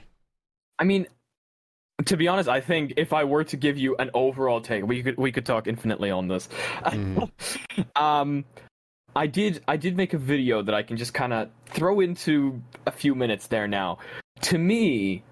[0.78, 1.06] I mean,
[2.04, 5.02] to be honest, I think if I were to give you an overall take, we
[5.02, 6.48] could we could talk infinitely on this.
[7.96, 8.44] um,
[9.14, 12.62] I did I did make a video that I can just kind of throw into
[12.86, 13.98] a few minutes there now.
[14.42, 15.24] To me,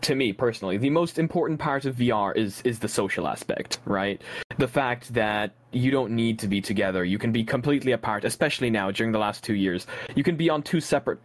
[0.00, 4.22] to me personally, the most important part of VR is is the social aspect, right?
[4.56, 8.70] The fact that you don't need to be together, you can be completely apart, especially
[8.70, 9.86] now during the last 2 years.
[10.14, 11.18] You can be on two separate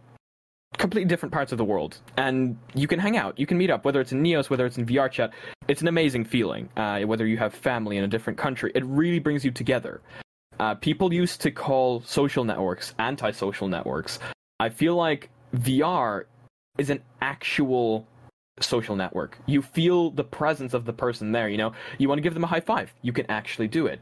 [0.78, 3.84] completely different parts of the world and you can hang out you can meet up
[3.84, 5.30] whether it's in neos whether it's in vr chat
[5.68, 9.18] it's an amazing feeling uh, whether you have family in a different country it really
[9.18, 10.00] brings you together.
[10.60, 14.18] Uh, people used to call social networks antisocial networks.
[14.60, 16.24] I feel like vr
[16.78, 18.06] is an actual
[18.60, 19.38] social network.
[19.46, 21.72] You feel the presence of the person there you know?
[21.98, 24.00] You want to give them a high five you can actually do it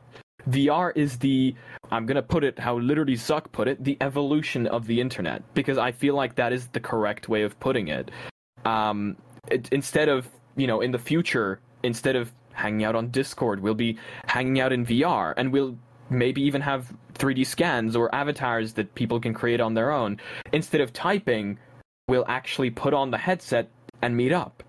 [0.49, 1.55] VR is the
[1.91, 5.79] I'm gonna put it how literally Zuck put it, the evolution of the internet because
[5.79, 8.11] I feel like that is the correct way of putting it.
[8.65, 9.17] Um,
[9.51, 13.75] it, instead of you know in the future, instead of hanging out on Discord, we'll
[13.75, 15.77] be hanging out in VR, and we'll
[16.11, 20.19] maybe even have 3D scans or avatars that people can create on their own.
[20.53, 21.59] Instead of typing,
[22.09, 23.69] we'll actually put on the headset
[24.03, 24.62] and meet up.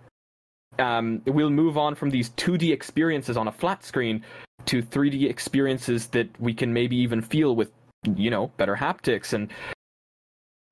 [0.79, 4.23] Um, we'll move on from these 2D experiences on a flat screen
[4.65, 7.71] to 3D experiences that we can maybe even feel with,
[8.15, 9.51] you know, better haptics and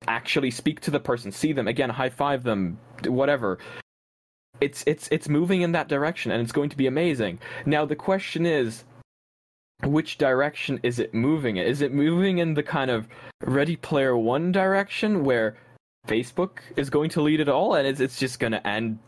[0.08, 3.58] actually speak to the person, see them again, high five them, whatever.
[4.60, 7.38] It's it's it's moving in that direction, and it's going to be amazing.
[7.64, 8.84] Now the question is,
[9.84, 11.56] which direction is it moving?
[11.56, 13.08] Is it moving in the kind of
[13.42, 15.56] Ready Player One direction where
[16.06, 18.98] Facebook is going to lead it all, and it's it's just going to end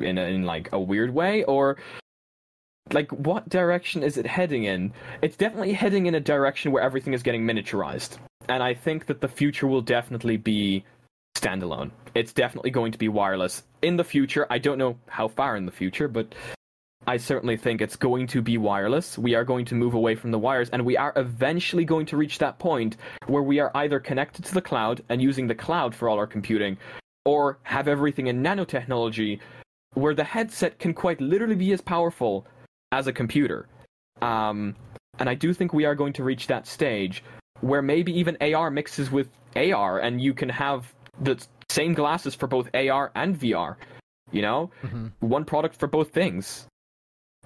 [0.00, 1.76] in a, in like a weird way, or
[2.92, 4.92] like what direction is it heading in?
[5.22, 9.20] It's definitely heading in a direction where everything is getting miniaturized, and I think that
[9.20, 10.84] the future will definitely be
[11.36, 11.90] standalone.
[12.14, 14.46] It's definitely going to be wireless in the future.
[14.50, 16.34] I don't know how far in the future, but
[17.06, 19.18] I certainly think it's going to be wireless.
[19.18, 22.16] We are going to move away from the wires, and we are eventually going to
[22.16, 22.96] reach that point
[23.26, 26.28] where we are either connected to the cloud and using the cloud for all our
[26.28, 26.76] computing,
[27.24, 29.40] or have everything in nanotechnology
[29.94, 32.46] where the headset can quite literally be as powerful
[32.92, 33.68] as a computer.
[34.20, 34.74] Um,
[35.18, 37.22] and I do think we are going to reach that stage
[37.60, 42.46] where maybe even AR mixes with AR, and you can have the same glasses for
[42.46, 43.76] both AR and VR.
[44.30, 45.12] You know, Mhm.
[45.20, 46.66] one product for both things.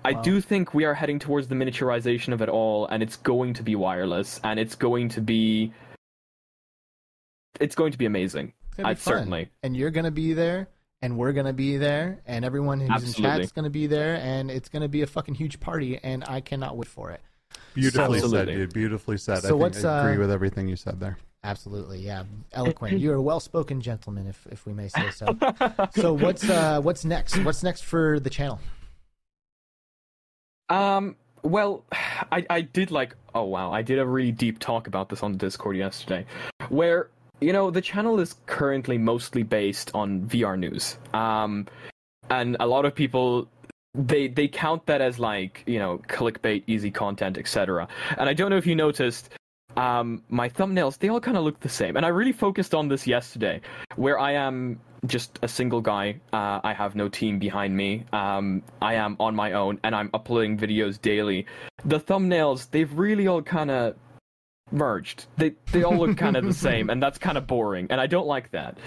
[0.04, 3.54] I do think we are heading towards the miniaturization of it all, and it's going
[3.54, 5.72] to be wireless, and it's going to be,
[7.58, 8.52] it's going to be amazing.
[8.76, 9.48] Be I certainly.
[9.62, 10.68] And you're gonna be there,
[11.02, 13.22] and we're gonna be there, and everyone who's in Absolutely.
[13.42, 16.76] chat's gonna be there, and it's gonna be a fucking huge party, and I cannot
[16.76, 17.20] wait for it.
[17.74, 18.72] Beautifully said, dude.
[18.72, 19.42] Beautifully said.
[19.42, 21.18] So I think what's, I agree uh, with everything you said there.
[21.44, 22.98] Absolutely, yeah, eloquent.
[22.98, 25.26] You're a well-spoken gentleman, if if we may say so.
[25.94, 27.36] so what's uh what's next?
[27.44, 28.60] What's next for the channel?
[30.68, 31.16] Um.
[31.42, 33.14] Well, I I did like.
[33.34, 36.26] Oh wow, I did a really deep talk about this on the Discord yesterday,
[36.68, 37.10] where
[37.40, 40.98] you know the channel is currently mostly based on VR news.
[41.12, 41.66] Um,
[42.30, 43.48] and a lot of people
[43.94, 47.88] they they count that as like you know clickbait, easy content, etc.
[48.18, 49.30] And I don't know if you noticed.
[49.76, 51.98] Um, my thumbnails, they all kind of look the same.
[51.98, 53.60] And I really focused on this yesterday,
[53.96, 56.18] where I am just a single guy.
[56.32, 58.06] Uh, I have no team behind me.
[58.12, 61.44] Um, I am on my own, and I'm uploading videos daily.
[61.84, 63.96] The thumbnails, they've really all kind of
[64.70, 65.26] merged.
[65.36, 67.86] They they all look kind of the same, and that's kind of boring.
[67.90, 68.78] And I don't like that.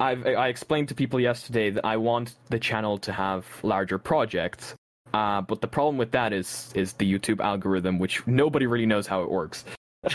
[0.00, 4.74] I've I explained to people yesterday that I want the channel to have larger projects.
[5.14, 9.06] Uh, but the problem with that is is the YouTube algorithm, which nobody really knows
[9.06, 9.64] how it works.
[10.04, 10.08] I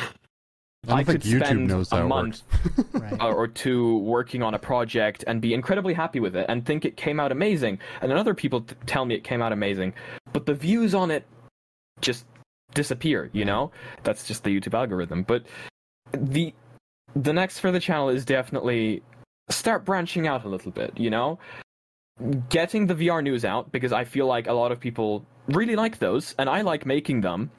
[0.87, 2.43] don't I think could YouTube spend knows a month.
[2.93, 3.21] Right.
[3.21, 6.83] or, or two working on a project and be incredibly happy with it and think
[6.83, 9.93] it came out amazing, and then other people t- tell me it came out amazing,
[10.33, 11.25] but the views on it
[12.01, 12.25] just
[12.73, 13.29] disappear.
[13.33, 13.71] You know,
[14.03, 15.23] that's just the YouTube algorithm.
[15.23, 15.45] But
[16.11, 16.53] the
[17.15, 19.01] the next for the channel is definitely
[19.49, 20.97] start branching out a little bit.
[20.97, 21.39] You know,
[22.49, 25.99] getting the VR news out because I feel like a lot of people really like
[25.99, 27.51] those, and I like making them,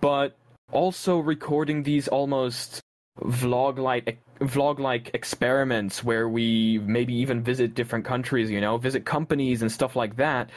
[0.00, 0.36] but
[0.72, 2.80] also recording these almost
[3.22, 9.04] vlog like vlog like experiments where we maybe even visit different countries you know visit
[9.04, 10.50] companies and stuff like that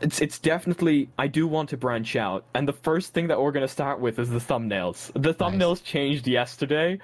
[0.00, 3.52] it's it's definitely I do want to branch out and the first thing that we're
[3.52, 6.98] going to start with is the thumbnails the thumbnails changed yesterday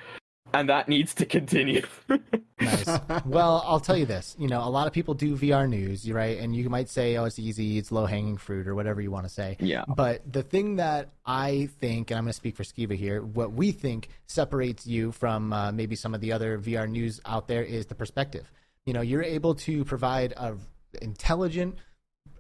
[0.55, 1.83] and that needs to continue
[2.59, 2.87] Nice.
[3.27, 4.35] Well, I'll tell you this.
[4.39, 6.39] You know, a lot of people do VR news, right?
[6.39, 9.27] And you might say, "Oh, it's easy, it's low hanging fruit," or whatever you want
[9.27, 9.59] to say.
[9.61, 9.85] Yeah.
[9.87, 13.53] But the thing that I think, and I'm going to speak for Skeeva here, what
[13.53, 17.63] we think separates you from uh, maybe some of the other VR news out there
[17.63, 18.51] is the perspective.
[18.87, 20.57] You know, you're able to provide a
[21.03, 21.77] intelligent,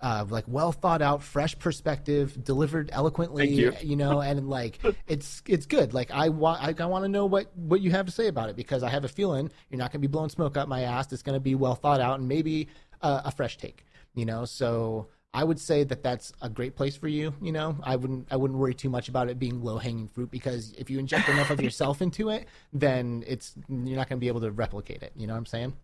[0.00, 3.46] uh, like well thought out, fresh perspective, delivered eloquently.
[3.46, 3.96] Thank you.
[3.96, 5.94] know, and like it's it's good.
[5.94, 8.48] Like I want I, I want to know what what you have to say about
[8.48, 10.82] it because I have a feeling you're not going to be blowing smoke up my
[10.82, 11.12] ass.
[11.12, 12.68] It's going to be well thought out and maybe
[13.02, 13.84] uh, a fresh take.
[14.14, 17.34] You know, so I would say that that's a great place for you.
[17.42, 20.30] You know, I wouldn't I wouldn't worry too much about it being low hanging fruit
[20.30, 24.20] because if you inject enough of yourself into it, then it's you're not going to
[24.20, 25.12] be able to replicate it.
[25.14, 25.74] You know what I'm saying?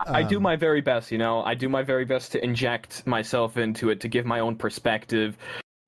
[0.00, 1.42] I do Um, my very best, you know.
[1.42, 5.36] I do my very best to inject myself into it to give my own perspective.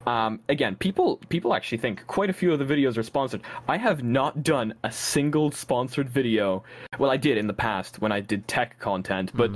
[0.06, 3.42] Um, again, people people actually think quite a few of the videos are sponsored.
[3.68, 6.62] I have not done a single sponsored video.
[6.98, 9.50] Well, I did in the past when I did tech content, but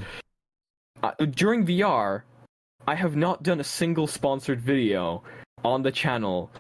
[1.03, 2.23] uh, during VR,
[2.87, 5.23] I have not done a single sponsored video
[5.65, 6.51] on the channel.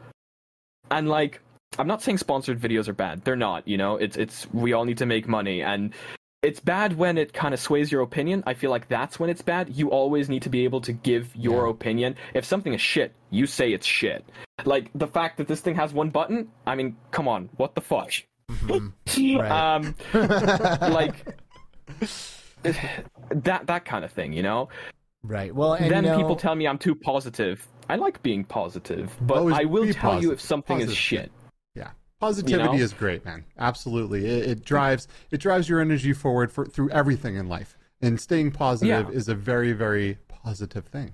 [0.91, 1.41] And like,
[1.79, 3.25] I'm not saying sponsored videos are bad.
[3.25, 3.67] They're not.
[3.67, 5.95] You know, it's it's we all need to make money and
[6.43, 8.45] it's bad when it kind of sways your opinion.
[8.47, 9.71] I feel like that's when it's bad.
[9.77, 11.71] You always need to be able to give your Yeah.
[11.73, 12.17] opinion.
[12.35, 14.25] If something is shit, you say it's shit.
[14.65, 17.81] Like the fact that this thing has one button, I mean, come on, what the
[17.81, 18.13] fuck?
[19.19, 19.51] Right.
[19.51, 21.15] Um like
[22.63, 24.69] that that kind of thing, you know?
[25.23, 25.55] Right.
[25.55, 27.67] Well, and then you know, people tell me I'm too positive.
[27.89, 30.93] I like being positive, but I will tell you if something Positive.
[30.93, 31.33] is shit.
[32.21, 32.85] Positivity You know?
[32.85, 33.45] is great, man.
[33.59, 34.27] Absolutely.
[34.27, 37.77] It, it drives it drives your energy forward for through everything in life.
[38.01, 39.15] And staying positive Yeah.
[39.17, 40.19] is a very, very
[40.49, 41.13] positive thing.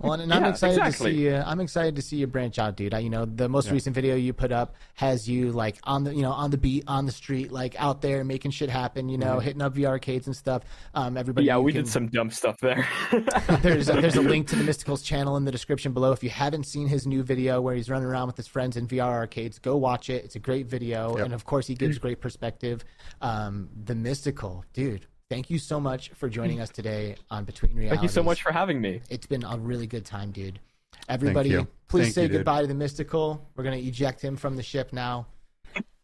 [0.00, 1.12] Well, and, and I'm excited exactly.
[1.12, 1.34] to see you.
[1.34, 2.92] I'm excited to see you branch out, dude.
[2.92, 6.14] I, you know, the most recent video you put up has you like on the,
[6.14, 9.08] you know, on the beat, on the street, like out there making shit happen.
[9.08, 10.62] You know, hitting up VR arcades and stuff.
[10.94, 11.46] Um, everybody.
[11.46, 12.86] Yeah, we can- did some dumb stuff there.
[13.62, 16.12] there's a, there's a link to the Mysticle's channel in the description below.
[16.12, 18.86] If you haven't seen his new video where he's running around with his friends in
[18.86, 20.22] VR arcades, go watch it.
[20.26, 21.24] It's a great video, Yep.
[21.24, 22.84] and of course he gives great perspective.
[23.22, 25.06] Um, the Mysticle, dude.
[25.30, 27.90] Thank you so much for joining us today on Between Realities.
[27.90, 29.00] Thank you so much for having me.
[29.08, 30.60] It's been a really good time, dude.
[31.08, 32.36] Everybody, please Thank say you, dude.
[32.38, 33.40] goodbye to the Mysticle.
[33.56, 35.26] We're gonna eject him from the ship now.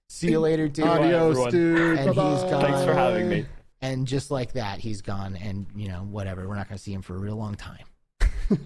[0.08, 0.86] See you later, dude.
[0.86, 1.50] Adios, everyone.
[1.50, 1.98] dude.
[1.98, 2.50] And he's Bye-bye.
[2.50, 2.62] gone.
[2.62, 3.44] Thanks for having me.
[3.82, 5.36] And just like that, he's gone.
[5.36, 6.48] And you know, whatever.
[6.48, 7.84] We're not gonna see him for a real long time.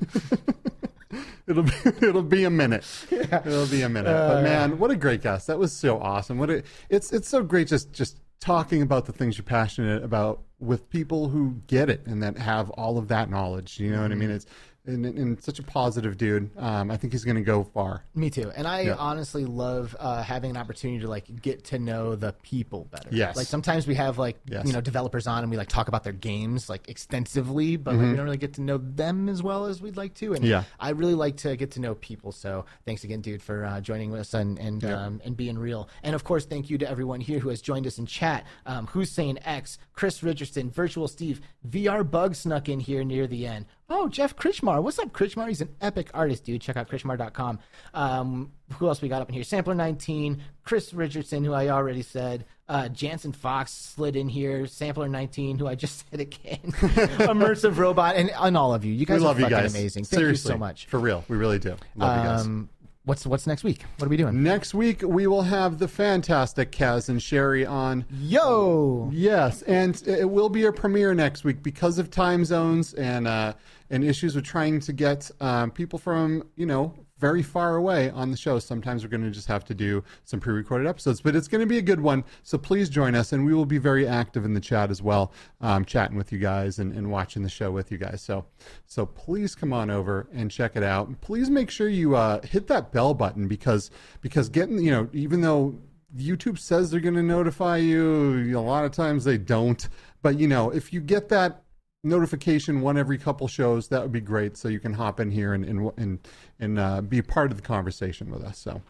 [1.47, 1.73] It'll be
[2.07, 2.87] it'll be a minute.
[3.11, 4.13] It'll be a minute.
[4.13, 5.49] but uh, man, what a great guest.
[5.49, 6.39] That was so awesome.
[6.39, 10.43] What a, it's it's so great just just talking about the things you're passionate about
[10.59, 13.79] with people who get it and that have all of that knowledge.
[13.79, 14.29] You know what I mean?
[14.29, 14.37] Mm-hmm.
[14.37, 14.47] It's
[14.91, 16.51] and, and such a positive dude.
[16.59, 18.05] Um, I think he's going to go far.
[18.15, 18.51] Me too.
[18.57, 18.95] And I Yeah.
[18.99, 23.09] honestly love uh, having an opportunity to like get to know the people better.
[23.13, 23.37] Yes.
[23.37, 24.67] Like sometimes we have like Yes.
[24.67, 28.11] you know developers on and we like talk about their games like extensively, but like,
[28.11, 30.33] we don't really get to know them as well as we'd like to.
[30.35, 30.47] And Mm-hmm.
[30.51, 30.65] Yeah.
[30.79, 32.33] I really like to get to know people.
[32.33, 35.05] So thanks again, dude, for uh, joining us and and Yeah.
[35.07, 35.89] um, and being real.
[36.03, 38.45] And of course, thank you to everyone here who has joined us in chat.
[38.67, 43.67] Um, Hussein X, Chris Richardson, Virtual Steve, VR Bug snuck in here near the end.
[43.93, 44.81] Oh, Jeff Kritschmar.
[44.83, 45.49] What's up, Kritschmar?
[45.49, 46.61] He's an epic artist, dude.
[46.61, 47.59] Check out Kritschmar.com.
[47.93, 49.43] Um, who else we got up in here?
[49.43, 52.45] Sampler 19, Chris Richardson, who I already said.
[52.69, 54.69] Uh, Jansen Fox slid in here.
[54.69, 56.61] Sampler 19, who I just said again.
[56.63, 58.93] Immersive Robot, and, and all of you.
[58.93, 59.75] You guys We love are you fucking guys.
[59.75, 60.05] amazing.
[60.05, 60.87] Thank Seriously, you so much.
[60.87, 61.71] For real, we really do.
[61.97, 62.41] Love you guys.
[62.47, 62.69] Um,
[63.07, 63.85] what's what's next week?
[63.97, 64.41] What are we doing?
[64.45, 68.05] Next week we will have the fantastic Kaz and Sherry on.
[68.21, 73.27] Yo, Yes, and it will be a premiere next week because of time zones and
[73.27, 73.55] uh,
[73.91, 78.31] and issues with trying to get um, people from you know very far away on
[78.31, 78.59] the show.
[78.59, 81.67] Sometimes we're going to just have to do some pre-recorded episodes, but it's going to
[81.67, 82.25] be a good one.
[82.45, 85.33] So please join us, and we will be very active in the chat as well,
[85.61, 88.23] um, chatting with you guys and, and watching the show with you guys.
[88.23, 88.47] So
[88.87, 91.21] so please come on over and check it out.
[91.21, 93.91] Please make sure you uh, hit that bell button because
[94.23, 95.79] because getting you know even though
[96.17, 98.59] YouTube says they're going to notify you.
[98.59, 99.89] A lot of times they don't.
[100.23, 101.63] But you know, if you get that
[102.03, 104.57] notification one every couple shows, that would be great.
[104.57, 106.19] So you can hop in here and and and,
[106.59, 108.59] and uh, be part of the conversation with us.
[108.59, 108.83] So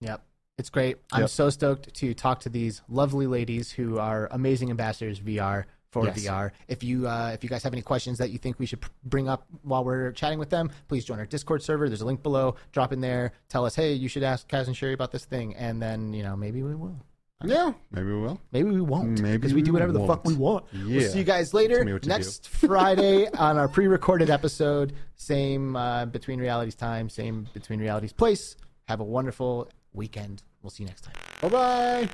[0.00, 0.22] Yep.
[0.58, 0.96] It's great.
[1.12, 1.30] I'm Yep.
[1.30, 6.18] so stoked to talk to these lovely ladies who are amazing ambassadors VR for Yes.
[6.24, 6.50] VR.
[6.68, 9.28] If you uh, if you guys have any questions that you think we should bring
[9.28, 11.88] up while we're chatting with them, please join our Discord server.
[11.88, 12.56] There's a link below.
[12.72, 13.32] Drop in there.
[13.48, 16.22] Tell us, hey, you should ask Kaz and Sherry about this thing, and then you
[16.22, 16.98] know maybe we will.
[17.44, 18.40] Yeah, maybe we will.
[18.50, 19.20] Maybe we won't.
[19.20, 20.06] Maybe because we, do whatever won't.
[20.06, 20.64] the fuck we want.
[20.72, 21.00] Yeah.
[21.00, 24.94] We'll see you guys later next Friday on our pre-recorded episode.
[25.16, 27.10] Same uh, between realities time.
[27.10, 28.56] Same between realities place.
[28.88, 30.42] Have a wonderful weekend.
[30.62, 31.14] We'll see you next time.
[31.42, 32.08] Bye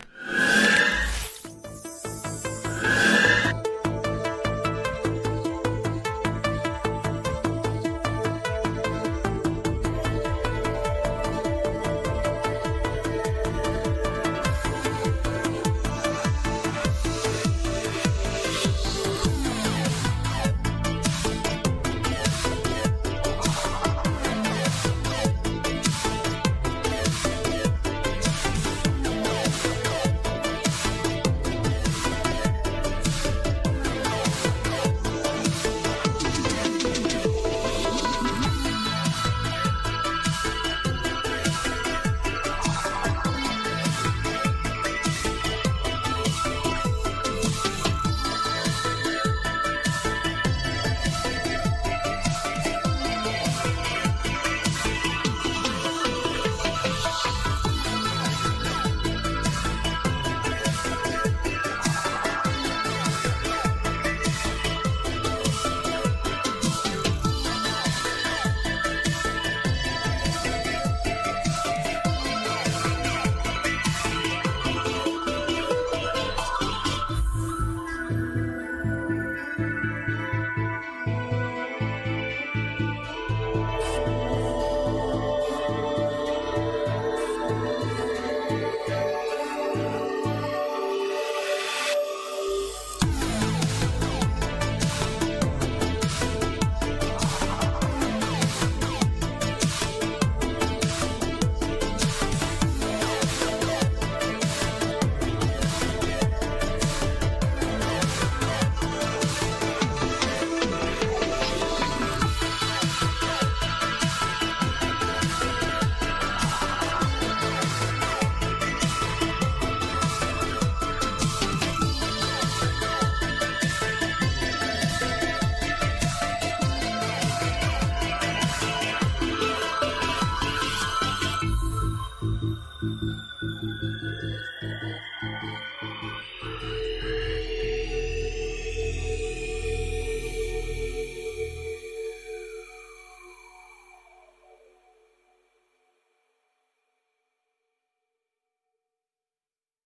[2.84, 3.08] bye.